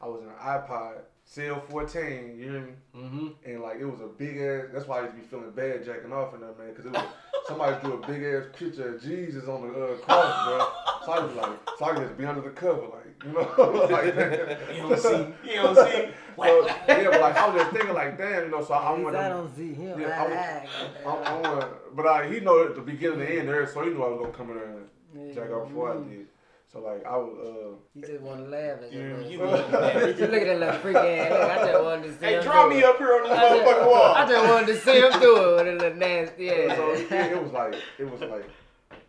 I 0.00 0.06
was 0.06 0.22
in 0.22 0.28
an 0.28 0.34
iPod 0.40 1.00
cell 1.24 1.60
fourteen. 1.68 2.38
You 2.38 2.50
hear 2.50 2.60
me? 2.60 2.72
Mm-hmm. 2.96 3.28
And 3.44 3.62
like 3.62 3.80
it 3.80 3.84
was 3.84 4.00
a 4.00 4.06
big 4.06 4.38
ass. 4.38 4.66
That's 4.72 4.86
why 4.86 5.00
I 5.00 5.02
used 5.02 5.14
to 5.16 5.20
be 5.20 5.26
feeling 5.26 5.50
bad 5.50 5.84
jacking 5.84 6.12
off 6.12 6.34
in 6.34 6.40
there, 6.40 6.54
man, 6.58 6.68
because 6.68 6.86
it 6.86 6.92
was 6.92 7.04
somebody 7.48 7.80
drew 7.80 7.94
a 7.94 8.06
big 8.06 8.22
ass 8.22 8.44
picture 8.56 8.94
of 8.94 9.02
Jesus 9.02 9.48
on 9.48 9.62
the 9.62 9.84
uh, 9.84 9.96
cross, 9.96 10.44
bro. 10.44 10.68
So 11.06 11.12
I 11.12 11.24
was 11.24 11.34
like, 11.34 11.58
so 11.78 11.84
I 11.86 11.94
could 11.94 12.02
just 12.06 12.18
be 12.18 12.26
under 12.26 12.42
the 12.42 12.50
cover, 12.50 12.82
like 12.82 13.24
you 13.24 13.32
know, 13.32 13.86
like 13.90 14.04
You 14.74 14.82
don't 14.82 14.98
see, 14.98 15.48
you 15.50 15.62
don't 15.62 15.74
see. 15.74 16.08
So, 16.36 16.66
yeah, 16.86 17.08
but 17.10 17.20
like 17.20 17.36
I 17.36 17.48
was 17.48 17.62
just 17.62 17.72
thinking, 17.74 17.94
like, 17.94 18.18
damn, 18.18 18.44
you 18.44 18.50
know, 18.50 18.62
so 18.62 18.74
I, 18.74 18.92
I 18.92 18.96
He's 18.96 19.04
want 19.04 19.16
I 19.16 19.22
to. 19.28 19.34
don't 19.34 19.56
see 19.56 19.72
him. 19.72 20.00
Yeah, 20.00 20.66
I, 21.04 21.08
I, 21.08 21.10
I, 21.10 21.14
I 21.14 21.40
want, 21.40 21.96
but 21.96 22.06
I, 22.06 22.28
he 22.28 22.40
know 22.40 22.64
at 22.64 22.76
the 22.76 22.82
beginning 22.82 23.20
and 23.22 23.28
end 23.28 23.48
there, 23.48 23.66
so 23.66 23.82
he 23.82 23.90
knew 23.90 24.04
I 24.04 24.08
was 24.08 24.20
gonna 24.20 24.32
come 24.32 24.50
in 24.50 24.56
there 24.56 24.74
and 25.14 25.34
jack 25.34 25.50
off 25.50 25.68
before 25.68 25.92
I 25.92 26.08
did. 26.08 26.26
So 26.70 26.80
like 26.80 27.04
I 27.06 27.16
was, 27.16 27.38
uh, 27.38 27.76
He 27.94 28.00
just 28.02 28.20
want 28.20 28.44
to 28.44 28.50
laugh 28.50 28.82
at 28.82 28.92
You, 28.92 29.00
you. 29.00 29.30
you 29.30 29.38
bro. 29.38 29.50
looking 29.52 29.74
at 29.74 29.94
He 30.08 30.12
just 30.14 30.20
look 30.32 30.42
at 30.42 30.46
that 30.48 30.58
little 30.60 30.74
freak 30.80 30.96
ass. 30.96 31.30
Look, 31.30 31.40
I 31.50 31.66
just 31.72 31.82
wanted 31.84 32.02
to 32.04 32.12
see 32.18 32.26
Hey, 32.26 32.34
him 32.34 32.42
draw 32.42 32.68
me 32.68 32.78
it. 32.78 32.84
up 32.84 32.98
here 32.98 33.14
on 33.14 33.22
this 33.22 33.32
I 33.38 33.48
just, 33.48 33.64
motherfucking 33.64 33.86
wall. 33.86 34.14
I 34.14 34.26
just 34.28 34.48
wanted 34.50 34.66
to 34.66 34.76
see 34.80 35.00
him 35.00 35.20
do 35.20 35.36
it 35.36 35.56
with 35.56 35.68
a 35.68 35.72
little 35.84 35.98
nasty. 35.98 36.44
Yeah. 36.44 36.76
so 36.76 36.92
yeah, 37.10 37.24
it 37.26 37.42
was 37.42 37.52
like 37.52 37.74
it 37.98 38.10
was 38.10 38.20
like 38.20 38.50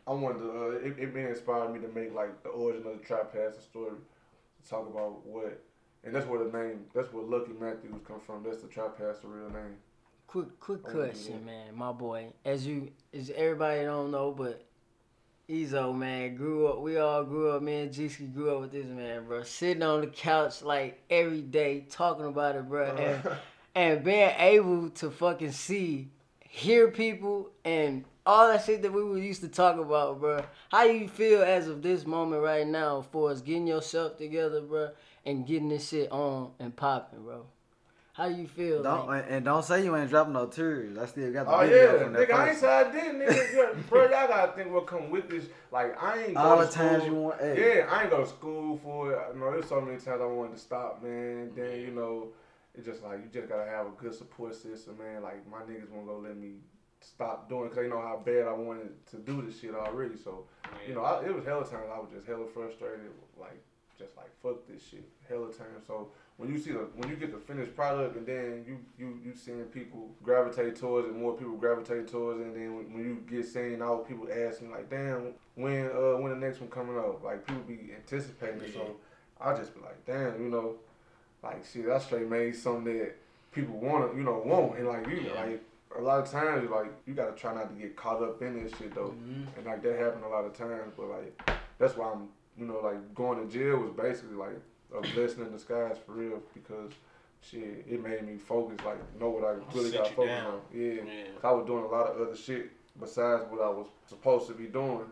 I 0.08 0.14
wanted 0.14 0.40
to. 0.40 0.50
Uh, 0.52 0.70
it, 0.88 1.00
it 1.00 1.14
been 1.14 1.28
inspired 1.28 1.72
me 1.74 1.80
to 1.82 1.88
make 1.94 2.14
like 2.16 2.42
the 2.44 2.50
origin 2.50 2.88
of 2.88 2.98
the 2.98 3.06
trap 3.06 3.32
pastor 3.34 3.62
story, 3.62 3.92
to 4.64 4.70
talk 4.70 4.90
about 4.90 5.24
what, 5.26 5.62
and 6.04 6.16
that's 6.16 6.26
where 6.26 6.44
the 6.44 6.58
name, 6.58 6.86
that's 6.96 7.14
where 7.14 7.24
Lucky 7.24 7.52
Matthews 7.60 7.94
come 8.08 8.20
from. 8.26 8.42
That's 8.44 8.62
the 8.62 8.70
trap 8.70 8.98
pastor 8.98 9.28
real 9.28 9.50
name. 9.52 9.76
Quick, 10.26 10.60
quick 10.60 10.80
I 10.88 10.92
question, 10.92 11.46
man. 11.46 11.76
My 11.76 11.92
boy, 11.92 12.34
as 12.46 12.66
you, 12.66 12.90
as 13.14 13.30
everybody 13.36 13.84
don't 13.84 14.10
know, 14.10 14.32
but 14.32 14.66
Eazo, 15.50 15.96
man, 15.96 16.36
grew 16.36 16.68
up. 16.68 16.80
We 16.80 16.98
all 16.98 17.24
grew 17.24 17.50
up. 17.50 17.64
Me 17.64 17.82
and 17.82 17.92
Geeski 17.92 18.32
grew 18.32 18.54
up 18.54 18.62
with 18.62 18.72
this 18.72 18.86
man, 18.86 19.26
bro. 19.26 19.42
Sitting 19.42 19.82
on 19.82 20.02
the 20.02 20.08
couch 20.08 20.62
like 20.62 21.02
every 21.10 21.42
day, 21.42 21.88
talking 21.90 22.26
about 22.26 22.56
it, 22.56 22.70
bro, 22.70 22.86
and 22.96 23.38
and 23.76 24.04
being 24.04 24.32
able 24.38 24.92
to 24.92 25.10
fucking 25.10 25.52
see, 25.52 26.12
hear 26.40 26.92
people, 26.92 27.50
and 27.66 28.06
all 28.28 28.48
that 28.48 28.64
shit 28.64 28.84
that 28.84 28.94
we 28.94 29.04
were 29.04 29.18
used 29.18 29.42
to 29.42 29.48
talk 29.48 29.80
about, 29.80 30.20
bro. 30.20 30.46
How 30.72 30.84
you 30.84 31.08
feel 31.08 31.42
as 31.42 31.68
of 31.68 31.82
this 31.82 32.06
moment 32.06 32.44
right 32.44 32.68
now, 32.68 33.02
for 33.12 33.32
us 33.32 33.42
getting 33.42 33.66
yourself 33.66 34.18
together, 34.18 34.62
bro, 34.62 34.92
and 35.26 35.48
getting 35.48 35.70
this 35.70 35.90
shit 35.90 36.12
on 36.12 36.52
and 36.60 36.76
popping, 36.76 37.24
bro? 37.24 37.48
How 38.20 38.26
you 38.28 38.48
feel? 38.48 38.84
Don't 38.84 39.08
like- 39.08 39.26
and 39.30 39.46
don't 39.46 39.64
say 39.64 39.82
you 39.86 39.96
ain't 39.96 40.10
dropping 40.10 40.34
no 40.34 40.46
tears. 40.48 40.98
I 40.98 41.06
still 41.06 41.32
got 41.32 41.46
the 41.46 41.54
Oh 41.56 41.60
video 41.62 41.94
yeah, 41.94 42.04
from 42.04 42.14
that 42.14 42.28
nigga, 42.28 42.34
I 42.34 42.42
ain't 42.42 42.50
first. 42.50 42.60
say 42.62 42.68
I 42.68 42.92
didn't, 42.92 43.20
nigga. 43.22 43.88
Bro, 43.90 44.02
y'all 44.10 44.28
gotta 44.28 44.52
think 44.52 44.72
what 44.74 44.88
come 44.88 45.10
with 45.10 45.30
this. 45.30 45.46
Like 45.72 46.04
I 46.04 46.24
ain't 46.24 46.34
go 46.34 46.40
All 46.42 46.60
to 46.60 46.66
the 46.66 46.72
times 46.72 47.06
you 47.06 47.14
want- 47.16 47.40
hey. 47.40 47.78
Yeah, 47.78 47.88
I 47.90 48.02
ain't 48.02 48.10
go 48.12 48.20
to 48.24 48.28
school 48.30 48.78
for 48.84 49.14
it. 49.14 49.20
You 49.34 49.40
know, 49.40 49.52
there's 49.52 49.70
so 49.70 49.80
many 49.80 49.98
times 50.00 50.22
I 50.22 50.26
wanted 50.26 50.54
to 50.56 50.60
stop, 50.60 51.02
man. 51.02 51.52
Then 51.56 51.80
you 51.80 51.92
know, 51.92 52.28
it's 52.76 52.86
just 52.86 53.04
like 53.04 53.20
you 53.20 53.30
just 53.32 53.48
gotta 53.48 53.70
have 53.70 53.88
a 53.88 53.92
good 53.92 54.14
support 54.14 54.54
system, 54.54 54.98
man. 54.98 55.24
Like 55.24 55.50
my 55.50 55.60
niggas 55.60 55.90
won't 55.90 56.06
go 56.06 56.18
let 56.18 56.36
me 56.36 56.56
stop 57.00 57.48
doing 57.48 57.70
because 57.70 57.78
they 57.78 57.88
know 57.88 58.02
how 58.02 58.22
bad 58.26 58.50
I 58.50 58.52
wanted 58.52 58.90
to 59.12 59.16
do 59.18 59.42
this 59.42 59.62
shit 59.62 59.74
already. 59.74 60.18
So 60.22 60.44
you 60.86 60.94
know, 60.94 61.04
I, 61.04 61.24
it 61.26 61.34
was 61.34 61.46
hella 61.46 61.62
times 61.64 61.88
I 61.90 61.98
was 62.00 62.10
just 62.14 62.28
hella 62.28 62.48
frustrated, 62.54 63.12
like 63.40 63.64
just 63.98 64.18
like 64.18 64.30
fuck 64.44 64.68
this 64.68 64.86
shit, 64.86 65.08
hella 65.30 65.46
times. 65.54 65.88
So 65.88 66.10
when 66.40 66.50
you 66.50 66.58
see 66.58 66.72
the 66.72 66.88
when 66.96 67.10
you 67.10 67.18
get 67.18 67.34
the 67.34 67.38
finished 67.38 67.76
product 67.76 68.16
and 68.16 68.26
then 68.26 68.64
you 68.66 68.78
you 68.98 69.20
you 69.26 69.34
seeing 69.36 69.66
people 69.66 70.10
gravitate 70.24 70.78
towards 70.78 71.10
it, 71.10 71.14
more 71.14 71.34
people 71.34 71.58
gravitate 71.58 72.08
towards 72.08 72.40
it, 72.40 72.46
and 72.46 72.56
then 72.56 72.76
when, 72.76 72.94
when 72.94 73.04
you 73.04 73.16
get 73.30 73.46
seen 73.46 73.82
out, 73.82 74.08
people 74.08 74.26
asking 74.32 74.72
like, 74.72 74.90
damn, 74.90 75.34
when 75.56 75.88
uh 75.88 76.16
when 76.22 76.32
the 76.32 76.38
next 76.38 76.62
one 76.62 76.70
coming 76.70 76.96
out? 76.98 77.22
Like 77.22 77.46
people 77.46 77.62
be 77.64 77.92
anticipating 77.94 78.62
it. 78.62 78.74
So 78.74 78.96
I 79.42 79.54
just 79.54 79.76
be 79.76 79.82
like, 79.82 80.06
damn, 80.06 80.42
you 80.42 80.50
know, 80.50 80.76
like 81.44 81.66
shit, 81.66 81.90
I 81.90 82.00
straight 82.00 82.30
made 82.30 82.56
something 82.56 82.98
that 82.98 83.18
people 83.52 83.78
want 83.78 84.10
to, 84.10 84.18
you 84.18 84.24
know, 84.24 84.42
want, 84.46 84.80
and 84.80 84.88
like 84.88 85.08
you 85.08 85.18
Yeah. 85.22 85.34
like. 85.34 85.62
A 85.98 86.02
lot 86.02 86.20
of 86.22 86.30
times, 86.30 86.70
like 86.70 86.92
you 87.08 87.16
gotta 87.16 87.32
try 87.32 87.52
not 87.54 87.68
to 87.70 87.76
get 87.76 87.96
caught 87.96 88.22
up 88.22 88.40
in 88.44 88.64
this 88.64 88.72
shit 88.78 88.94
though, 88.94 89.12
and 89.58 89.66
like 89.66 89.82
that 89.82 89.98
happened 89.98 90.24
a 90.24 90.28
lot 90.30 90.46
of 90.46 90.54
times. 90.54 90.94
But 90.96 91.08
like 91.10 91.52
that's 91.80 91.98
why 91.98 92.12
I'm, 92.12 92.30
you 92.60 92.68
know, 92.68 92.80
like 92.84 93.16
going 93.16 93.40
to 93.40 93.52
jail 93.52 93.78
was 93.78 93.90
basically 93.94 94.36
like 94.36 94.62
a 94.96 95.02
blessing 95.02 95.42
in 95.46 95.52
disguise 95.52 95.98
for 96.06 96.14
real 96.14 96.42
because 96.54 96.92
shit, 97.42 97.86
it 97.90 98.04
made 98.04 98.26
me 98.28 98.38
focus, 98.38 98.78
like 98.86 98.98
know 99.20 99.30
what 99.30 99.44
I 99.44 99.52
really 99.76 99.92
got 99.92 100.08
focused 100.16 100.46
on. 100.46 100.62
Yeah, 100.74 100.94
Yeah. 101.04 101.24
'Cause 101.36 101.44
I 101.44 101.52
was 101.52 101.66
doing 101.66 101.84
a 101.84 101.88
lot 101.88 102.08
of 102.08 102.22
other 102.22 102.36
shit 102.36 102.70
besides 103.00 103.44
what 103.52 103.62
I 103.62 103.70
was 103.70 103.88
supposed 104.08 104.48
to 104.48 104.54
be 104.54 104.66
doing. 104.68 105.12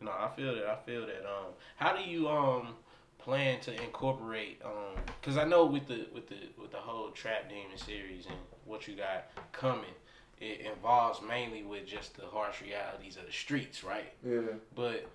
No, 0.00 0.10
I 0.12 0.30
feel 0.36 0.54
that. 0.54 0.66
I 0.66 0.76
feel 0.76 1.06
that. 1.06 1.26
Um, 1.26 1.52
how 1.76 1.96
do 1.96 2.02
you 2.02 2.28
um 2.28 2.74
plan 3.18 3.60
to 3.60 3.82
incorporate 3.82 4.60
um? 4.64 4.96
Because 5.20 5.36
I 5.36 5.44
know 5.44 5.66
with 5.66 5.86
the 5.88 6.06
with 6.14 6.28
the 6.28 6.38
with 6.60 6.70
the 6.72 6.78
whole 6.78 7.10
Trap 7.10 7.48
Demon 7.48 7.76
series 7.76 8.26
and 8.26 8.36
what 8.64 8.86
you 8.88 8.94
got 8.96 9.26
coming, 9.52 9.94
it 10.40 10.60
involves 10.60 11.20
mainly 11.22 11.62
with 11.64 11.86
just 11.86 12.16
the 12.16 12.26
harsh 12.26 12.62
realities 12.62 13.16
of 13.16 13.26
the 13.26 13.32
streets, 13.32 13.82
right? 13.84 14.12
Yeah, 14.24 14.40
But 14.74 15.06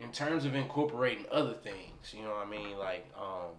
in 0.00 0.10
terms 0.12 0.44
of 0.44 0.54
incorporating 0.54 1.26
other 1.30 1.52
things, 1.52 2.14
you 2.14 2.22
know 2.22 2.30
what 2.30 2.46
I 2.46 2.50
mean? 2.50 2.78
Like, 2.78 3.06
um, 3.16 3.52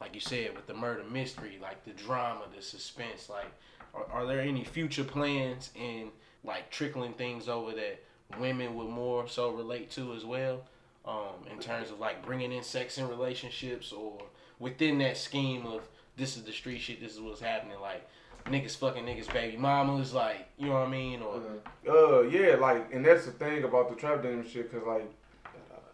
like 0.00 0.14
you 0.14 0.20
said, 0.20 0.56
with 0.56 0.66
the 0.66 0.74
murder 0.74 1.04
mystery, 1.04 1.58
like 1.60 1.84
the 1.84 1.90
drama, 1.90 2.44
the 2.54 2.62
suspense, 2.62 3.28
like, 3.28 3.52
are, 3.94 4.06
are 4.10 4.26
there 4.26 4.40
any 4.40 4.64
future 4.64 5.04
plans 5.04 5.70
in 5.74 6.10
like 6.44 6.70
trickling 6.70 7.12
things 7.12 7.48
over 7.48 7.72
that 7.72 8.02
women 8.38 8.74
would 8.76 8.88
more 8.88 9.28
so 9.28 9.50
relate 9.50 9.90
to 9.92 10.14
as 10.14 10.24
well? 10.24 10.62
Um, 11.04 11.46
in 11.50 11.58
terms 11.58 11.90
of 11.90 11.98
like 11.98 12.24
bringing 12.24 12.52
in 12.52 12.62
sex 12.62 12.98
and 12.98 13.08
relationships 13.08 13.92
or 13.92 14.18
within 14.58 14.98
that 14.98 15.16
scheme 15.16 15.66
of 15.66 15.88
this 16.16 16.36
is 16.36 16.42
the 16.42 16.52
street 16.52 16.80
shit, 16.80 17.00
this 17.00 17.14
is 17.14 17.20
what's 17.20 17.40
happening, 17.40 17.80
like 17.80 18.06
niggas 18.46 18.76
fucking 18.76 19.04
niggas 19.04 19.32
baby 19.32 19.56
mamas, 19.56 20.12
like, 20.14 20.48
you 20.58 20.66
know 20.66 20.74
what 20.74 20.88
I 20.88 20.90
mean? 20.90 21.22
Or, 21.22 21.42
uh, 21.88 22.22
yeah, 22.22 22.56
like, 22.56 22.92
and 22.92 23.04
that's 23.04 23.26
the 23.26 23.32
thing 23.32 23.64
about 23.64 23.90
the 23.90 23.96
trap 23.96 24.22
demon 24.22 24.46
shit, 24.48 24.70
cause 24.70 24.82
like, 24.86 25.10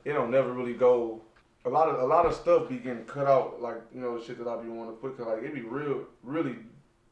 it 0.04 0.12
don't 0.12 0.30
never 0.30 0.52
really 0.52 0.74
go. 0.74 1.20
A 1.66 1.68
lot 1.68 1.88
of 1.88 2.00
a 2.00 2.04
lot 2.04 2.26
of 2.26 2.34
stuff 2.34 2.68
be 2.68 2.76
getting 2.76 3.04
cut 3.04 3.26
out, 3.26 3.60
like 3.60 3.80
you 3.94 4.00
know 4.00 4.18
the 4.18 4.24
shit 4.24 4.38
that 4.38 4.48
I 4.48 4.62
be 4.62 4.68
wanting 4.68 4.94
to 4.94 5.00
put, 5.00 5.16
cause 5.16 5.26
like 5.26 5.42
it 5.42 5.54
be 5.54 5.62
real, 5.62 6.04
really 6.22 6.56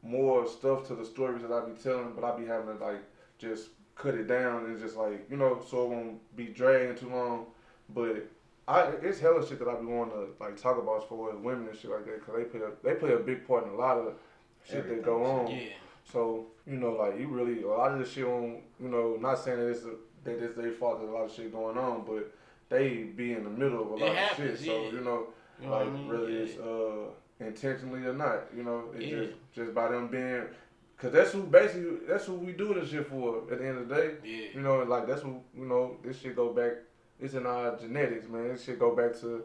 more 0.03 0.47
stuff 0.47 0.87
to 0.89 0.95
the 0.95 1.05
stories 1.05 1.43
that 1.43 1.53
I 1.53 1.65
be 1.65 1.73
telling, 1.81 2.13
but 2.15 2.25
I 2.25 2.37
be 2.39 2.45
having 2.47 2.77
to 2.77 2.85
like 2.85 3.03
just 3.39 3.69
cut 3.95 4.15
it 4.15 4.27
down 4.27 4.67
and 4.67 4.79
just 4.79 4.97
like 4.97 5.27
you 5.31 5.37
know 5.37 5.63
so 5.69 5.85
it 5.85 5.89
won't 5.89 6.37
be 6.37 6.47
dragging 6.47 6.97
too 6.97 7.09
long. 7.09 7.47
But 7.95 8.27
I 8.69 8.89
it's 9.03 9.21
hella 9.21 9.47
shit 9.47 9.59
that 9.61 9.69
I 9.69 9.75
be 9.77 9.87
wanting 9.87 10.15
to 10.15 10.27
like 10.39 10.61
talk 10.61 10.79
about 10.79 11.03
as 11.03 11.09
far 11.09 11.31
as 11.31 11.39
women 11.39 11.69
and 11.69 11.79
shit 11.79 11.91
like 11.91 12.05
that, 12.05 12.27
cause 12.27 12.35
they 12.37 12.45
play 12.45 12.61
a, 12.61 12.73
they 12.85 12.95
play 12.95 13.13
a 13.13 13.19
big 13.19 13.47
part 13.47 13.67
in 13.67 13.71
a 13.71 13.77
lot 13.77 13.97
of 13.97 14.15
shit 14.69 14.87
that 14.89 15.03
go 15.03 15.25
on. 15.25 15.51
yeah. 15.51 15.69
So 16.05 16.47
you 16.67 16.77
know, 16.77 16.93
like 16.93 17.19
you 17.19 17.29
really 17.29 17.63
a 17.63 17.69
lot 17.69 17.93
of 17.93 18.01
the 18.01 18.07
shit 18.07 18.25
on. 18.25 18.61
You 18.81 18.89
know, 18.89 19.17
not 19.21 19.39
saying 19.39 19.59
that 19.59 19.69
it's 19.69 19.85
a, 19.85 19.95
that 20.25 20.43
it's 20.43 20.57
their 20.57 20.73
fault. 20.73 20.99
There's 20.99 21.11
a 21.11 21.15
lot 21.15 21.25
of 21.25 21.33
shit 21.33 21.53
going 21.53 21.79
on, 21.79 22.05
but 22.07 22.33
they 22.73 23.05
be 23.05 23.33
in 23.35 23.45
the 23.45 23.51
middle 23.51 23.83
of 23.83 23.91
a 23.93 23.95
lot 23.97 24.11
of 24.11 24.17
happens, 24.17 24.59
shit. 24.59 24.67
So 24.67 24.85
you 24.97 25.01
know, 25.03 25.27
You 25.61 25.67
know 25.67 25.73
what 25.73 25.83
I 25.83 25.85
like 25.85 25.93
mean? 25.93 26.09
whether 26.09 26.31
Yeah. 26.31 26.39
it's 26.45 26.59
uh 26.59 27.45
intentionally 27.45 28.05
or 28.07 28.13
not, 28.15 28.45
you 28.57 28.63
know, 28.63 28.85
it's 28.97 29.05
Yeah. 29.07 29.19
just 29.21 29.33
just 29.55 29.75
by 29.75 29.89
them 29.91 30.09
being. 30.09 30.45
Cause 30.97 31.13
that's 31.13 31.33
who 31.33 31.43
basically 31.43 31.97
that's 32.09 32.27
who 32.27 32.35
we 32.35 32.53
do 32.53 32.75
this 32.75 32.91
shit 32.91 33.07
for. 33.07 33.43
At 33.51 33.59
the 33.59 33.67
end 33.69 33.79
of 33.79 33.89
the 33.89 33.95
day, 33.95 34.11
Yeah. 34.25 34.47
you 34.55 34.61
know, 34.61 34.83
like 34.85 35.07
that's 35.07 35.23
who 35.23 35.41
you 35.57 35.67
know. 35.67 35.97
This 36.05 36.19
shit 36.21 36.37
go 36.37 36.53
back. 36.53 36.73
It's 37.21 37.35
in 37.35 37.47
our 37.47 37.77
genetics, 37.77 38.29
man. 38.29 38.49
This 38.49 38.65
shit 38.65 38.79
go 38.79 38.95
back 38.97 39.13
to, 39.21 39.43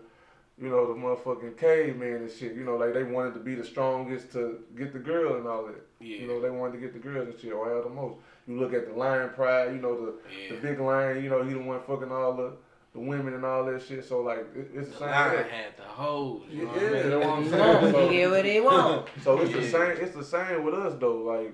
you 0.59 0.69
know, 0.69 0.87
the 0.91 0.99
motherfucking 0.99 1.57
caveman 1.57 2.15
and 2.23 2.31
shit. 2.31 2.53
You 2.53 2.63
know, 2.63 2.75
like 2.77 2.93
they 2.93 3.03
wanted 3.03 3.33
to 3.35 3.39
be 3.39 3.55
the 3.55 3.63
strongest 3.63 4.31
to 4.33 4.59
get 4.75 4.93
the 4.93 4.99
girl 4.99 5.35
and 5.37 5.47
all 5.47 5.65
that. 5.65 5.83
Yeah. 5.99 6.17
You 6.21 6.27
know, 6.27 6.39
they 6.41 6.49
wanted 6.51 6.73
to 6.73 6.79
get 6.79 6.93
the 6.93 6.99
girls 6.99 7.27
and 7.27 7.37
shit 7.39 7.53
or 7.53 7.69
have 7.73 7.83
the 7.83 7.89
most. 7.89 8.17
You 8.47 8.59
look 8.59 8.73
at 8.73 8.87
the 8.87 8.93
lion 8.93 9.29
pride, 9.35 9.73
you 9.75 9.81
know, 9.81 9.95
the 10.05 10.13
Yeah. 10.31 10.55
the 10.55 10.61
big 10.61 10.79
lion, 10.79 11.23
you 11.23 11.29
know, 11.29 11.43
he 11.43 11.53
the 11.53 11.59
one 11.59 11.79
fucking 11.81 12.11
all 12.11 12.33
the, 12.33 12.53
the 12.97 13.03
women 13.03 13.33
and 13.35 13.45
all 13.45 13.63
that 13.65 13.81
shit. 13.83 14.03
So 14.03 14.21
like 14.21 14.39
it, 14.55 14.71
it's 14.73 14.89
the 14.89 14.93
The 14.93 14.99
same 14.99 15.09
lion 15.09 15.43
thing. 15.43 15.51
had 15.51 15.77
the 15.77 15.83
hose. 15.83 16.41
You 16.49 16.65
know 16.65 16.75
Yeah, 16.75 16.81
what 16.81 16.83
I 16.83 16.85
mean? 16.85 17.09
that's 17.09 17.25
what 17.25 17.37
I'm 17.37 17.49
saying. 17.49 17.83
want, 17.83 17.93
So- 17.95 18.09
he 18.09 18.15
get 18.17 18.29
what 18.31 18.45
he 18.45 18.59
want. 18.59 19.07
So 19.23 19.39
it's 19.41 19.53
the 19.53 19.63
same. 19.69 19.91
It's 20.03 20.15
the 20.15 20.23
same 20.23 20.63
with 20.63 20.73
us 20.73 20.95
though. 20.99 21.17
Like 21.17 21.53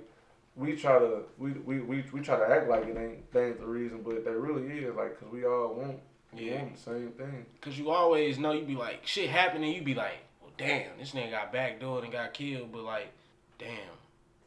we 0.55 0.75
try 0.75 0.99
to 0.99 1.23
we, 1.37 1.51
we, 1.51 1.79
we, 1.81 2.03
we 2.13 2.19
try 2.21 2.37
to 2.37 2.45
act 2.49 2.69
like 2.69 2.85
it 2.85 2.97
ain't 2.97 3.31
that 3.33 3.43
ain't 3.45 3.59
the 3.59 3.65
reason, 3.65 4.01
but 4.03 4.23
that 4.23 4.31
really 4.37 4.63
is 4.79 4.95
like 4.95 5.19
because 5.19 5.31
we 5.33 5.45
all 5.45 5.73
want 5.75 5.99
we 6.33 6.49
Yeah. 6.49 6.61
want 6.61 6.75
the 6.75 6.81
same 6.81 7.11
thing. 7.11 7.45
Cause 7.61 7.77
you 7.77 7.89
always 7.91 8.37
know 8.39 8.53
you'd 8.53 8.67
be 8.67 8.75
like 8.75 9.05
shit 9.05 9.29
happening, 9.29 9.73
You'd 9.75 9.85
be 9.85 9.95
like, 9.95 10.17
well, 10.41 10.51
damn, 10.57 10.97
this 10.97 11.11
nigga 11.11 11.31
got 11.31 11.53
backdoored 11.53 12.03
and 12.03 12.11
got 12.11 12.33
killed, 12.33 12.71
but 12.71 12.83
like, 12.83 13.11
damn, 13.59 13.93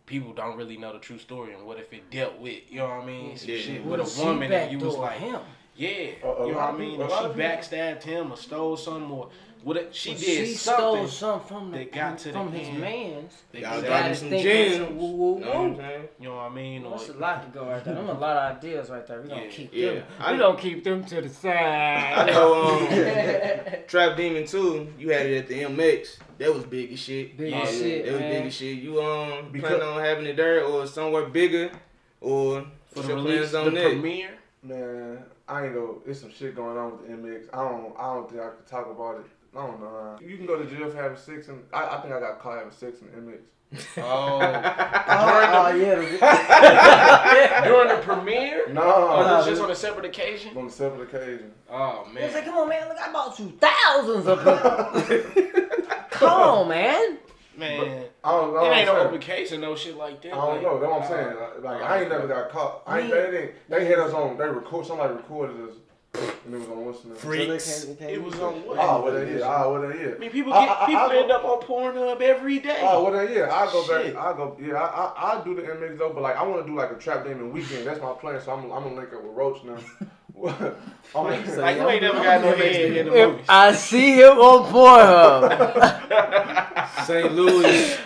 people 0.07 0.33
don't 0.33 0.57
really 0.57 0.77
know 0.77 0.93
the 0.93 0.99
true 0.99 1.19
story 1.19 1.53
and 1.53 1.65
what 1.67 1.79
if 1.79 1.93
it 1.93 2.09
dealt 2.11 2.39
with, 2.39 2.61
you 2.71 2.79
know 2.79 2.87
what 2.89 3.03
I 3.03 3.07
mean? 3.07 3.37
Some 3.37 3.51
Yeah. 3.51 3.59
shit 3.59 3.85
with 3.85 4.01
a 4.01 4.25
woman 4.25 4.51
and 4.53 4.73
you 4.73 4.79
was 4.85 4.97
like, 4.97 5.19
him? 5.19 5.41
Yeah, 5.77 5.89
A- 6.23 6.27
a 6.29 6.47
you 6.47 6.53
know 6.53 6.59
what 6.59 6.75
I 6.75 6.77
mean? 6.77 7.01
Or 7.01 7.09
she 7.09 7.15
backstabbed 7.41 8.03
him 8.03 8.33
or 8.33 8.37
stole 8.37 8.77
something 8.77 9.11
or 9.11 9.29
what? 9.63 9.77
If, 9.79 9.93
she 9.95 10.11
Well, 10.11 10.19
did 10.21 10.47
she 10.49 10.55
stole 10.55 11.09
something 11.09 11.49
from 11.49 11.71
the 11.73 11.79
that 11.79 11.93
got 11.93 12.19
to 12.19 12.29
the 12.29 12.33
from 12.35 12.53
his 12.53 12.69
end. 12.69 12.81
man's. 12.81 13.33
They 13.51 13.63
Y'all 13.63 13.83
got 13.83 13.89
got 14.09 14.17
some 14.17 14.29
thinking 14.31 14.45
gems. 14.53 14.77
some 14.77 14.97
woo, 14.97 15.11
woo, 15.17 15.41
Know 15.41 15.47
what 15.49 15.57
I'm 15.57 15.77
saying? 15.77 16.09
You 16.21 16.29
know 16.29 16.37
what 16.37 16.43
I 16.43 16.49
mean? 16.55 16.85
Or, 16.85 16.91
That's 16.93 17.09
a 17.09 17.15
lot 17.15 17.43
to 17.53 17.59
go 17.59 17.67
right 17.67 17.85
there. 17.85 17.95
Them 17.97 18.09
a 18.09 18.13
lot 18.13 18.37
of 18.37 18.57
ideas 18.59 18.91
right 18.91 19.05
there. 19.07 19.21
We 19.23 19.29
gonna 19.29 19.43
Yeah. 19.43 19.49
keep 19.51 19.71
Yeah. 19.75 19.91
them. 19.95 20.05
I 20.21 20.33
we 20.33 20.39
gonna 20.39 20.59
keep 20.59 20.85
them 20.85 21.05
to 21.07 21.21
the 21.21 21.29
side. 21.29 21.53
I 21.57 22.27
side. 22.27 22.35
know 22.35 22.79
um, 22.79 23.73
Trap 23.89 24.17
Demon 24.17 24.47
2, 24.47 24.93
you 25.01 25.11
had 25.11 25.27
it 25.27 25.39
at 25.39 25.49
the 25.49 25.63
MX. 25.63 26.19
That 26.39 26.55
was 26.55 26.65
big 26.65 26.93
as 26.93 27.01
shit. 27.01 27.37
Big 27.37 27.51
Yeah, 27.51 27.63
as 27.63 27.71
shit, 27.77 28.05
That 28.05 28.13
was 28.13 28.21
man. 28.21 28.33
big 28.35 28.47
as 28.47 28.55
shit. 28.55 28.79
You 28.79 29.03
um 29.03 29.51
Because- 29.51 29.69
planning 29.79 29.89
on 29.97 30.01
having 30.05 30.27
it 30.27 30.37
there 30.37 30.65
or 30.65 30.87
somewhere 30.87 31.27
bigger 31.27 31.71
or 32.21 32.61
for 32.61 32.67
what's 33.01 33.09
the 33.09 33.15
your 33.15 33.17
release, 33.17 33.51
plans 33.51 33.53
the 33.53 33.61
on 33.63 33.75
that? 33.75 33.83
premiere. 33.91 34.31
Man, 34.63 35.25
I 35.49 35.67
ain't 35.67 35.75
know. 35.75 36.03
There's 36.05 36.21
some 36.21 36.33
shit 36.33 36.55
going 36.57 36.77
on 36.77 36.93
with 36.93 37.07
the 37.09 37.15
MX. 37.15 37.49
I 37.53 37.69
don't. 37.69 37.95
I 37.99 38.15
don't 38.15 38.29
think 38.29 38.43
I 38.43 38.49
could 38.49 38.67
talk 38.67 38.91
about 38.91 39.21
it. 39.21 39.27
I 39.57 39.67
don't 39.67 39.81
know. 39.81 40.19
You 40.21 40.37
can 40.37 40.45
go 40.47 40.59
to 40.61 40.67
jail 40.67 40.91
for 40.91 40.97
having 41.01 41.17
sex, 41.17 41.49
and 41.49 41.63
I, 41.73 41.97
I 41.97 42.01
think 42.03 42.13
I 42.13 42.21
got 42.21 42.41
caught 42.41 42.59
having 42.59 42.73
sex 42.73 42.99
in 43.01 43.07
the 43.27 43.33
MX. 43.33 43.39
Oh, 43.99 44.39
Oh, 45.09 45.75
yeah. 45.75 45.95
the- 47.63 47.69
during 47.69 47.89
the 47.89 48.03
premiere? 48.03 48.67
Or 48.69 48.73
No, 48.73 48.83
was 48.83 49.47
it 49.47 49.51
just 49.51 49.63
on 49.63 49.71
a 49.71 49.75
separate 49.75 50.05
occasion? 50.05 50.57
on 50.57 50.67
a 50.67 50.71
separate 50.71 51.09
occasion. 51.15 51.51
Oh 51.71 52.05
man! 52.13 52.25
It's 52.25 52.35
man. 52.35 52.45
like, 52.45 52.45
come 52.45 52.59
on, 52.59 52.69
man. 52.69 52.89
Look, 52.89 52.99
I 52.99 53.13
bought 53.13 53.39
you 53.39 53.53
thousands 53.61 54.27
of 54.27 54.39
people. 55.09 55.73
come 56.11 56.31
on, 56.43 56.69
man. 56.69 57.19
Man, 57.57 58.05
I 58.27 58.31
don't 58.33 58.55
know. 58.55 58.65
it 58.65 58.75
ain't 58.77 58.87
no 58.87 58.99
open 58.99 59.21
case 59.21 59.53
and 59.53 59.61
no 59.61 59.77
shit 59.77 59.97
like 59.97 60.21
that. 60.23 60.33
I 60.33 60.37
don't 60.37 60.49
like, 60.55 60.63
know. 60.63 60.81
That's 60.81 60.91
what 60.93 61.03
I'm 61.03 61.09
saying. 61.09 61.37
uh, 61.39 61.61
Like, 61.63 61.83
I 61.83 62.01
ain't 62.01 62.09
never 62.11 62.27
got 62.27 62.51
caught. 62.51 62.83
I 62.87 63.01
ain't, 63.01 63.11
they, 63.11 63.31
didn't, 63.31 63.51
they 63.69 63.85
had 63.85 63.99
us 64.01 64.13
on. 64.13 64.37
They 64.37 64.49
record. 64.49 64.85
Somebody 64.87 65.15
recorded 65.15 65.57
us, 65.69 65.75
and 66.45 66.55
it 66.55 66.59
was 66.59 66.69
on 66.69 66.85
what's 66.87 67.01
the 67.03 67.09
name? 67.09 67.17
Freaks. 67.19 67.85
It 68.01 68.23
was 68.23 68.35
on 68.41 68.55
what? 68.67 68.79
Oh, 68.81 69.03
what 69.03 69.15
they 69.15 69.27
did. 69.27 69.43
Oh, 69.43 69.73
what 69.73 69.83
they 69.83 70.15
I 70.15 70.19
mean, 70.19 70.31
people 70.31 70.53
get 70.53 70.69
I- 70.69 70.87
people 70.87 71.03
I- 71.03 71.17
end 71.17 71.31
up 71.31 71.45
on 71.45 71.61
Pornhub 71.63 72.21
every 72.21 72.59
day. 72.59 72.81
Oh, 72.83 73.05
what 73.05 73.13
then, 73.13 73.33
yeah, 73.33 73.55
I 73.55 73.71
go 73.71 73.85
Shit. 73.85 74.15
back. 74.15 74.25
I 74.25 74.37
go, 74.37 74.57
yeah, 74.61 74.75
I, 74.75 74.87
I, 75.35 75.41
I 75.41 75.45
do 75.45 75.55
the 75.55 75.63
MX 75.63 75.99
though, 75.99 76.13
but 76.13 76.23
like 76.23 76.37
I 76.37 76.43
want 76.43 76.67
to 76.67 76.71
do 76.73 76.77
like 76.77 76.91
a 76.91 76.95
trap 76.97 77.25
demon 77.25 77.53
weekend. 77.53 77.87
That's 77.87 78.01
my 78.01 78.13
plan. 78.13 78.41
So 78.41 78.53
I'm, 78.53 78.65
I'm 78.73 78.83
gonna 78.83 78.97
link 78.97 79.13
up 79.13 79.23
with 79.23 79.35
Roach 79.37 79.63
now. 79.65 79.77
I'm 80.45 81.25
like, 81.25 81.47
like, 81.47 81.57
like 81.57 81.77
you 81.77 81.89
ain't 81.89 82.03
never 82.03 82.19
got 82.23 82.41
no 82.43 82.55
head 82.57 82.97
in 82.97 83.07
the 83.07 83.15
If 83.23 83.29
movies. 83.31 83.47
I 83.49 83.73
see 83.73 84.17
him 84.21 84.39
on 84.39 84.73
Pornhub. 84.73 86.07
St. 87.07 87.33
Louis. 87.33 87.97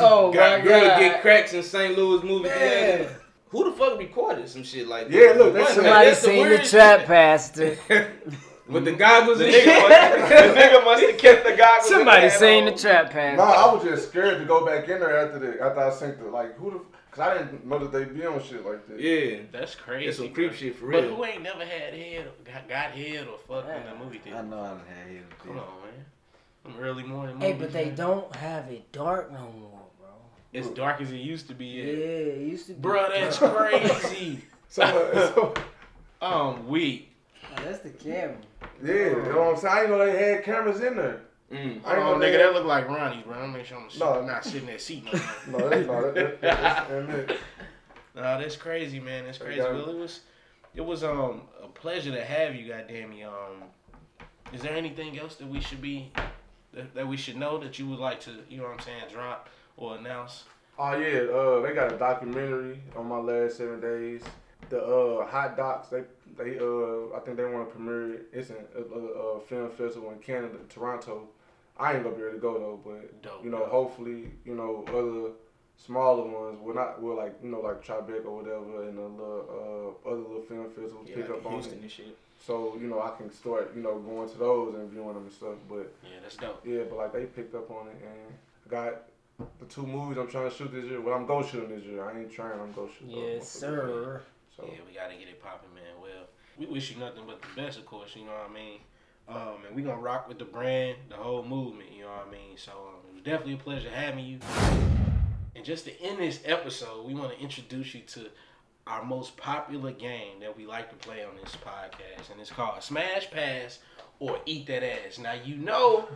oh, 0.00 0.30
Got 0.32 0.58
my 0.60 0.64
girl 0.64 0.80
God. 0.86 0.98
get 1.00 1.22
cracks 1.22 1.52
in 1.54 1.62
St. 1.62 1.96
Louis 1.98 2.22
movie 2.22 2.48
Man. 2.48 2.58
theater. 2.58 3.20
Who 3.48 3.70
the 3.70 3.76
fuck 3.76 3.98
recorded 3.98 4.48
some 4.48 4.62
shit 4.64 4.86
like 4.88 5.08
that? 5.08 5.14
Yeah, 5.16 5.32
look, 5.36 5.54
What? 5.54 5.54
that's- 5.54 5.74
Somebody 5.74 6.06
That's 6.08 6.20
seen 6.20 6.34
the 6.44 6.50
weird 6.50 6.64
trap 6.64 7.04
pastor. 7.06 7.76
shit. 7.88 8.10
With 8.68 8.86
the 8.86 8.92
goggles 8.92 9.38
The 9.40 9.44
and 9.46 9.54
nigga, 9.54 9.80
must, 9.82 10.28
the 10.30 10.60
nigga 10.60 10.84
must 10.86 11.02
have 11.04 11.18
kept 11.18 11.44
the 11.44 11.54
goggles. 11.54 11.86
and 11.90 11.96
Somebody 11.98 12.28
hat 12.28 12.38
seen 12.40 12.64
the 12.64 12.70
trap 12.72 13.10
trap 13.10 13.36
no, 13.36 13.44
pastor. 13.44 13.60
I 13.60 13.74
was 13.74 13.84
just 13.84 14.08
scared 14.08 14.38
to 14.38 14.44
go 14.46 14.64
back 14.64 14.88
in 14.88 15.00
there 15.00 15.18
after 15.18 15.38
the 15.38 15.62
after 15.62 15.80
I 15.80 15.90
seen 15.92 16.14
the 16.18 16.30
like 16.30 16.56
who 16.56 16.70
the 16.70 16.80
because 17.14 17.30
I 17.30 17.38
didn't 17.38 17.64
know 17.66 17.78
that 17.78 17.92
they 17.92 18.04
be 18.04 18.26
on 18.26 18.42
shit 18.42 18.66
like 18.66 18.88
that. 18.88 18.98
Yeah. 19.00 19.42
That's 19.52 19.74
crazy. 19.76 20.06
It's 20.08 20.18
some 20.18 20.32
creep 20.32 20.50
bro. 20.50 20.56
shit 20.58 20.76
for 20.76 20.86
real. 20.86 21.00
But 21.00 21.06
real. 21.08 21.16
who 21.16 21.24
ain't 21.24 21.42
never 21.42 21.64
had 21.64 21.94
head, 21.94 22.28
got, 22.44 22.68
got 22.68 22.90
head 22.90 23.28
or 23.28 23.38
fucked 23.38 23.70
in 23.76 23.86
the 23.98 24.04
movie 24.04 24.18
theater? 24.18 24.38
I 24.38 24.42
know 24.42 24.60
I 24.60 24.68
done 24.68 24.80
had 24.88 25.12
his. 25.12 25.22
Come 25.40 25.50
on, 25.52 25.56
man. 25.56 26.04
Some 26.64 26.76
early 26.80 27.02
morning 27.04 27.38
Hey, 27.40 27.52
movies. 27.52 27.66
but 27.66 27.72
they 27.72 27.84
man. 27.86 27.94
don't 27.94 28.36
have 28.36 28.68
it 28.70 28.90
dark 28.90 29.30
no 29.32 29.38
more, 29.60 29.80
bro. 30.00 30.08
As 30.54 30.68
dark 30.70 31.00
as 31.00 31.12
it 31.12 31.16
used 31.16 31.46
to 31.48 31.54
be. 31.54 31.66
Yeah, 31.66 31.84
Yeah. 31.84 31.90
it 31.92 32.48
used 32.48 32.66
to 32.66 32.72
be. 32.72 32.80
Bro, 32.80 33.10
that's 33.10 33.38
crazy. 33.38 34.40
So, 34.68 34.82
uh, 34.82 35.34
so 35.34 35.54
I'm 36.20 36.66
weak. 36.66 37.12
Oh, 37.44 37.62
that's 37.64 37.78
the 37.78 37.90
camera. 37.90 38.34
yeah, 38.82 38.92
you 38.92 39.22
know 39.22 39.38
what 39.42 39.54
I'm 39.54 39.56
saying. 39.58 39.72
I 39.72 39.80
didn't 39.82 39.98
know 39.98 40.06
they 40.12 40.18
had 40.32 40.42
cameras 40.44 40.80
in 40.80 40.96
there. 40.96 41.20
Mm. 41.54 41.80
I 41.84 41.94
didn't 41.94 42.04
Oh, 42.08 42.18
know 42.18 42.26
nigga, 42.26 42.38
that 42.38 42.52
look 42.52 42.64
like 42.64 42.88
Ronnie's, 42.88 43.22
bro. 43.24 43.34
I'm 43.34 43.52
make 43.52 43.64
sure 43.64 43.78
I'm 43.78 43.88
No. 43.98 44.22
not 44.26 44.44
sitting 44.44 44.62
in 44.62 44.66
that 44.66 44.80
seat 44.80 45.04
no. 45.04 45.58
No, 45.58 45.68
that's 45.68 45.86
not. 45.86 46.14
That, 46.14 46.40
that, 46.40 46.88
that's 46.88 47.32
Nah, 48.16 48.38
that's 48.38 48.56
crazy, 48.56 48.98
man. 49.00 49.24
That's 49.24 49.38
crazy. 49.38 49.58
Yeah. 49.58 49.72
Well, 49.72 49.88
it 49.90 49.96
was, 49.96 50.20
it 50.74 50.80
was 50.84 51.04
um 51.04 51.42
a 51.62 51.68
pleasure 51.68 52.10
to 52.12 52.24
have 52.24 52.54
you, 52.56 52.68
goddamn 52.68 53.10
me. 53.10 53.22
Um, 53.24 53.62
is 54.52 54.62
there 54.62 54.72
anything 54.74 55.18
else 55.18 55.36
that 55.36 55.48
we 55.48 55.60
should 55.60 55.80
be, 55.82 56.10
that, 56.72 56.94
that 56.94 57.06
we 57.06 57.16
should 57.16 57.36
know 57.36 57.58
that 57.58 57.78
you 57.78 57.88
would 57.88 57.98
like 57.98 58.20
to, 58.20 58.30
you 58.48 58.58
know 58.58 58.64
what 58.64 58.72
I'm 58.74 58.80
saying, 58.80 59.02
drop 59.12 59.48
or 59.76 59.96
announce? 59.96 60.44
Oh 60.78 60.96
yeah, 60.96 61.20
uh, 61.30 61.60
they 61.60 61.72
got 61.72 61.92
a 61.92 61.96
documentary 61.96 62.80
on 62.96 63.06
my 63.06 63.18
last 63.18 63.58
seven 63.58 63.80
days. 63.80 64.22
The 64.70 64.82
uh, 64.82 65.26
Hot 65.26 65.56
Docs, 65.56 65.88
they 65.88 66.02
they 66.36 66.58
uh, 66.58 67.16
I 67.16 67.20
think 67.24 67.36
they 67.36 67.44
want 67.44 67.68
to 67.68 67.74
premiere 67.74 68.14
it. 68.14 68.26
It's 68.32 68.50
a, 68.50 68.54
a, 68.76 68.96
a 69.36 69.40
film 69.42 69.70
festival 69.70 70.10
in 70.10 70.18
Canada, 70.18 70.56
Toronto. 70.68 71.28
I 71.78 71.94
ain't 71.94 72.04
gonna 72.04 72.14
be 72.16 72.22
able 72.22 72.32
to 72.32 72.38
go 72.38 72.54
though, 72.58 72.80
but 72.84 73.22
Dope. 73.22 73.44
you 73.44 73.50
know, 73.50 73.64
hopefully, 73.66 74.30
you 74.44 74.54
know, 74.54 74.84
other 74.88 75.32
smaller 75.76 76.24
ones 76.24 76.58
will 76.62 76.74
not 76.74 77.02
will 77.02 77.16
like 77.16 77.34
you 77.42 77.50
know 77.50 77.60
like 77.60 77.84
Tribeca 77.84 78.24
or 78.26 78.42
whatever, 78.42 78.88
and 78.88 78.96
the 78.96 79.02
little 79.02 79.96
uh, 80.06 80.08
other 80.08 80.20
little 80.20 80.42
film 80.42 80.66
festivals 80.70 81.08
Yeah, 81.08 81.16
pick 81.16 81.28
like 81.28 81.38
up 81.38 81.46
on 81.46 81.60
it. 81.60 81.72
and 81.72 81.90
shit. 81.90 82.16
So 82.46 82.76
you 82.80 82.86
know, 82.86 83.00
I 83.02 83.16
can 83.16 83.32
start 83.32 83.72
you 83.74 83.82
know 83.82 83.98
going 83.98 84.28
to 84.28 84.38
those 84.38 84.74
and 84.74 84.90
viewing 84.90 85.14
them 85.14 85.24
and 85.24 85.32
stuff. 85.32 85.56
But 85.68 85.92
Yeah, 86.02 86.20
that's 86.22 86.36
dope. 86.36 86.64
yeah, 86.64 86.82
but 86.88 86.96
like 86.98 87.12
they 87.12 87.24
picked 87.24 87.54
up 87.54 87.70
on 87.70 87.88
it 87.88 87.96
and 88.02 88.34
I 88.66 88.70
got 88.70 89.02
the 89.58 89.66
two 89.66 89.84
movies 89.84 90.16
I'm 90.18 90.28
trying 90.28 90.48
to 90.48 90.56
shoot 90.56 90.72
this 90.72 90.84
year. 90.84 91.00
Well, 91.00 91.14
I'm 91.14 91.26
go 91.26 91.42
shooting 91.42 91.70
this 91.70 91.84
year. 91.84 92.04
I 92.04 92.20
ain't 92.20 92.30
trying. 92.30 92.60
I'm 92.60 92.72
go 92.72 92.88
shooting. 92.98 93.16
Yes, 93.18 93.48
sir. 93.48 94.22
So 94.56 94.64
Yeah, 94.64 94.78
we 94.86 94.94
gotta 94.94 95.14
get 95.14 95.26
it 95.26 95.42
popping, 95.42 95.74
man. 95.74 96.00
Well, 96.00 96.28
we 96.56 96.66
wish 96.66 96.92
you 96.92 97.00
nothing 97.00 97.24
but 97.26 97.42
the 97.42 97.60
best, 97.60 97.78
of 97.78 97.86
course. 97.86 98.14
You 98.14 98.26
know 98.26 98.30
what 98.32 98.48
I 98.48 98.54
mean. 98.54 98.78
Um, 99.28 99.64
and 99.66 99.74
we 99.74 99.82
gonna 99.82 100.00
rock 100.00 100.28
with 100.28 100.38
the 100.38 100.44
brand, 100.44 100.96
the 101.08 101.16
whole 101.16 101.42
movement. 101.44 101.90
You 101.92 102.02
know 102.02 102.08
what 102.08 102.28
I 102.28 102.30
mean. 102.30 102.56
So 102.56 102.72
um, 102.72 103.00
it 103.08 103.14
was 103.14 103.22
definitely 103.22 103.54
a 103.54 103.58
pleasure 103.58 103.90
having 103.90 104.24
you. 104.24 104.38
And 105.56 105.64
just 105.64 105.84
to 105.86 106.00
end 106.02 106.18
this 106.18 106.40
episode, 106.44 107.06
we 107.06 107.14
want 107.14 107.32
to 107.32 107.40
introduce 107.40 107.94
you 107.94 108.00
to 108.00 108.26
our 108.86 109.02
most 109.04 109.36
popular 109.36 109.92
game 109.92 110.40
that 110.40 110.54
we 110.56 110.66
like 110.66 110.90
to 110.90 110.96
play 110.96 111.24
on 111.24 111.30
this 111.42 111.56
podcast, 111.56 112.30
and 112.30 112.40
it's 112.40 112.50
called 112.50 112.82
Smash 112.82 113.30
Pass 113.30 113.78
or 114.18 114.38
Eat 114.44 114.66
That 114.66 114.82
Ass. 114.82 115.18
Now 115.18 115.32
you 115.32 115.56
know. 115.56 116.08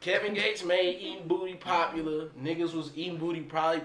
Kevin 0.00 0.32
Gates 0.32 0.64
made 0.64 1.00
eating 1.00 1.26
booty 1.26 1.54
popular. 1.54 2.26
Niggas 2.40 2.72
was 2.72 2.92
eating 2.94 3.16
booty 3.16 3.40
probably 3.40 3.82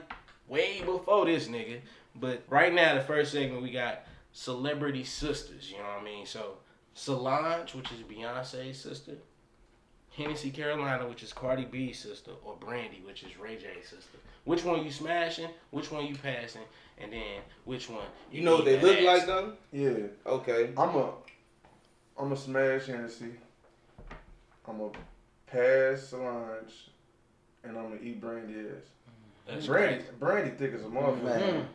way 0.48 0.82
before 0.86 1.26
this 1.26 1.48
nigga. 1.48 1.80
But 2.16 2.44
right 2.50 2.72
now, 2.72 2.94
the 2.94 3.02
first 3.02 3.32
segment 3.32 3.64
we 3.64 3.72
got 3.72 4.06
celebrity 4.32 5.04
sisters. 5.04 5.72
You 5.72 5.78
know 5.78 5.86
what 5.86 6.02
I 6.02 6.04
mean? 6.04 6.26
So 6.26 6.58
Solange, 6.94 7.74
which 7.74 7.92
is 7.92 8.00
Beyonce's 8.02 8.80
sister, 8.80 9.14
Hennessy 10.16 10.52
Carolina, 10.52 11.08
which 11.08 11.24
is 11.24 11.34
Cardi 11.34 11.66
B's 11.66 12.00
sister, 12.00 12.32
or 12.44 12.56
Brandy, 12.56 13.02
which 13.06 13.24
is 13.24 13.38
Ray 13.38 13.56
J's 13.56 13.90
sister. 13.90 14.18
Which 14.46 14.64
one 14.64 14.84
you 14.84 14.92
smashing? 14.92 15.50
Which 15.72 15.92
one 15.92 16.06
you 16.06 16.16
passing? 16.16 16.62
And 17.00 17.12
then 17.12 17.42
which 17.66 17.90
one? 17.90 18.06
You 18.32 18.44
know 18.44 18.58
what 18.58 18.66
they 18.66 18.80
look 18.80 18.98
that 18.98 19.04
like 19.04 19.22
ass? 19.22 19.28
though? 19.28 19.54
yeah, 19.72 20.08
Okay. 20.28 20.70
I'm 20.78 20.96
a 20.96 21.14
I'm 22.20 22.32
a 22.32 22.38
smash 22.38 22.86
Hennessy. 22.86 23.32
I'm 24.68 24.80
a 24.82 24.90
pass 25.48 26.10
Solange, 26.10 26.90
and 27.64 27.76
I'm 27.78 27.90
gonna 27.90 28.02
eat 28.02 28.22
Brandy 28.22 28.54
ass. 28.60 28.84
That's 29.48 29.66
Brandy, 29.66 29.96
crazy. 30.04 30.10
Brandy 30.20 30.52
thick 30.52 30.74
as 30.74 30.82
a 30.84 30.86
motherfucker. 30.86 31.24
Man. 31.24 31.68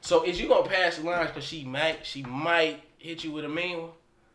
So 0.00 0.22
is 0.22 0.40
you 0.40 0.46
gonna 0.48 0.68
pass 0.68 0.94
Solange 0.96 1.28
because 1.28 1.44
she 1.44 1.64
might 1.64 2.06
she 2.06 2.22
might 2.22 2.82
hit 2.98 3.24
you 3.24 3.32
with 3.32 3.44
a 3.44 3.48
mean 3.48 3.80
one? 3.80 3.90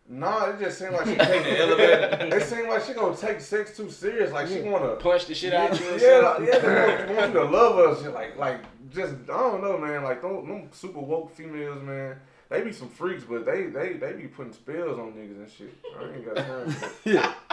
Nah, 0.07 0.51
it 0.51 0.59
just 0.59 0.77
seemed 0.77 0.93
like 0.93 1.07
she 1.07 1.15
Take 1.15 1.43
the 1.43 1.59
elevator. 1.59 2.35
It 2.35 2.43
seemed 2.43 2.69
like 2.69 2.83
she 2.83 2.93
gonna 2.93 3.17
take 3.17 3.41
sex 3.41 3.75
too 3.75 3.89
serious. 3.89 4.31
Like 4.31 4.47
she 4.47 4.61
wanna. 4.61 4.95
Punch 4.95 5.25
the 5.25 5.33
shit 5.33 5.53
out 5.53 5.71
of 5.71 5.79
you 5.79 5.89
or 5.89 5.97
Yeah, 5.97 6.29
like, 6.29 6.47
yeah, 6.47 6.59
they 6.59 7.05
want, 7.05 7.17
want 7.17 7.33
you 7.33 7.39
to 7.39 7.45
love 7.45 7.77
us. 7.79 8.05
Like, 8.13 8.37
like, 8.37 8.61
just 8.91 9.13
I 9.23 9.37
don't 9.37 9.63
know, 9.63 9.77
man. 9.77 10.03
Like, 10.03 10.21
them, 10.21 10.47
them 10.47 10.69
super 10.71 10.99
woke 10.99 11.35
females, 11.35 11.81
man. 11.81 12.17
They 12.49 12.61
be 12.61 12.71
some 12.71 12.89
freaks, 12.89 13.23
but 13.23 13.45
they 13.45 13.63
they 13.67 13.93
they 13.93 14.13
be 14.13 14.27
putting 14.27 14.53
spells 14.53 14.99
on 14.99 15.13
niggas 15.13 15.37
and 15.37 15.51
shit. 15.51 15.73
I 15.99 16.13
ain't 16.13 16.25
got 16.25 16.37
time. 16.37 16.69
for 16.69 17.09
that. 17.09 17.35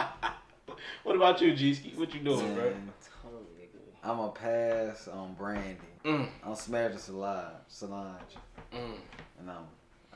What 1.03 1.15
about 1.15 1.41
you, 1.41 1.53
Geeski? 1.53 1.97
What 1.97 2.13
you 2.13 2.21
doing, 2.21 2.53
bro? 2.55 2.63
Man, 2.63 2.93
I'm 4.03 4.19
a 4.19 4.29
pass 4.29 5.07
on 5.07 5.33
Brandy. 5.33 5.77
Mm, 6.03 6.27
I'm 6.45 6.55
smashing 6.55 6.97
Solange, 6.97 7.55
Solange, 7.67 8.35
mm. 8.73 8.95
and 9.39 9.49
I'm. 9.49 9.65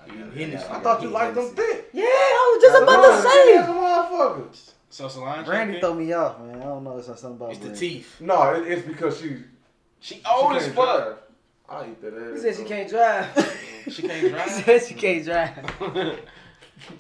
I, 0.06 0.38
Hennessy. 0.38 0.66
I 0.70 0.80
thought 0.80 1.02
you 1.02 1.10
liked 1.10 1.36
them 1.36 1.44
Hennessy. 1.46 1.62
thick. 1.74 1.90
Yeah, 1.94 2.04
I 2.06 2.56
was 2.58 2.64
just 2.64 2.84
about 2.84 3.02
to 3.02 3.30
say. 3.30 3.56
That's 3.56 3.70
a 3.70 3.72
motherfucker. 3.72 4.72
So 4.90 5.08
Solange, 5.08 5.46
Brandy 5.46 5.80
throw 5.80 5.94
me 5.94 6.12
off, 6.14 6.40
man. 6.40 6.62
I 6.62 6.64
don't 6.64 6.84
know. 6.84 6.98
It's 6.98 7.08
something 7.08 7.32
about 7.34 7.52
It's 7.52 7.60
the 7.60 7.76
teeth. 7.76 8.20
No, 8.22 8.54
it, 8.54 8.68
it's 8.68 8.88
because 8.88 9.20
she. 9.20 9.38
she 10.00 10.16
she 10.16 10.22
old 10.30 10.56
as 10.56 10.64
can't 10.64 10.76
fuck. 10.76 11.24
I'll 11.70 11.84
eat 11.86 12.02
that 12.02 12.14
ass. 12.14 12.36
He 12.44 12.52
said 12.52 12.56
she 12.56 12.64
can't 12.64 12.90
drive. 12.90 13.60
She 13.92 14.02
can't 14.02 14.22
drive. 14.34 14.50
he 14.56 14.62
drive. 14.64 14.80
said 14.80 14.84
she 14.88 14.94
can't 14.94 15.26
drive. 15.26 15.76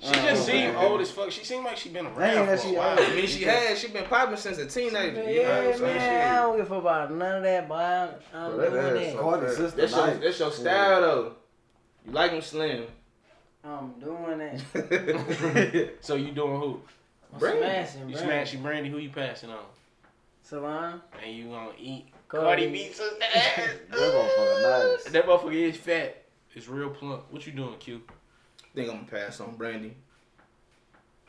she 0.02 0.10
oh, 0.10 0.14
just 0.14 0.46
seemed 0.46 0.76
old 0.76 1.00
as 1.00 1.10
fuck. 1.12 1.32
She 1.32 1.46
seemed 1.46 1.64
like 1.64 1.78
she 1.78 1.90
been 1.90 2.06
around 2.08 2.48
that 2.48 2.60
for 2.60 2.68
a 2.68 2.74
while. 2.74 2.90
old. 2.90 3.00
I 3.00 3.16
mean, 3.16 3.28
she 3.28 3.44
has. 3.46 3.80
She 3.80 3.88
been 3.88 4.04
popping 4.06 4.36
since 4.36 4.58
a 4.58 4.66
teenager. 4.66 5.24
You 5.32 5.42
Yeah, 5.42 5.48
know, 5.62 5.72
so 5.78 5.84
man, 5.84 5.98
I 5.98 6.00
shit. 6.02 6.36
don't 6.42 6.58
give 6.58 6.66
a 6.66 6.70
fuck 6.70 6.82
about 6.82 7.14
none 7.14 7.38
of 7.38 7.44
that, 7.44 7.68
boy. 7.70 7.76
I'm, 7.76 8.10
I'm 8.34 8.56
Bro, 8.56 8.58
that 8.58 8.72
doing 8.72 8.86
ass 8.86 8.94
that. 8.94 9.14
so- 9.14 9.20
Cardi's 9.22 9.58
sister, 9.58 9.82
That's 9.82 9.96
your, 9.96 10.14
that's 10.16 10.40
your 10.40 10.52
style 10.52 11.02
though. 11.02 11.36
You 12.08 12.14
like 12.14 12.32
him 12.32 12.42
slim. 12.42 12.86
I'm 13.66 13.92
doing 14.00 14.38
that. 14.40 15.94
So 16.02 16.16
you 16.16 16.32
doing 16.32 16.60
who? 16.60 16.80
I'm 17.34 17.40
Brandy. 17.40 17.60
smashing, 17.60 18.10
You 18.10 18.16
bro. 18.16 18.24
smashing 18.24 18.62
Brandy? 18.64 18.90
Who 18.90 18.98
you 18.98 19.10
passing 19.10 19.50
on? 19.50 19.66
Savon. 20.42 21.02
And 21.22 21.36
you 21.36 21.50
gonna 21.50 21.72
eat 21.78 22.06
Cardi. 22.30 22.46
Cardi 22.46 22.72
B 22.72 22.88
sister 22.94 23.16
ass? 23.36 23.60
That 23.90 23.98
motherfucker 24.00 24.94
nice. 24.96 25.04
That 25.12 25.26
motherfucker 25.26 25.54
is 25.54 25.76
fat. 25.76 26.24
It's 26.56 26.70
real 26.70 26.90
plump. 26.92 27.24
What 27.30 27.46
you 27.46 27.52
doing, 27.52 27.76
Q? 27.78 28.02
think 28.74 28.90
I'm 28.90 29.06
gonna 29.06 29.08
pass 29.26 29.42
on 29.42 29.56
Brandy. 29.56 29.96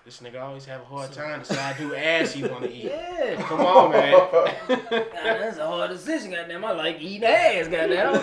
This 0.04 0.20
nigga 0.20 0.40
always 0.40 0.64
have 0.66 0.80
a 0.82 0.84
hard 0.84 1.12
time 1.12 1.40
deciding 1.40 1.88
who 1.88 1.94
ass 1.94 2.32
he 2.32 2.44
wanna 2.46 2.68
eat. 2.68 2.84
Yeah. 2.84 3.42
Come 3.42 3.60
on, 3.60 3.90
man. 3.90 4.12
God, 4.68 4.80
that's 5.22 5.58
a 5.58 5.66
hard 5.66 5.90
decision, 5.90 6.30
goddamn. 6.30 6.64
I 6.64 6.72
like 6.72 7.00
eating 7.00 7.24
ass, 7.24 7.66
goddamn. 7.66 8.14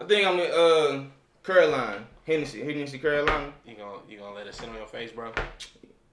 I 0.00 0.04
think 0.08 0.26
I'm 0.26 0.38
in 0.40 0.50
uh 0.50 1.04
Caroline. 1.44 2.06
Hennessy. 2.26 2.64
Hennessy 2.64 2.98
Caroline. 2.98 3.52
you 3.66 3.74
gonna 3.74 3.98
you 4.08 4.18
gonna 4.18 4.34
let 4.34 4.46
it 4.46 4.54
sit 4.54 4.68
on 4.68 4.74
your 4.76 4.86
face, 4.86 5.12
bro? 5.12 5.30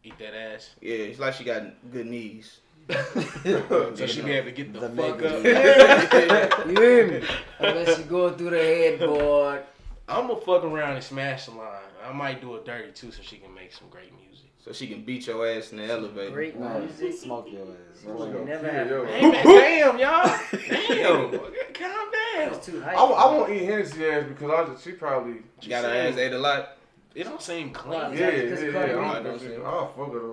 Eat 0.03 0.17
that 0.19 0.35
ass. 0.35 0.71
Yeah, 0.81 0.95
it's 0.95 1.19
like 1.19 1.33
she 1.35 1.43
got 1.43 1.63
good 1.91 2.05
knees. 2.07 2.59
So 3.43 4.05
she 4.07 4.21
be 4.21 4.31
able 4.31 4.47
to 4.49 4.51
get 4.51 4.73
the, 4.73 4.79
The 4.81 4.89
fuck 4.89 5.17
nigga. 5.19 6.59
up. 6.59 6.65
You 6.67 6.81
hear 6.81 7.07
me? 7.21 7.27
Unless 7.59 7.99
you 7.99 8.03
go 8.05 8.31
through 8.33 8.49
the 8.49 8.57
headboard. 8.57 9.63
I'm 10.09 10.27
gonna 10.27 10.41
fuck 10.41 10.63
around 10.63 10.95
and 10.95 11.03
smash 11.03 11.45
the 11.45 11.51
line. 11.51 11.83
I 12.05 12.11
might 12.11 12.41
do 12.41 12.55
it 12.55 12.65
dirty 12.65 12.91
too, 12.91 13.11
so 13.11 13.21
she 13.21 13.37
can 13.37 13.53
make 13.53 13.71
some 13.71 13.87
great 13.89 14.11
music. 14.13 14.30
So 14.63 14.71
she 14.71 14.87
can 14.87 15.03
beat 15.03 15.25
your 15.25 15.47
ass 15.47 15.71
in 15.71 15.79
the 15.79 15.85
elevator. 15.85 16.31
Great 16.31 16.59
Nah, 16.59 16.77
music. 16.79 17.13
smoke 17.13 17.47
your 17.51 17.63
ass. 17.63 18.01
Bro, 18.03 18.43
Never 18.45 18.61
kill 18.61 18.71
happened. 18.71 18.89
yo. 18.91 19.05
Hey, 19.05 19.21
man, 19.31 19.45
damn, 19.45 19.99
y'all. 19.99 20.39
Damn. 20.51 21.31
Calm 21.73 22.11
down. 22.11 22.53
It's 22.53 22.65
too 22.65 22.83
I. 22.85 22.93
I 22.93 23.25
won't 23.25 23.51
eat 23.51 23.63
Hennessy 23.65 24.05
ass 24.05 24.25
because 24.27 24.51
I 24.51 24.71
just, 24.71 24.83
she 24.83 24.91
probably. 24.91 25.37
She 25.61 25.69
got 25.69 25.83
her 25.83 25.89
ass 25.89 26.15
ate 26.17 26.33
a 26.33 26.37
lot. 26.37 26.77
It 27.15 27.23
don't 27.23 27.41
seem 27.41 27.71
clean. 27.71 27.99
Wow. 27.99 28.11
It 28.11 28.19
Yeah, 28.19 28.27
Exactly, 28.27 28.47
yeah, 28.47 28.55
'cause 28.55 28.63
yeah. 28.63 28.71
Cardi 28.71 28.93
B. 28.93 28.99
I 28.99 29.13
don't 29.15 29.23
don't 29.23 29.39
see 29.39 29.47
think 29.47 29.59
it. 29.59 29.65
I'll 29.65 29.87
fuck 29.87 30.13
with 30.13 30.21
her. 30.21 30.27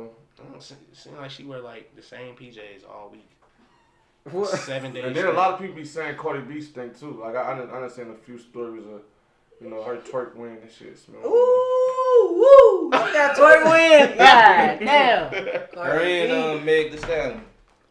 don't 0.53 0.63
seem, 0.63 0.79
it 0.93 0.97
seem 0.97 1.17
like 1.17 1.31
she 1.31 1.45
wear 1.45 1.61
like 1.61 1.97
the 1.97 2.03
same 2.03 2.35
PJs 2.37 2.89
all 2.89 3.09
week. 3.11 3.29
What? 4.31 4.51
Seven 4.51 4.93
days. 4.93 5.05
And 5.07 5.17
then 5.17 5.27
a 5.27 5.33
lot 5.33 5.55
of 5.55 5.61
people 5.61 5.77
be 5.77 5.85
saying 5.87 6.17
Cardi 6.19 6.43
B 6.43 6.61
stink 6.61 6.99
too. 7.01 7.19
Like 7.21 7.35
I, 7.35 7.53
I 7.53 7.59
done, 7.59 7.71
I 7.71 7.81
done 7.89 8.11
a 8.11 8.25
few 8.25 8.39
stories 8.39 8.85
of, 8.85 9.01
you 9.61 9.71
know, 9.71 9.83
her 9.83 9.97
twerk 9.97 10.37
wing 10.37 10.59
and 10.61 10.71
shit. 10.71 10.99
Smell. 10.99 11.21
Ooh, 11.25 11.78
woo! 12.27 12.91
Look 12.91 13.15
at 13.15 13.37
twerk 13.37 13.65
win. 13.65 14.19
God 14.19 14.79
damn. 14.81 15.33
Her 15.75 16.01
and 16.01 16.33
um, 16.33 16.65
Meg 16.65 16.91
Thee 16.93 16.99
Stallion. 16.99 17.43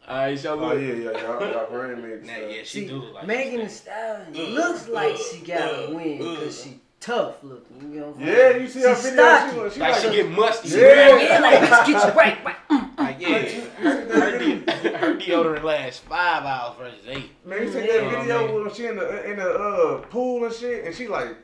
Alright, 0.08 0.38
so 0.38 0.54
Oh 0.54 0.68
look. 0.68 0.80
yeah, 0.80 0.86
yeah, 0.86 1.10
yeah. 1.10 1.36
I 1.36 1.52
got 1.52 1.70
her 1.70 1.92
and 1.92 2.02
Meg. 2.02 2.24
Nah, 2.26 2.32
yeah, 2.48 2.58
she 2.62 2.64
See, 2.64 2.86
do 2.86 2.96
look 2.96 3.14
like 3.14 3.26
Megan 3.26 3.58
Thee 3.60 3.64
she 3.66 3.70
Stallion 3.70 4.34
Uh, 4.36 4.40
looks 4.50 4.88
like 4.88 5.16
she 5.16 5.38
got 5.44 5.60
uh, 5.60 5.76
a 5.76 5.94
win 5.94 6.22
uh. 6.22 6.30
because 6.34 6.62
she 6.64 6.80
tough 7.00 7.42
looking. 7.42 7.92
You 7.92 8.00
know 8.00 8.06
what 8.08 8.16
I'm 8.22 8.26
Yeah, 8.26 8.56
you 8.56 8.68
see 8.68 8.80
her 8.82 8.94
She's 8.94 9.04
video? 9.10 9.24
stocky. 9.24 9.52
She, 9.54 9.60
was- 9.60 9.74
she 9.74 9.80
like 9.80 9.92
like, 9.92 10.02
she 10.02 10.10
get 10.10 10.30
musty. 10.30 10.68
Yeah. 10.80 11.20
Yeah, 11.22 11.38
like 11.40 11.60
let's 11.70 11.86
get 11.88 11.88
you 11.88 12.18
right. 12.18 12.44
right. 12.44 12.56
Mm. 12.70 12.98
Like, 12.98 13.20
yeah. 13.20 13.38
Her, 13.38 14.20
her, 14.20 14.38
de- 14.38 14.96
her 14.98 15.14
deodorant 15.16 15.62
lasts 15.62 16.00
five 16.00 16.42
hours 16.44 16.76
versus 16.78 17.06
eight. 17.06 17.30
Man, 17.46 17.62
you 17.62 17.72
see 17.72 17.78
Yeah, 17.86 17.86
that 17.86 18.20
video 18.22 18.46
man. 18.46 18.64
when 18.64 18.74
she 18.74 18.86
in 18.86 18.96
the 18.96 19.30
in 19.30 19.36
the 19.38 19.50
uh, 19.54 19.98
pool 20.08 20.44
and 20.44 20.54
shit, 20.54 20.84
and 20.86 20.94
she 20.94 21.06
like, 21.06 21.36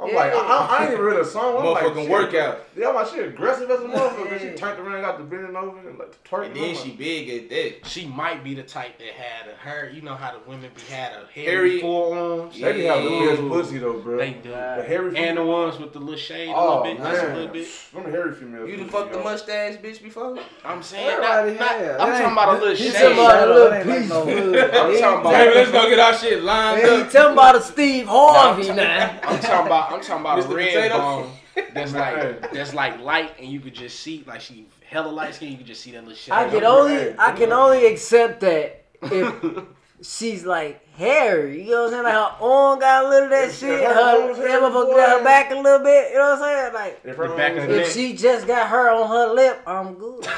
I'm 0.00 0.10
Yeah. 0.10 0.14
like, 0.14 0.32
I, 0.32 0.36
I, 0.38 0.76
I 0.78 0.82
ain't 0.84 0.92
even 0.92 1.04
heard 1.04 1.16
a 1.20 1.24
song. 1.24 1.56
I'm 1.58 1.64
like, 1.72 1.82
Motherfucking 1.84 2.02
shit. 2.02 2.10
workout. 2.10 2.64
Yeah, 2.76 2.88
I'm 2.90 2.94
like, 2.94 3.08
she 3.08 3.18
aggressive 3.18 3.68
as 3.68 3.80
a 3.80 3.82
motherfucker. 3.84 4.30
Yeah. 4.30 4.38
She 4.38 4.56
turned 4.56 4.78
around, 4.78 5.02
got 5.02 5.18
the 5.18 5.24
bending 5.24 5.56
over, 5.56 5.76
and 5.88 5.98
like 5.98 6.22
twerking. 6.22 6.46
And 6.46 6.56
then 6.56 6.74
she 6.76 6.90
big 6.92 7.28
at 7.30 7.48
that. 7.50 7.86
She 7.88 8.06
might 8.06 8.44
be 8.44 8.54
the 8.54 8.62
type 8.62 8.96
that 8.98 9.08
had 9.08 9.48
a 9.52 9.56
her. 9.56 9.90
You 9.92 10.02
know 10.02 10.14
how 10.14 10.30
the 10.30 10.38
women 10.48 10.70
be 10.72 10.82
had 10.94 11.12
a 11.14 11.26
hairy, 11.34 11.46
Hairy- 11.70 11.80
forearms. 11.80 12.60
They 12.60 12.72
be 12.74 12.84
having 12.84 13.04
the 13.06 13.26
best 13.26 13.42
Ooh. 13.42 13.48
pussy 13.48 13.78
though, 13.78 13.98
bro. 13.98 14.18
They 14.18 14.30
do. 14.34 14.50
The 14.50 14.84
hairy 14.86 15.16
And 15.16 15.36
the 15.36 15.44
ones 15.44 15.78
with 15.80 15.92
the 15.92 15.98
little 15.98 16.14
shade 16.16 16.48
a 16.50 16.54
Oh 16.54 16.82
little 16.82 16.82
bit, 16.84 16.98
just 16.98 17.24
a 17.24 17.34
little 17.34 17.48
bit. 17.48 17.68
them 17.92 18.04
hairy 18.12 18.34
female. 18.36 18.68
You 18.68 18.76
done 18.76 18.84
pussy, 18.88 18.98
fucked 19.02 19.12
the 19.14 19.18
mustache 19.18 19.74
bitch 19.78 20.00
before? 20.00 20.38
I'm 20.64 20.80
saying, 20.80 21.20
not, 21.20 21.38
Everybody 21.40 21.58
not, 21.58 21.80
have. 21.80 22.00
I'm 22.00 22.10
That 22.10 22.18
talking 22.20 22.32
about 22.32 22.48
a 22.48 22.52
little 22.60 22.76
he 22.76 22.84
He 22.84 22.90
shade. 22.90 23.00
talking 23.02 23.18
about 23.18 23.48
a 23.48 23.52
little 23.52 23.72
ain't 23.72 23.86
like 23.88 23.98
piece 23.98 24.08
no- 24.08 24.22
of 24.22 24.28
hood. 24.28 24.56
I'm 24.58 24.70
talking 24.70 25.20
about- 25.20 25.32
Baby, 25.32 25.54
let's 25.56 25.70
go 25.72 25.88
get 25.90 25.98
our 25.98 26.14
shit 26.14 26.42
lined 26.44 26.80
Hey, 26.82 26.94
he 26.96 27.02
up. 27.02 27.10
talking 27.10 27.32
about 27.32 27.56
a 27.56 27.60
Steve 27.62 28.06
Harvey 28.06 28.70
I'm 28.70 28.76
now. 28.76 29.20
I'm 29.24 29.40
talking 29.40 29.66
about 29.66 29.87
I'm 29.90 30.00
talking 30.00 30.20
about 30.20 30.38
a 30.44 30.48
red 30.54 30.72
Potato. 30.74 30.98
bone 30.98 31.30
that's 31.74 31.92
like 31.94 32.52
that's 32.52 32.74
like 32.74 33.00
light 33.00 33.34
and 33.38 33.48
you 33.50 33.60
could 33.60 33.74
just 33.74 34.00
see 34.00 34.24
like 34.26 34.40
she 34.40 34.66
hella 34.88 35.08
light 35.10 35.34
skin. 35.34 35.50
You 35.52 35.58
could 35.58 35.66
just 35.66 35.82
see 35.82 35.90
that 35.92 36.02
little 36.02 36.16
shit. 36.16 36.32
I 36.34 36.48
can 36.48 36.64
only 36.64 36.96
right. 36.96 37.16
I 37.18 37.32
can 37.32 37.52
only 37.52 37.86
accept 37.86 38.40
that 38.40 38.84
if 39.02 39.64
she's 40.02 40.44
like 40.44 40.86
hairy. 40.94 41.64
You 41.64 41.70
know 41.72 41.82
what 41.84 41.86
I'm 41.86 41.90
saying? 41.92 42.04
Like 42.04 42.12
her 42.14 42.44
arm 42.44 42.78
got 42.80 43.04
a 43.04 43.08
little 43.08 43.24
of 43.24 43.30
that 43.30 43.52
shit. 43.52 43.70
if 43.70 43.80
Her, 43.88 43.94
her 43.94 44.34
her, 44.34 44.60
motherfucker 44.70 44.96
got 44.96 45.18
her 45.18 45.24
back 45.24 45.50
a 45.50 45.54
little 45.56 45.78
bit. 45.84 46.12
You 46.12 46.18
know 46.18 46.30
what 46.30 46.42
I'm 46.42 46.72
saying? 46.72 46.74
Like 46.74 47.00
If 47.04 47.16
her 47.16 47.28
The 47.28 47.34
back 47.36 47.54
mom 47.54 47.62
of 47.62 47.68
was 47.68 47.76
the 47.76 47.80
if 47.82 47.86
neck. 47.88 47.92
she 47.94 48.12
just 48.16 48.46
got 48.46 48.68
her 48.68 48.90
on 48.90 49.08
her 49.08 49.34
lip, 49.34 49.62
I'm 49.66 49.94
good. 49.94 50.26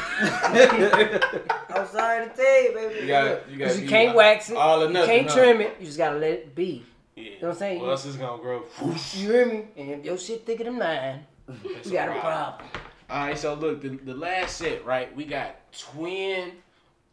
I'm 1.71 1.87
sorry 1.89 2.29
to 2.29 2.33
tell 2.35 2.63
you, 2.63 2.73
baby. 2.75 3.01
You 3.01 3.07
got, 3.07 3.51
you 3.51 3.59
got. 3.59 3.69
'Cause 3.69 3.81
you 3.81 3.89
can't 3.89 4.15
wax 4.17 4.51
it. 4.51 4.57
All 4.57 4.83
or 4.83 4.89
You 4.89 4.95
can't 5.05 5.29
huh? 5.29 5.35
trim 5.35 5.61
it. 5.61 5.77
You 5.81 5.87
just 5.87 5.99
gotta 5.99 6.17
let 6.19 6.31
it 6.31 6.55
be. 6.55 6.85
Yeah. 7.21 7.31
know 7.31 7.37
what 7.41 7.49
I'm 7.51 7.55
saying? 7.59 7.81
Well, 7.81 7.91
else 7.91 8.05
is 8.07 8.17
gonna 8.17 8.43
grow. 8.43 8.63
You 8.85 8.93
hear 9.33 9.47
me? 9.47 9.65
And 9.77 9.91
if 9.91 10.05
your 10.05 10.19
shit 10.19 10.45
thicker 10.47 10.65
than 10.65 10.79
mine, 10.79 11.27
That's 11.47 11.87
we 11.87 11.93
got 11.93 12.09
a 12.09 12.21
problem. 12.21 12.69
All 13.09 13.27
right, 13.27 13.37
so 13.39 13.55
look, 13.55 13.81
the, 13.83 13.89
the 13.89 14.15
last 14.15 14.57
set, 14.57 14.85
right? 14.85 15.15
We 15.17 15.25
got 15.25 15.57
twin 15.77 16.53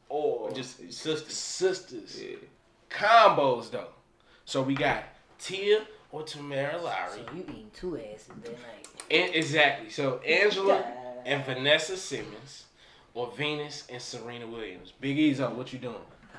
or 0.09 0.51
just 0.51 0.79
Just 0.79 1.01
sister. 1.31 1.31
sisters 1.31 2.21
Yeah. 2.21 2.35
combos 2.89 3.71
though. 3.71 3.89
So 4.45 4.61
we 4.61 4.75
got 4.75 5.03
Tia 5.39 5.85
or 6.11 6.23
Tamera 6.23 6.81
Mowry. 6.81 7.09
So 7.11 7.35
you 7.35 7.43
eating 7.49 7.71
two 7.73 7.97
asses 7.97 8.27
that 8.27 8.51
night. 8.51 8.87
And 9.11 9.35
exactly. 9.35 9.89
So 9.89 10.19
Angela 10.19 10.83
and 11.25 11.43
Vanessa 11.45 11.97
Simmons, 11.97 12.65
or 13.13 13.31
Venus 13.35 13.85
and 13.91 14.01
Serena 14.01 14.47
Williams. 14.47 14.93
Big 15.01 15.17
E's 15.17 15.39
up. 15.39 15.55
What 15.55 15.73
you 15.73 15.79
doing? 15.79 15.95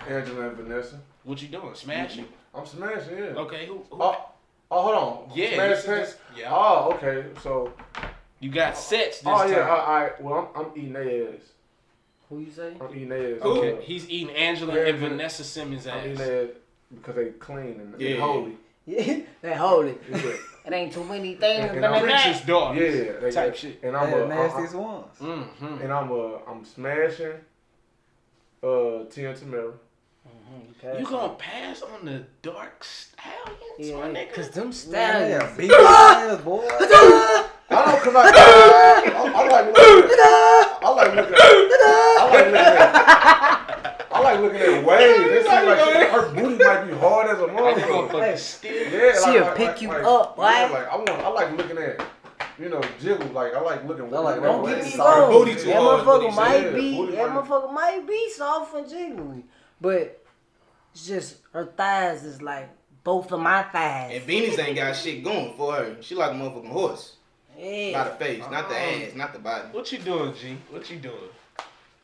Angela 0.08 0.48
and 0.48 0.56
Vanessa. 0.56 1.00
What 1.24 1.42
you 1.42 1.48
doing? 1.48 1.74
Smashing? 1.74 2.24
Mm-hmm. 2.24 2.47
I'm 2.58 2.66
smashing, 2.66 3.16
yeah. 3.18 3.24
Okay. 3.44 3.66
Who? 3.66 3.74
who 3.90 4.02
Oh, 4.02 4.16
oh, 4.70 4.82
hold 4.82 4.94
on. 4.94 5.30
Yeah, 5.36 5.54
Smash 5.54 5.82
this 5.82 6.10
is 6.10 6.16
yeah. 6.36 6.48
Oh, 6.50 6.92
okay. 6.94 7.26
So, 7.42 7.72
You 8.40 8.50
got 8.50 8.76
sets 8.76 9.18
this 9.20 9.26
oh 9.26 9.44
yeah, 9.46 9.58
time. 9.58 9.70
all 9.70 10.00
right. 10.00 10.20
Well, 10.22 10.52
I'm, 10.54 10.66
I'm 10.66 10.72
eating 10.76 10.92
their 10.92 11.28
ass. 11.34 11.40
Who 12.28 12.40
you 12.40 12.50
say? 12.50 12.74
I'm 12.80 12.90
eating 12.94 13.08
their 13.08 13.36
ass. 13.36 13.42
okay. 13.42 13.78
He's 13.84 14.08
eating 14.10 14.34
Angela 14.34 14.74
Yeah, 14.74 14.88
and 14.88 14.98
Vanessa 14.98 15.44
Simmons' 15.44 15.86
I'm 15.86 15.98
eating 16.00 16.12
ass. 16.12 16.18
their 16.18 16.48
because 16.94 17.14
they 17.16 17.26
clean 17.30 17.80
and, 17.80 18.00
Yeah. 18.00 18.10
and 18.10 18.20
holy. 18.22 18.52
Yeah, 18.86 19.20
they 19.42 19.54
hold 19.54 19.86
it. 19.86 20.02
Yeah, 20.10 20.18
It 20.66 20.72
ain't 20.74 20.92
too 20.92 21.04
many 21.04 21.34
things. 21.34 21.70
And- 21.70 21.76
and 21.76 21.86
I'm 21.86 22.06
that- 22.06 22.22
Princess 22.24 22.46
daughter. 22.46 22.84
yeah 22.84 23.20
they, 23.20 23.30
Type 23.30 23.54
shit. 23.56 23.80
And 23.82 23.96
I'm 23.96 24.10
the 24.10 24.24
a, 24.24 24.28
nastiest 24.28 24.74
ones. 24.74 25.06
Mm-hmm. 25.20 25.82
and 25.82 25.92
I'm 25.92 26.10
a, 26.10 26.36
I'm 26.46 26.64
smashing. 26.64 27.32
Uh, 28.62 29.04
Tia 29.10 29.30
and 29.30 29.38
Tamera. 30.82 31.00
You 31.00 31.06
gonna 31.06 31.34
pass 31.34 31.82
on 31.82 32.04
the 32.06 32.24
dark 32.42 32.84
stallions, 32.84 33.58
my 33.78 33.86
Yeah, 33.86 34.24
nigga? 34.26 34.32
cause 34.32 34.50
them 34.50 34.66
Yeah, 34.66 34.72
stallions. 34.72 35.56
big 35.56 35.70
ass 35.72 36.40
boy. 36.42 36.66
I 37.70 37.84
don't 37.84 38.02
cause 38.02 38.14
I, 38.16 38.30
I, 39.04 39.32
I 39.34 39.48
like 39.48 39.66
looking 39.66 40.18
at, 40.18 40.78
I 40.82 40.90
like 40.90 41.14
looking 41.14 41.34
at, 41.34 41.40
I 41.40 42.24
like 42.30 42.46
looking 42.46 42.56
at, 42.56 44.06
I 44.10 44.20
like 44.22 44.40
looking 44.40 44.60
at 44.60 44.84
waves. 44.84 45.18
It 45.20 45.42
seems 45.46 45.66
like 45.66 45.80
she, 45.80 46.12
her 46.12 46.34
booty 46.34 46.64
might 46.64 46.84
be 46.86 46.92
hard 46.94 47.26
as 47.30 47.38
a 47.38 47.46
That 47.46 47.56
motherfucker. 47.56 48.08
motherfucker 48.10 48.38
still. 48.38 48.92
Yeah, 48.92 49.12
She'll 49.24 49.52
pick 49.54 49.82
you 49.82 49.90
up, 49.90 50.34
yeah, 50.38 50.68
boy. 50.68 50.74
like 50.74 50.88
I 50.88 50.96
want, 50.96 51.10
I 51.10 51.28
like 51.28 51.56
looking 51.56 51.78
at, 51.78 52.00
you 52.58 52.68
know, 52.70 52.80
jiggle. 53.00 53.26
Like 53.28 53.54
I 53.54 53.60
like 53.60 53.84
looking. 53.86 54.06
I 54.14 54.18
like 54.18 54.42
Don't 54.42 54.64
get 54.66 54.84
me 54.84 54.90
Sorry. 54.90 55.20
wrong. 55.20 55.32
Booty 55.32 55.52
That 55.54 55.62
too 55.62 55.72
hard, 55.72 56.04
motherfucker 56.06 56.34
might 56.36 56.62
too- 56.70 56.74
be. 56.74 57.16
That 57.16 57.28
motherfucker 57.30 57.72
might 57.74 58.06
be 58.08 58.30
soft 58.30 58.74
and 58.76 58.86
jiggly, 58.86 59.42
but 59.80 60.22
it's 60.94 61.06
just 61.06 61.36
her 61.52 61.66
thighs 61.66 62.24
is 62.24 62.42
like 62.42 62.68
both 63.04 63.30
of 63.32 63.40
my 63.40 63.62
thighs. 63.64 64.12
And 64.14 64.24
Venus 64.24 64.58
ain't 64.58 64.76
got 64.76 64.94
shit 64.96 65.22
going 65.24 65.54
for 65.56 65.74
her. 65.74 65.96
She 66.02 66.14
like 66.14 66.32
a 66.32 66.34
motherfucking 66.34 66.68
horse. 66.68 67.16
By 67.56 67.62
Yeah. 67.64 68.04
the 68.04 68.10
face, 68.24 68.44
not 68.50 68.68
the 68.68 68.76
ass, 68.76 69.14
not 69.16 69.32
the 69.32 69.38
body. 69.40 69.68
What 69.72 69.90
you 69.90 69.98
doing, 69.98 70.32
G? 70.34 70.56
What 70.70 70.88
you 70.90 70.98
doing? 70.98 71.16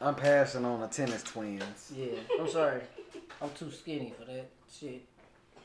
I'm 0.00 0.14
passing 0.16 0.64
on 0.64 0.80
the 0.80 0.88
tennis 0.88 1.22
twins. 1.22 1.92
Yeah. 1.94 2.06
I'm 2.40 2.48
sorry. 2.48 2.80
I'm 3.40 3.50
too 3.50 3.70
skinny 3.70 4.12
for 4.18 4.24
that 4.24 4.48
shit. 4.72 5.02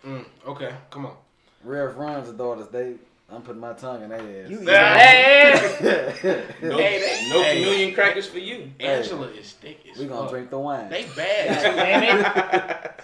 Mm, 0.06 0.26
okay, 0.48 0.74
come 0.92 1.08
on. 1.08 1.16
Rev 1.64 1.98
Run's 1.98 2.28
the 2.28 2.34
daughters. 2.38 2.68
They, 2.68 2.96
I'm 3.32 3.42
putting 3.44 3.62
my 3.62 3.74
tongue 3.74 4.02
in 4.04 4.10
their 4.10 4.20
ass. 4.20 4.50
You 4.50 4.60
Hey, 4.62 5.54
No, 6.64 6.78
Hey, 6.78 7.00
they- 7.00 7.30
no 7.30 7.44
hey. 7.44 7.64
chameleon 7.64 7.94
crackers 7.94 8.28
for 8.28 8.40
you. 8.40 8.72
Angela 8.80 9.28
is 9.28 9.54
thick 9.54 9.80
as 9.92 9.98
we 10.00 10.06
gonna 10.06 10.22
fuck. 10.22 10.32
drink 10.32 10.50
the 10.50 10.58
wine. 10.60 10.90
They 10.90 11.06
bad 11.16 11.62
too, 11.64 11.76
man. 11.76 12.90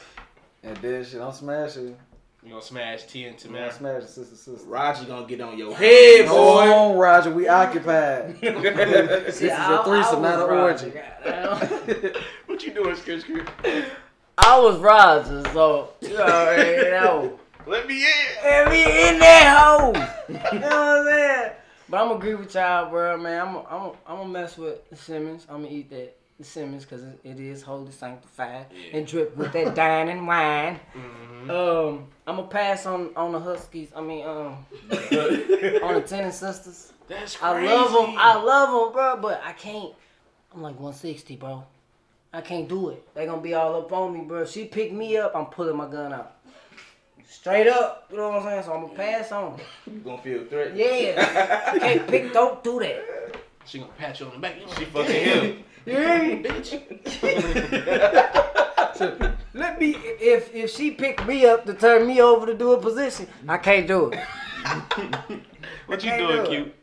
And 0.64 0.76
then 0.78 1.06
shit, 1.06 1.22
I'm 1.22 1.32
smashing 1.32 1.96
You 2.44 2.50
gonna 2.50 2.62
smash 2.64 3.04
T 3.04 3.26
into 3.26 3.52
Man, 3.52 3.62
man? 3.64 3.72
smash 3.72 4.02
the 4.02 4.08
sister 4.08 4.36
sister. 4.36 4.68
Roger 4.68 5.06
gonna 5.06 5.28
get 5.28 5.40
on 5.42 5.60
your 5.60 5.76
head, 5.76 6.26
Come 6.26 6.36
boy. 6.36 6.72
on, 6.74 6.98
Roger, 6.98 7.30
we 7.30 7.48
occupied. 7.48 8.36
See, 8.40 8.50
this 8.50 9.42
is 9.44 9.52
I- 9.52 9.80
a 9.80 9.84
threesome, 9.84 10.26
I 10.26 10.30
not 10.36 10.50
an 10.50 10.58
orgy. 10.58 12.20
What 12.48 12.64
you 12.64 12.74
doing, 12.74 12.96
Skip 12.96 13.22
Skip? 13.22 13.48
I 14.40 14.60
was 14.60 14.78
Roger, 14.80 15.44
so 15.54 15.90
you 16.02 16.18
already 16.18 16.90
know. 16.90 17.40
Let 17.68 17.88
me 17.88 18.04
in. 18.04 18.12
Let 18.44 18.70
me 18.70 18.84
in 18.84 19.20
that 19.20 19.58
hole. 19.58 19.94
you 20.54 20.60
know 20.60 20.68
what 20.68 20.74
I'm 21.00 21.06
saying? 21.06 21.52
But 21.90 22.02
I'm 22.02 22.08
gonna 22.08 22.20
agree 22.20 22.36
with 22.36 22.54
y'all, 22.54 22.90
bro, 22.90 23.18
man. 23.18 23.48
I'm 23.48 23.54
gonna 23.54 23.68
I'm 23.70 23.92
I'm 24.08 24.18
gonna 24.18 24.30
mess 24.30 24.58
with 24.58 24.90
the 24.90 24.96
Simmons. 24.96 25.46
I'm 25.50 25.64
gonna 25.64 25.74
eat 25.74 25.90
that 25.90 26.16
the 26.38 26.44
Simmons 26.44 26.84
because 26.84 27.04
it, 27.04 27.20
it 27.24 27.40
is 27.40 27.62
holy 27.62 27.92
sanctified 27.92 28.66
and 28.92 29.08
drip 29.08 29.36
with 29.38 29.52
that 29.54 29.74
dining 29.76 30.26
wine. 30.26 30.80
Um, 31.50 32.08
I'm 32.28 32.38
gonna 32.38 32.48
pass 32.48 32.86
on 32.86 33.12
on 33.16 33.32
the 33.32 33.40
Huskies. 33.40 33.90
I 33.96 34.02
mean, 34.02 34.26
um, 34.26 34.66
on 34.92 35.96
the 35.96 36.04
Tenant 36.06 36.34
Sisters. 36.34 36.92
That's 37.08 37.36
crazy. 37.36 37.68
I 37.68 37.76
love 37.76 37.92
them. 37.92 38.16
I 38.18 38.42
love 38.42 38.70
them, 38.70 38.94
bro. 38.94 39.18
But 39.22 39.42
I 39.44 39.54
can't. 39.54 39.94
I'm 40.54 40.62
like 40.62 40.76
160, 40.76 41.36
bro. 41.36 41.64
I 42.34 42.42
can't 42.42 42.68
do 42.68 42.90
it. 42.90 43.08
They 43.14 43.26
gonna 43.26 43.42
be 43.42 43.54
all 43.54 43.76
up 43.76 43.94
on 43.94 44.14
me, 44.14 44.22
bro. 44.22 44.46
She 44.46 44.66
picked 44.66 44.94
me 44.94 45.18
up, 45.18 45.36
I'm 45.36 45.46
pulling 45.46 45.78
my 45.78 45.88
gun 45.90 46.12
out. 46.12 46.35
Straight 47.28 47.68
up. 47.68 48.08
You 48.12 48.18
know 48.18 48.30
what 48.30 48.42
I'm 48.42 48.44
saying? 48.44 48.64
So 48.64 48.74
I'm 48.74 48.82
gonna 48.82 48.94
pass 48.94 49.32
on. 49.32 49.60
You 49.88 50.00
gonna 50.00 50.22
feel 50.22 50.46
threatened. 50.46 50.78
Yeah. 50.78 51.72
I 51.74 51.80
can't 51.80 52.08
pick. 52.08 52.34
Don't 52.34 52.64
do 52.64 52.80
that. 52.80 53.04
She 53.66 53.80
gonna 53.80 53.92
pat 53.98 54.20
you 54.20 54.28
on 54.28 54.34
the 54.34 54.40
back. 54.40 54.56
She 54.78 54.86
fucking 54.86 55.16
him. 55.16 55.64
You 55.86 55.94
hear 55.94 56.18
me? 56.18 56.44
Let 59.54 59.80
me. 59.80 59.96
If 60.20 60.56
if 60.56 60.72
she 60.72 60.90
pick 60.90 61.24
me 61.28 61.46
up 61.46 61.64
to 61.66 61.76
turn 61.76 62.08
me 62.08 62.20
over 62.22 62.48
to 62.48 62.56
do 62.56 62.72
a 62.72 62.82
position, 62.82 63.28
I 63.48 63.58
can't 63.60 63.88
do 63.88 64.10
it. 64.10 64.20
What 65.86 66.04
you 66.04 66.10
doing, 66.18 66.44
do 66.44 66.50
cute? 66.50 66.76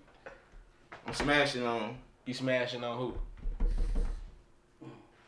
I'm 1.04 1.14
smashing 1.14 1.66
on. 1.66 1.96
You 2.26 2.34
smashing 2.34 2.84
on 2.84 2.96
who? 2.96 3.14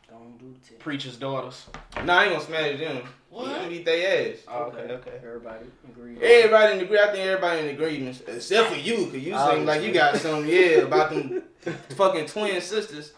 Don't 0.09 0.39
do 0.39 0.55
it. 0.71 0.79
Preacher's 0.79 1.17
daughters. 1.17 1.67
Nah, 2.05 2.19
I 2.19 2.25
ain't 2.27 2.33
gonna 2.35 2.45
smash 2.45 2.79
them. 2.79 3.03
What? 3.35 3.49
I'm 3.49 3.55
gonna 3.57 3.69
beat 3.69 3.85
their 3.85 4.33
ass. 4.33 4.39
Oh, 4.47 4.63
okay, 4.65 4.93
okay. 4.93 5.11
Everybody 5.17 5.65
agree. 5.89 6.23
Everybody 6.23 6.79
in 6.79 6.85
agree. 6.85 6.99
I 7.01 7.07
think 7.07 7.19
everybody 7.19 7.61
in 7.63 7.75
agreement, 7.75 8.23
except 8.29 8.71
for 8.71 8.77
you, 8.77 9.07
cause 9.07 9.15
you 9.17 9.33
oh, 9.35 9.51
seem 9.51 9.67
like 9.67 9.83
you 9.83 9.93
got 9.93 10.17
something, 10.19 10.49
yeah, 10.49 10.83
about 10.83 11.11
them 11.11 11.43
fucking 11.97 12.27
twin 12.27 12.61
sisters. 12.61 13.13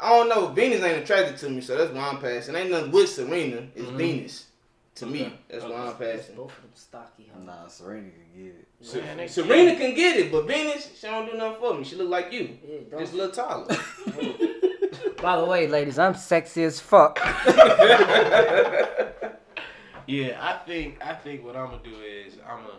I 0.00 0.08
don't 0.08 0.30
know. 0.30 0.46
Venus 0.46 0.82
ain't 0.82 1.02
attracted 1.02 1.36
to 1.36 1.50
me, 1.50 1.60
so 1.60 1.76
that's 1.76 1.92
why 1.92 2.08
I'm 2.08 2.20
passing. 2.22 2.56
Ain't 2.56 2.70
nothing 2.70 2.90
with 2.90 3.10
Serena. 3.10 3.66
It's 3.74 3.84
mm-hmm. 3.84 3.96
Venus. 3.98 4.46
To 4.94 5.06
me, 5.06 5.30
that's 5.50 5.64
why 5.64 5.88
I'm 5.88 5.96
passing. 5.96 6.36
Both 6.36 6.56
of 6.56 6.62
them 6.62 6.70
stocky. 6.72 7.30
huh? 7.30 7.40
Nah, 7.44 7.66
Serena 7.66 8.08
can 8.10 8.44
get 8.44 8.54
it. 8.54 9.16
Man, 9.16 9.28
Serena 9.28 9.76
can 9.76 9.94
get 9.94 10.16
it, 10.16 10.32
but 10.32 10.46
Venus, 10.46 10.88
she 10.98 11.06
don't 11.06 11.30
do 11.30 11.36
nothing 11.36 11.60
for 11.60 11.74
me. 11.74 11.84
She 11.84 11.96
look 11.96 12.08
like 12.08 12.32
you, 12.32 12.56
Yeah, 12.66 12.98
just 12.98 13.12
a 13.12 13.16
little 13.16 13.32
taller. 13.32 13.66
By 15.20 15.36
the 15.36 15.44
way, 15.44 15.66
ladies, 15.66 15.98
I'm 15.98 16.14
sexy 16.14 16.64
as 16.64 16.80
fuck. 16.80 17.18
Yeah, 20.06 20.38
I 20.40 20.64
think 20.66 20.98
I 21.04 21.14
think 21.14 21.44
what 21.44 21.56
I'm 21.56 21.66
gonna 21.70 21.82
do 21.82 21.94
is 22.02 22.34
I'm 22.48 22.58
gonna 22.62 22.78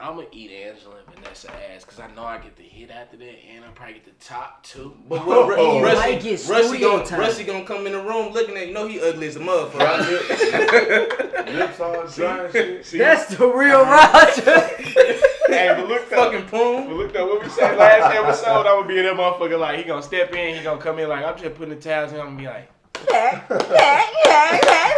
I'm 0.00 0.14
gonna 0.14 0.28
eat 0.30 0.52
Angela 0.52 0.94
and 1.04 1.14
Vanessa 1.16 1.50
ass 1.74 1.82
because 1.84 1.98
I 1.98 2.06
know 2.14 2.22
I 2.24 2.38
get 2.38 2.56
the 2.56 2.62
hit 2.62 2.88
after 2.92 3.16
that 3.16 3.34
and 3.52 3.64
I 3.64 3.68
probably 3.74 3.94
get 3.94 4.04
the 4.04 4.24
top 4.24 4.62
two. 4.62 4.94
But 5.08 5.26
what, 5.26 5.48
Ru- 5.48 5.56
Oh. 5.58 5.80
Rusty, 5.82 5.98
Might 6.12 6.22
get 6.22 6.30
Rusty, 6.48 6.68
studio 6.68 6.90
gonna, 6.98 7.04
time. 7.06 7.18
Rusty 7.20 7.42
gonna 7.42 7.64
come 7.64 7.84
in 7.88 7.92
the 7.92 8.00
room 8.00 8.32
looking 8.32 8.56
at 8.56 8.68
you 8.68 8.74
know 8.74 8.86
he 8.86 9.00
ugly 9.00 9.26
as 9.26 9.34
a 9.34 9.40
motherfucker. 9.40 9.78
right? 9.80 11.48
Lips 11.54 11.80
all 11.80 12.06
dry 12.06 12.44
and 12.44 12.84
shit. 12.84 12.98
That's 12.98 13.34
the 13.36 13.46
real 13.48 13.78
uh-huh. 13.80 14.26
Roger. 14.36 14.66
hey, 15.48 15.74
but 15.76 15.88
look 15.88 16.08
though, 16.08 16.30
Fucking 16.30 16.46
prune. 16.46 16.86
but 16.86 16.94
look 16.94 17.12
though, 17.12 17.26
what 17.26 17.42
we 17.42 17.48
said 17.48 17.76
last 17.76 18.14
episode, 18.14 18.60
I'm 18.68 18.82
gonna 18.82 18.86
be 18.86 18.98
in 18.98 19.04
that 19.06 19.14
motherfucker 19.16 19.58
like 19.58 19.78
he 19.78 19.84
gonna 19.84 20.02
step 20.02 20.32
in, 20.32 20.54
he 20.56 20.62
gonna 20.62 20.80
come 20.80 21.00
in 21.00 21.08
like 21.08 21.24
I'm 21.24 21.36
just 21.36 21.56
putting 21.56 21.74
the 21.74 21.80
towels 21.80 22.12
in, 22.12 22.20
I'm 22.20 22.36
gonna 22.36 22.38
be 22.38 22.46
like. 22.46 22.70
and 23.12 23.42
Red 23.50 24.60
then 24.62 24.94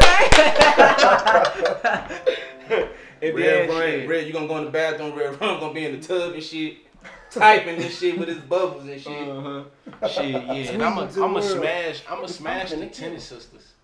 Rum, 3.22 3.68
shit. 3.68 4.08
Red, 4.08 4.26
you 4.26 4.32
gonna 4.32 4.48
go 4.48 4.58
in 4.58 4.64
the 4.64 4.70
bathroom, 4.70 5.14
Red 5.16 5.40
Rum 5.40 5.60
gonna 5.60 5.74
be 5.74 5.84
in 5.84 6.00
the 6.00 6.06
tub 6.06 6.32
and 6.34 6.42
shit, 6.42 6.78
typing 7.30 7.76
this 7.76 7.98
shit 7.98 8.18
with 8.18 8.28
his 8.28 8.38
bubbles 8.38 8.84
and 8.84 9.00
shit. 9.00 9.28
Uh-huh. 9.28 9.64
Shit, 10.08 10.30
yeah, 10.30 10.52
and 10.72 10.82
I'm 10.82 10.94
Sweet 10.94 11.12
to 11.14 11.32
gonna 11.32 11.42
smash, 11.42 12.02
I'm 12.08 12.16
gonna 12.16 12.28
smash 12.28 12.72
the 12.80 12.86
pumping 12.86 12.88
tennis 12.88 13.24
sisters. 13.24 13.74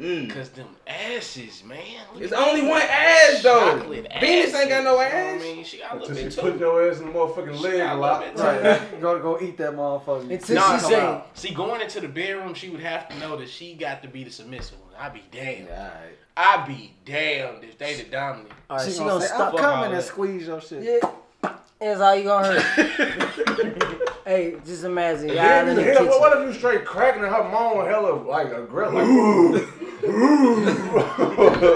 Mm. 0.00 0.30
Cause 0.30 0.48
them 0.48 0.66
asses, 0.86 1.62
man. 1.62 1.78
Look 2.14 2.22
It's 2.22 2.32
only 2.32 2.62
one 2.62 2.80
ass 2.80 3.42
though. 3.42 3.78
chocolate 3.78 4.08
Venus 4.18 4.54
ain't 4.54 4.70
got 4.70 4.82
no 4.84 4.98
asses, 4.98 5.12
you 5.12 5.20
know 5.20 5.34
ass. 5.36 5.40
I 5.42 5.44
mean, 5.54 5.64
she 5.64 5.78
got 5.78 5.92
a 5.92 5.98
little 6.00 6.14
bit 6.14 6.32
she 6.32 6.40
put 6.40 6.52
too. 6.54 6.58
your 6.58 6.90
ass 6.90 7.00
in 7.00 7.06
the 7.06 7.12
motherfucking 7.12 7.56
She 7.56 7.62
leg 7.62 7.78
got 7.78 7.92
a 7.94 7.98
a 7.98 8.00
lot. 8.00 8.20
little 8.20 8.34
bit 8.34 8.62
Right. 8.64 8.92
You 8.94 8.98
gotta 9.02 9.20
go 9.20 9.38
eat 9.40 9.58
that 9.58 9.72
motherfucker. 9.74 10.30
Until 10.30 10.54
Nah, 10.56 10.76
she 10.76 10.80
come 10.80 10.90
say, 10.90 11.00
on. 11.06 11.22
See, 11.34 11.52
going 11.54 11.80
into 11.82 12.00
the 12.00 12.08
bedroom, 12.08 12.54
she 12.54 12.70
would 12.70 12.80
have 12.80 13.08
to 13.10 13.18
know 13.18 13.36
that 13.36 13.50
she 13.50 13.74
got 13.74 14.00
to 14.02 14.08
be 14.08 14.24
the 14.24 14.30
submissive 14.30 14.78
one. 14.80 14.94
I'd 14.98 15.12
be 15.12 15.22
damned. 15.30 15.66
Yeah, 15.68 15.90
alright. 15.90 16.16
I'd 16.36 16.66
be 16.66 16.94
damned 17.04 17.64
if 17.64 17.76
they 17.76 17.94
the 18.02 18.04
dominant. 18.10 18.52
all 18.70 18.78
right, 18.78 18.86
She, 18.86 18.92
she, 18.92 18.98
gonna, 19.00 19.10
gonna 19.10 19.20
say, 19.20 19.26
stop. 19.26 19.40
I'm 19.40 19.52
Fuck 19.58 19.62
all 19.64 19.74
coming 19.82 19.92
and 19.96 20.04
squeeze 20.04 20.46
your 20.46 20.60
shit. 20.62 20.82
Yeah. 21.02 21.50
That's 21.78 22.00
all 22.00 22.14
you 22.14 22.24
gonna 22.24 22.60
hurt. 22.60 24.08
hey, 24.26 24.56
just 24.66 24.84
imagine 24.84 25.28
y'all 25.28 25.36
Then 25.36 25.68
in 25.68 25.70
you 25.70 25.74
the 25.76 25.82
hit 25.82 25.98
her, 25.98 26.04
kitchen. 26.04 26.20
what 26.20 26.38
if 26.38 26.46
you 26.46 26.52
straight 26.58 26.84
cracking 26.84 27.22
and 27.24 27.32
her 27.34 27.42
mom 27.44 27.86
hella 27.86 28.16
like 28.28 28.52
aggressive? 28.52 28.94
Like, 28.94 29.62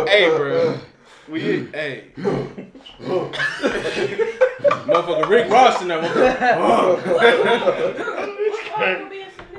hey, 0.08 0.28
bro. 0.36 0.78
We, 1.28 1.40
hey. 1.72 2.04
Motherfucker 4.84 5.28
Rick 5.28 5.50
Ross 5.50 5.82
in 5.82 5.88
that 5.88 6.02
motherfucker. 6.04 8.40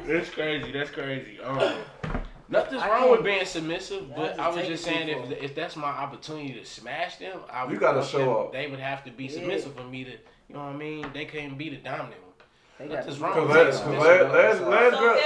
That's 0.08 0.30
crazy. 0.30 0.72
That's 0.72 0.92
crazy. 0.92 1.40
Um, 1.42 1.78
nothing's 2.50 2.82
I 2.82 2.90
wrong 2.90 3.12
with 3.12 3.24
being 3.24 3.46
submissive, 3.46 4.16
but 4.16 4.40
I 4.40 4.48
was 4.50 4.68
just 4.68 4.84
saying 4.84 5.10
if 5.10 5.32
if 5.44 5.56
that's 5.56 5.76
my 5.76 5.88
opportunity 5.90 6.54
to 6.54 6.66
smash 6.66 7.18
them, 7.18 7.40
I 7.52 7.64
would 7.66 7.74
You 7.74 7.80
gotta 7.80 8.04
show 8.06 8.20
them- 8.20 8.30
up. 8.30 8.54
They 8.54 8.68
would 8.68 8.80
have 8.80 9.04
to 9.06 9.12
be 9.12 9.28
submissive 9.28 9.74
for 9.76 9.84
me 9.84 10.04
to, 10.04 10.12
you 10.12 10.18
know 10.54 10.60
what 10.66 10.74
I 10.74 10.78
mean? 10.78 11.08
They 11.14 11.26
can't 11.26 11.58
be 11.58 11.70
the 11.70 11.78
dominant 11.78 12.22
one. 12.22 12.34
They 12.78 12.88
got 12.88 12.96
Nothing's 12.98 13.18
to- 13.18 13.24
wrong 13.24 13.34
Cause 13.34 13.48
with 13.48 13.58
last, 13.58 13.86
being 13.86 13.98
cause 13.98 14.08
submissive. 14.08 14.32
last, 14.32 14.62
last, 14.62 14.92
last 14.92 15.00
girl, 15.00 15.18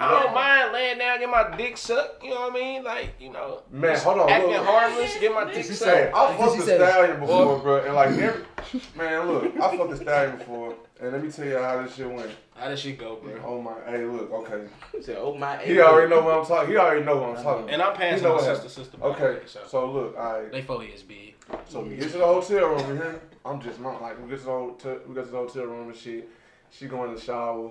I 0.00 0.22
don't 0.22 0.34
mind 0.34 0.72
laying 0.72 0.98
down, 0.98 1.18
get 1.18 1.28
my 1.30 1.56
dick 1.56 1.76
sucked. 1.76 2.22
You 2.24 2.30
know 2.30 2.40
what 2.42 2.52
I 2.52 2.54
mean? 2.54 2.84
Like 2.84 3.14
you 3.20 3.30
know, 3.32 3.62
Man, 3.70 3.98
hold 3.98 4.18
on, 4.20 4.30
acting 4.30 4.50
look. 4.52 4.64
harmless, 4.66 5.18
get 5.18 5.32
my 5.34 5.44
dick 5.52 5.64
sucked. 5.64 5.78
said, 5.78 6.12
I 6.14 6.36
fucked 6.36 6.52
she 6.52 6.58
the 6.60 6.64
stallion 6.76 7.20
before, 7.20 7.58
bro, 7.58 7.84
and 7.84 7.94
like 7.94 8.08
every 8.16 8.44
man, 8.96 9.28
look, 9.28 9.56
I 9.60 9.76
fucked 9.76 9.90
the 9.90 9.96
stallion 9.96 10.38
before, 10.38 10.74
and 11.00 11.12
let 11.12 11.22
me 11.22 11.30
tell 11.30 11.44
you 11.46 11.58
how 11.58 11.82
this 11.82 11.94
shit 11.94 12.10
went. 12.10 12.30
How 12.56 12.68
did 12.68 12.78
shit 12.78 12.98
go, 12.98 13.16
bro? 13.16 13.32
Oh 13.44 13.60
my, 13.62 13.72
hey, 13.86 14.04
look, 14.04 14.30
okay, 14.32 14.66
He 14.92 15.02
said, 15.02 15.16
"Oh 15.18 15.34
my." 15.34 15.56
he 15.58 15.80
already 15.80 16.10
know 16.10 16.20
what 16.22 16.38
I'm 16.38 16.44
talking. 16.46 16.70
He 16.70 16.76
already 16.76 17.04
know 17.04 17.16
what 17.16 17.38
I'm 17.38 17.42
talking. 17.42 17.70
And 17.70 17.80
I'm 17.80 17.92
He 17.94 17.98
passing 17.98 18.22
know 18.22 18.30
my 18.30 18.34
what 18.36 18.44
sister, 18.62 18.68
sister. 18.68 18.98
Okay, 19.02 19.22
way, 19.34 19.40
so 19.46 19.60
so 19.66 19.90
look, 19.90 20.16
I 20.18 20.44
they 20.52 20.62
fully 20.62 20.88
is 20.88 21.02
big. 21.02 21.34
so 21.68 21.80
we 21.80 21.96
get 21.96 22.10
to 22.12 22.18
the 22.18 22.24
hotel 22.26 22.68
room 22.68 22.88
with 22.88 23.02
him. 23.02 23.20
I'm 23.44 23.60
just 23.62 23.80
not 23.80 24.02
like 24.02 24.22
we 24.22 24.28
get 24.28 24.40
to 24.40 24.44
the 24.44 24.50
hotel, 24.50 24.98
we 25.06 25.14
get 25.14 25.24
to 25.24 25.30
the 25.30 25.36
hotel 25.38 25.64
room 25.64 25.88
and 25.88 25.96
shit. 25.96 26.28
She 26.70 26.86
going 26.86 27.10
to 27.10 27.16
the 27.18 27.22
shower. 27.24 27.70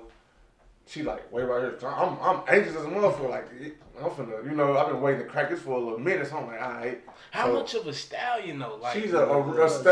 She 0.90 1.04
like 1.04 1.32
wait 1.32 1.44
right 1.44 1.62
here. 1.62 1.76
So 1.80 1.88
I'm 1.88 2.18
I'm 2.20 2.42
anxious 2.48 2.76
as 2.76 2.84
a 2.84 2.88
motherfucker. 2.88 3.30
Like 3.30 3.48
I'm 4.02 4.10
finna, 4.10 4.44
you 4.44 4.52
know, 4.56 4.76
I've 4.76 4.88
been 4.88 5.02
waiting 5.02 5.22
to 5.22 5.28
crack 5.28 5.52
this 5.52 5.60
for 5.62 5.72
a 5.76 5.78
little 5.80 6.00
minute. 6.00 6.28
So 6.28 6.38
I'm 6.38 6.48
like, 6.48 6.62
all 6.62 6.72
right. 6.72 7.02
How 7.30 7.46
So- 7.46 7.54
much 7.54 7.74
of 7.76 7.86
a 7.88 7.94
stallion 7.94 8.58
though? 8.58 8.78
Like 8.82 9.00
She's 9.00 9.14
a, 9.14 9.20
a, 9.20 9.66
a 9.66 9.70
Style. 9.70 9.84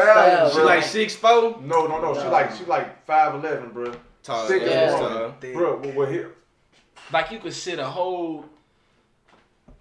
stallion. 0.49 0.51
She 0.55 0.59
like 0.61 0.83
six 0.83 1.15
four. 1.15 1.61
No, 1.61 1.85
no, 1.85 2.01
no. 2.01 2.13
She 2.19 2.27
like 2.27 2.55
she 2.55 2.65
like 2.65 3.05
five 3.05 3.35
eleven, 3.35 3.69
bro. 3.71 3.93
Tall. 4.23 4.47
Thick 4.47 4.63
yeah, 4.63 4.67
as 4.69 4.93
a 4.93 4.97
tall. 4.97 5.09
mother. 5.09 5.53
Bro, 5.53 5.79
but 5.81 5.93
what 5.93 6.09
here? 6.09 6.33
like 7.13 7.31
you 7.31 7.39
could 7.39 7.53
sit 7.53 7.77
a 7.79 7.85
whole 7.85 8.45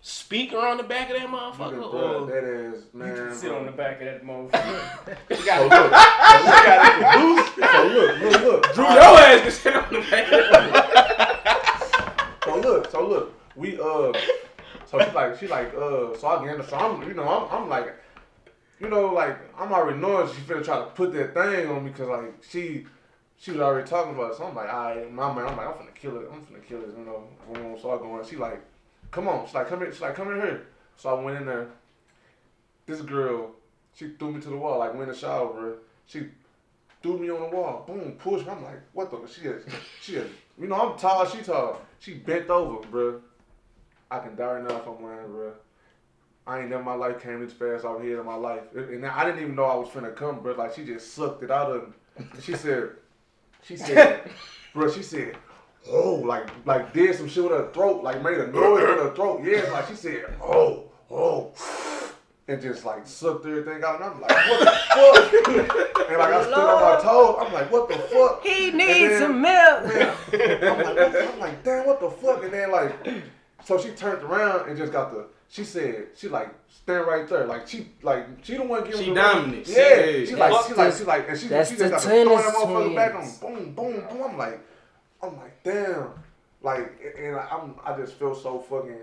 speaker 0.00 0.58
on 0.58 0.76
the 0.76 0.82
back 0.82 1.10
of 1.10 1.16
that 1.16 1.28
motherfucker. 1.28 1.90
Bro, 1.90 2.24
or 2.24 2.26
that 2.26 2.44
is 2.44 2.84
man. 2.92 3.34
Sit 3.34 3.50
bro. 3.50 3.58
on 3.60 3.66
the 3.66 3.72
back 3.72 4.00
of 4.00 4.06
that 4.06 4.24
motherfucker. 4.24 5.16
you 5.30 5.36
So 5.36 5.44
got 5.46 5.62
look, 7.22 7.46
so 7.70 7.86
look, 7.88 8.20
look, 8.20 8.42
look. 8.42 8.74
Drew, 8.74 8.84
your 8.84 9.02
ass 9.02 9.40
can 9.42 9.50
sit 9.50 9.76
on 9.76 9.92
the 9.92 10.00
back. 10.10 10.32
of 10.32 10.38
that. 10.50 12.38
So 12.44 12.56
look, 12.60 12.90
so 12.90 13.08
look, 13.08 13.32
we 13.56 13.74
uh, 13.80 14.12
so 14.84 14.98
she 15.00 15.10
like 15.12 15.38
she 15.38 15.46
like 15.48 15.74
uh, 15.74 16.16
so 16.16 16.28
I 16.28 16.44
get 16.44 16.54
in 16.54 16.60
the 16.60 16.66
so 16.66 16.76
I'm 16.76 17.02
you 17.08 17.14
know 17.14 17.28
I'm 17.28 17.62
I'm 17.62 17.68
like, 17.68 17.94
you 18.80 18.88
know 18.88 19.06
like 19.12 19.36
I'm 19.58 19.72
already 19.72 19.98
knowing 19.98 20.28
she 20.28 20.40
finna 20.42 20.64
try 20.64 20.78
to 20.78 20.86
put 20.86 21.12
that 21.14 21.34
thing 21.34 21.68
on 21.68 21.84
me 21.84 21.90
because 21.90 22.08
like 22.08 22.34
she 22.48 22.86
she 23.38 23.50
was 23.50 23.60
already 23.60 23.86
talking 23.88 24.14
about 24.14 24.32
it. 24.32 24.36
So 24.38 24.44
I'm 24.46 24.54
like, 24.54 24.68
alright, 24.68 25.12
my 25.12 25.34
man, 25.34 25.46
I'm 25.46 25.56
like 25.56 25.66
I'm 25.66 25.74
finna 25.74 25.94
kill 25.94 26.16
it, 26.18 26.28
I'm 26.32 26.40
finna 26.46 26.64
kill 26.66 26.80
it, 26.82 26.90
you 26.96 27.04
know. 27.04 27.78
So 27.82 27.90
I 27.90 27.98
go 27.98 28.18
in, 28.18 28.24
she 28.26 28.36
like, 28.36 28.62
come 29.10 29.28
on, 29.28 29.46
she's 29.46 29.54
like 29.54 29.68
come 29.68 29.80
here, 29.80 29.92
she's 29.92 30.00
like 30.00 30.14
come 30.14 30.30
in 30.32 30.40
here. 30.40 30.66
So 30.96 31.10
I 31.10 31.22
went 31.22 31.38
in 31.38 31.46
there. 31.46 31.68
This 32.86 33.00
girl, 33.00 33.52
she 33.94 34.10
threw 34.18 34.32
me 34.32 34.40
to 34.40 34.48
the 34.48 34.56
wall 34.56 34.78
like 34.78 34.94
we 34.94 35.02
in 35.02 35.08
the 35.08 35.14
shower, 35.14 35.52
bro. 35.52 35.74
She 36.06 36.26
threw 37.02 37.18
me 37.18 37.30
on 37.30 37.40
the 37.40 37.56
wall. 37.56 37.84
Boom, 37.86 38.12
pushed 38.12 38.46
me. 38.46 38.52
I'm 38.52 38.62
like, 38.62 38.80
what 38.92 39.10
the? 39.10 39.28
She 39.28 39.42
is, 39.42 39.64
she 40.00 40.16
is, 40.16 40.30
you 40.58 40.68
know, 40.68 40.92
I'm 40.92 40.98
tall, 40.98 41.26
she 41.26 41.42
tall. 41.42 41.80
She 41.98 42.14
bent 42.14 42.48
over, 42.50 42.86
bro. 42.88 43.20
I 44.10 44.20
can 44.20 44.36
die 44.36 44.44
right 44.44 44.62
now 44.62 44.76
if 44.76 44.86
I'm 44.86 45.02
wearing, 45.02 45.32
bro. 45.32 45.52
I 46.46 46.60
ain't 46.60 46.70
never 46.70 46.82
my 46.82 46.94
life 46.94 47.20
came 47.20 47.40
this 47.40 47.52
fast 47.52 47.84
out 47.84 48.02
here 48.02 48.20
in 48.20 48.26
my 48.26 48.36
life. 48.36 48.62
And 48.74 49.04
I 49.04 49.24
didn't 49.24 49.42
even 49.42 49.56
know 49.56 49.64
I 49.64 49.74
was 49.74 49.88
finna 49.88 50.14
come, 50.14 50.40
bro. 50.40 50.54
Like 50.54 50.74
she 50.74 50.84
just 50.84 51.14
sucked 51.14 51.42
it 51.42 51.50
out 51.50 51.72
of 51.72 51.88
me. 51.88 52.26
She 52.40 52.54
said, 52.54 52.90
she 53.62 53.76
said, 53.76 54.30
bro, 54.74 54.90
she 54.90 55.02
said, 55.02 55.36
oh, 55.90 56.14
like 56.24 56.48
like 56.64 56.92
did 56.92 57.14
some 57.16 57.28
shit 57.28 57.42
with 57.44 57.52
her 57.52 57.70
throat, 57.72 58.02
like 58.02 58.22
made 58.22 58.38
a 58.38 58.46
noise 58.48 58.80
with 58.82 58.98
her 58.98 59.14
throat. 59.14 59.42
Yeah, 59.44 59.70
like 59.72 59.88
she 59.88 59.94
said, 59.94 60.24
oh, 60.42 60.84
oh. 61.10 61.52
And 62.48 62.62
just 62.62 62.84
like 62.84 63.06
sucked 63.08 63.44
everything 63.44 63.82
out, 63.82 63.96
and 64.00 64.04
I'm 64.04 64.20
like, 64.20 64.30
what 64.30 64.60
the 64.60 65.62
fuck? 65.66 66.08
and 66.08 66.18
like 66.18 66.32
I 66.32 66.42
stood 66.44 66.54
on 66.54 66.80
my 66.96 67.02
toes, 67.02 67.36
I'm 67.40 67.52
like, 67.52 67.72
what 67.72 67.88
the 67.88 67.96
fuck? 67.96 68.44
He 68.46 68.70
needs 68.70 69.10
then- 69.10 69.20
some 69.22 69.40
milk. 69.40 69.82
I'm 70.32 70.84
like, 70.84 71.12
the- 71.12 71.32
I'm 71.32 71.38
like, 71.40 71.64
damn, 71.64 71.86
what 71.86 72.00
the 72.00 72.10
fuck? 72.10 72.44
And 72.44 72.52
then 72.52 72.70
like, 72.70 72.92
so 73.64 73.78
she 73.80 73.90
turned 73.90 74.22
around 74.22 74.68
and 74.68 74.78
just 74.78 74.92
got 74.92 75.12
the. 75.12 75.26
She 75.48 75.64
said, 75.64 76.08
she 76.16 76.28
like 76.28 76.52
stand 76.68 77.06
right 77.06 77.28
there, 77.28 77.46
like 77.46 77.66
she 77.68 77.88
like 78.02 78.26
she 78.42 78.56
the 78.56 78.62
one 78.64 78.84
giving 78.84 79.00
She 79.02 79.08
the 79.10 79.14
dominant. 79.16 79.66
Yeah, 79.66 80.00
Yeah. 80.04 80.26
she 80.26 80.34
like 80.36 80.52
That's 80.52 80.66
she 80.68 80.74
like 80.74 80.92
the- 80.92 80.98
she 80.98 81.04
like 81.04 81.28
and 81.28 81.38
she, 81.38 81.42
she 81.46 81.48
just 81.48 81.78
got 81.78 82.00
to 82.00 82.08
throw 82.08 82.24
that 82.24 82.42
tennis 82.44 82.54
motherfucker 82.56 82.94
back 82.96 83.14
on, 83.14 83.20
twins. 83.22 83.38
boom, 83.38 83.72
boom, 83.74 84.04
boom. 84.08 84.22
I'm 84.30 84.38
like, 84.38 84.60
I'm 85.22 85.36
like, 85.36 85.62
damn, 85.62 86.08
like, 86.62 86.92
and 87.18 87.36
I- 87.36 87.48
I'm 87.50 87.74
I 87.84 87.96
just 87.96 88.14
feel 88.14 88.34
so 88.34 88.58
fucking. 88.58 88.98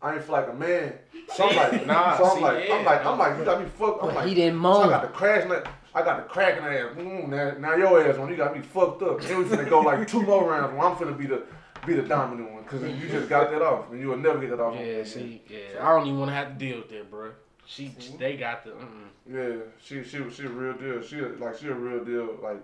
I 0.00 0.14
ain't 0.14 0.24
feel 0.24 0.32
like 0.32 0.48
a 0.48 0.54
man. 0.54 0.94
So 1.32 1.48
I'm 1.48 1.54
like, 1.56 1.86
Nah, 1.86 2.16
so 2.18 2.24
I'm 2.24 2.36
see, 2.36 2.42
like, 2.42 2.68
yeah, 2.68 2.74
I'm 2.74 2.84
like. 2.84 3.06
I'm 3.06 3.18
like, 3.18 3.38
you 3.38 3.44
got 3.44 3.62
me 3.62 3.68
fucked. 3.68 4.02
I'm 4.02 4.08
But 4.08 4.14
like, 4.16 4.28
he 4.28 4.34
didn't 4.34 4.60
so 4.60 4.82
I 4.82 4.88
got 4.88 5.02
the 5.02 5.08
crash 5.08 5.42
in 5.44 5.48
that. 5.50 5.68
I 5.94 6.02
got 6.02 6.16
the 6.16 6.22
crack 6.32 6.56
in 6.58 6.64
the 6.64 6.70
ass. 6.80 6.96
Mm, 6.96 7.28
now, 7.28 7.50
now 7.58 7.76
your 7.76 8.02
ass 8.04 8.18
one, 8.18 8.30
you 8.30 8.36
got 8.36 8.56
me 8.56 8.62
fucked 8.62 9.02
up. 9.02 9.20
Then 9.20 9.38
we 9.38 9.44
finna 9.44 9.68
go 9.68 9.80
like 9.80 10.08
two 10.08 10.22
more 10.26 10.50
rounds. 10.50 10.72
Where 10.72 10.82
I'm 10.88 10.96
finna 10.96 11.16
be 11.16 11.26
the 11.26 11.44
be 11.86 11.94
the 11.94 12.02
dominant 12.02 12.50
one 12.52 12.62
because 12.62 12.82
you 12.82 13.08
just 13.08 13.28
got 13.28 13.50
that 13.50 13.62
off, 13.62 13.90
and 13.90 14.00
you 14.00 14.08
will 14.08 14.16
never 14.16 14.38
get 14.38 14.50
that 14.50 14.60
off. 14.60 14.74
Yeah, 14.74 15.04
see, 15.04 15.42
yeah, 15.48 15.58
I 15.80 15.90
don't 15.96 16.06
even 16.06 16.18
want 16.18 16.30
to 16.30 16.34
have 16.34 16.48
to 16.48 16.54
deal 16.54 16.78
with 16.78 16.90
that, 16.90 17.10
bro. 17.10 17.30
She, 17.66 17.94
they 18.18 18.36
got 18.36 18.64
the. 18.64 18.70
Mm-mm. 18.70 19.08
Yeah, 19.30 19.62
she 19.80 20.02
she 20.02 20.18
she 20.30 20.44
a 20.44 20.48
real 20.48 20.74
deal. 20.74 21.02
She 21.02 21.20
like 21.20 21.56
she 21.58 21.68
a 21.68 21.74
real 21.74 22.04
deal. 22.04 22.38
Like 22.42 22.60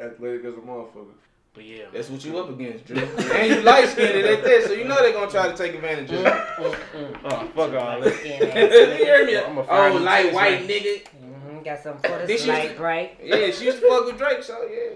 athletic 0.00 0.44
as 0.44 0.54
a 0.54 0.58
motherfucker. 0.58 1.14
But 1.52 1.64
yeah, 1.64 1.84
That's 1.92 2.08
what 2.08 2.24
you 2.24 2.38
up 2.38 2.48
against, 2.48 2.84
Drew. 2.86 2.96
and 2.98 3.48
you 3.50 3.60
light 3.62 3.88
skinned 3.88 4.24
at 4.24 4.44
that, 4.44 4.64
so 4.66 4.72
you 4.72 4.84
know 4.84 4.94
they're 4.96 5.12
gonna 5.12 5.30
try 5.30 5.48
to 5.50 5.56
take 5.56 5.74
advantage 5.74 6.10
of 6.12 6.18
you. 6.20 6.24
Mm, 6.24 6.74
mm, 6.74 7.12
mm. 7.12 7.20
oh 7.24 7.46
fuck 7.54 7.82
all 7.82 8.00
that. 8.00 8.24
you 8.98 9.04
hear 9.04 9.26
me? 9.26 9.36
I'ma 9.36 9.64
Oh, 9.68 9.96
light 9.96 10.32
white 10.32 10.60
man. 10.60 10.68
nigga. 10.68 11.02
Mhm, 11.24 11.64
Got 11.64 11.82
some 11.82 11.98
for 11.98 12.08
This 12.18 12.28
this 12.28 12.46
used 12.46 12.48
light 12.48 12.70
to- 12.70 12.76
bright. 12.76 13.18
Yeah, 13.22 13.50
she 13.50 13.64
used 13.64 13.80
to 13.80 13.88
fuck 13.88 14.06
with 14.06 14.16
Drake, 14.16 14.42
so 14.44 14.62
yeah. 14.70 14.90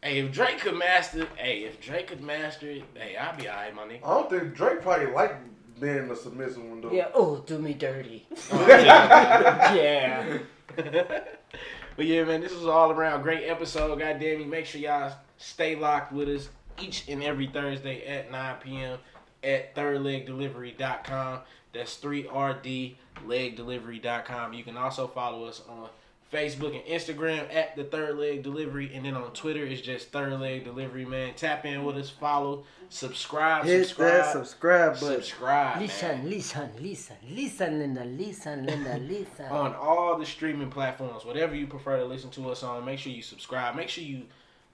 Hey, 0.00 0.20
if 0.20 0.30
Drake 0.30 0.58
could 0.60 0.76
master, 0.76 1.26
hey, 1.36 1.64
if 1.64 1.80
Drake 1.80 2.06
could 2.06 2.22
master 2.22 2.70
it, 2.70 2.84
hey, 2.94 3.16
I'll 3.16 3.36
be 3.36 3.48
alright, 3.48 3.74
my 3.74 3.82
nigga. 3.82 4.04
I 4.04 4.14
don't 4.14 4.30
think 4.30 4.54
Drake 4.54 4.80
probably 4.80 5.06
like 5.06 5.34
being 5.80 6.06
the 6.06 6.14
submissive 6.14 6.62
one 6.62 6.80
though. 6.80 6.92
Yeah. 6.92 7.08
Oh, 7.12 7.38
do 7.44 7.58
me 7.58 7.74
dirty. 7.74 8.24
Oh, 8.52 8.66
yeah. 8.68 10.38
But 10.76 12.06
yeah, 12.06 12.22
man, 12.22 12.40
this 12.40 12.52
was 12.54 12.66
all 12.66 12.92
around 12.92 13.22
great 13.22 13.48
episode. 13.48 13.98
Goddamn 13.98 14.38
you, 14.40 14.46
make 14.46 14.64
sure 14.66 14.80
y'all 14.80 15.12
stay 15.38 15.74
locked 15.76 16.12
with 16.12 16.28
us 16.28 16.48
each 16.80 17.08
and 17.08 17.22
every 17.22 17.46
Thursday 17.48 18.04
at 18.06 18.30
9 18.30 18.56
p.m. 18.62 18.98
at 19.42 19.74
thirdlegdelivery.com. 19.74 21.40
That's 21.72 21.98
3RD 21.98 22.94
legdelivery.com. 23.26 24.52
You 24.52 24.64
can 24.64 24.76
also 24.76 25.06
follow 25.06 25.44
us 25.44 25.62
on 25.68 25.88
Facebook 26.32 26.74
and 26.74 26.84
Instagram 26.84 27.52
at 27.54 27.74
the 27.74 27.84
Third 27.84 28.18
Leg 28.18 28.42
Delivery, 28.42 28.90
and 28.94 29.04
then 29.04 29.14
on 29.14 29.32
Twitter 29.32 29.64
it's 29.64 29.80
just 29.80 30.12
Third 30.12 30.38
Leg 30.38 30.64
Delivery. 30.64 31.04
Man, 31.06 31.32
tap 31.34 31.64
in 31.64 31.84
with 31.84 31.96
us, 31.96 32.10
follow, 32.10 32.64
subscribe, 32.90 33.64
Hit 33.64 33.86
subscribe, 33.86 34.12
that 34.12 34.32
subscribe 34.32 34.92
button. 35.00 35.22
subscribe, 35.22 35.76
man. 35.76 35.82
Listen, 35.86 36.28
listen, 36.30 36.70
listen, 36.80 37.16
listen, 37.30 37.78
Linda, 37.78 38.04
listen, 38.04 38.66
Linda, 38.66 38.98
listen. 39.08 39.46
on 39.46 39.74
all 39.74 40.18
the 40.18 40.26
streaming 40.26 40.70
platforms, 40.70 41.24
whatever 41.24 41.54
you 41.54 41.66
prefer 41.66 41.96
to 41.96 42.04
listen 42.04 42.28
to 42.30 42.50
us 42.50 42.62
on. 42.62 42.84
Make 42.84 42.98
sure 42.98 43.12
you 43.12 43.22
subscribe. 43.22 43.74
Make 43.74 43.88
sure 43.88 44.04
you 44.04 44.24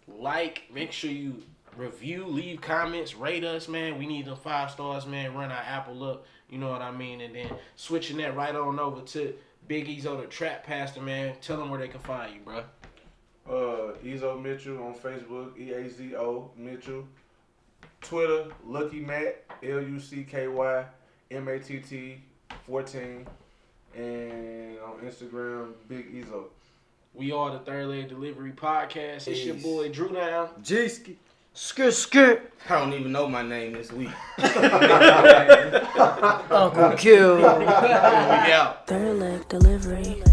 like. 0.09 0.63
Make 0.73 0.93
sure 0.93 1.11
you 1.11 1.43
review, 1.77 2.27
leave 2.27 2.61
comments, 2.61 3.15
rate 3.15 3.45
us, 3.45 3.69
man. 3.69 3.99
We 3.99 4.07
need 4.07 4.27
the 4.27 4.37
five 4.37 4.71
stars, 4.71 5.07
man. 5.07 5.35
Run 5.35 5.51
our 5.51 5.63
Apple 5.63 6.03
up. 6.05 6.27
You 6.49 6.59
know 6.59 6.71
what 6.71 6.83
I 6.83 6.91
mean? 6.91 7.21
And 7.21 7.35
then 7.35 7.51
switching 7.77 8.19
that 8.19 8.37
right 8.37 8.55
on 8.55 8.79
over 8.79 9.01
to 9.01 9.35
Big 9.67 9.89
Eazo, 9.89 10.21
the 10.21 10.27
Trap 10.27 10.65
Pastor, 10.65 11.01
man. 11.01 11.35
Tell 11.41 11.57
them 11.57 11.71
where 11.71 11.81
they 11.81 11.89
can 11.89 12.01
find 12.01 12.35
you, 12.35 12.41
bro. 12.41 12.65
Uh, 13.47 13.95
Eazo 14.03 14.41
Mitchell 14.41 14.83
on 14.83 14.95
Facebook, 14.95 15.59
E 15.59 15.73
A 15.73 15.89
Z 15.89 16.15
O 16.17 16.51
Mitchell. 16.57 17.07
Twitter, 18.01 18.47
Lucky 18.67 19.01
Matt, 19.01 19.45
L 19.63 19.81
U 19.81 19.99
C 19.99 20.25
K 20.25 20.49
Y 20.49 20.85
M 21.31 21.49
A 21.49 21.59
T 21.59 21.81
T 21.81 22.23
14. 22.67 23.27
And 23.97 24.79
on 24.81 24.99
Instagram, 25.05 25.73
Big 25.89 26.13
Eazo. 26.15 26.47
We 27.17 27.31
are 27.31 27.53
the 27.53 27.61
Third 27.61 27.87
Leg 27.87 28.09
Delivery 28.09 28.51
Podcast. 28.51 29.29
It's 29.29 29.45
your 29.45 29.55
boy 29.55 29.89
Drew 29.89 30.09
Down. 30.09 30.49
Geeski. 30.65 31.15
Skirt, 31.53 31.95
skirt. 31.95 32.53
I 32.69 32.81
don't 32.81 32.93
even 32.93 33.13
know 33.13 33.29
my 33.29 33.43
name 33.43 33.75
this 33.75 33.93
week. 33.93 34.09
Uncle 36.51 36.93
Q. 36.97 37.37
We 37.37 37.43
out. 37.45 38.89
Third 38.89 39.17
leg 39.17 39.49
delivery. 39.49 40.25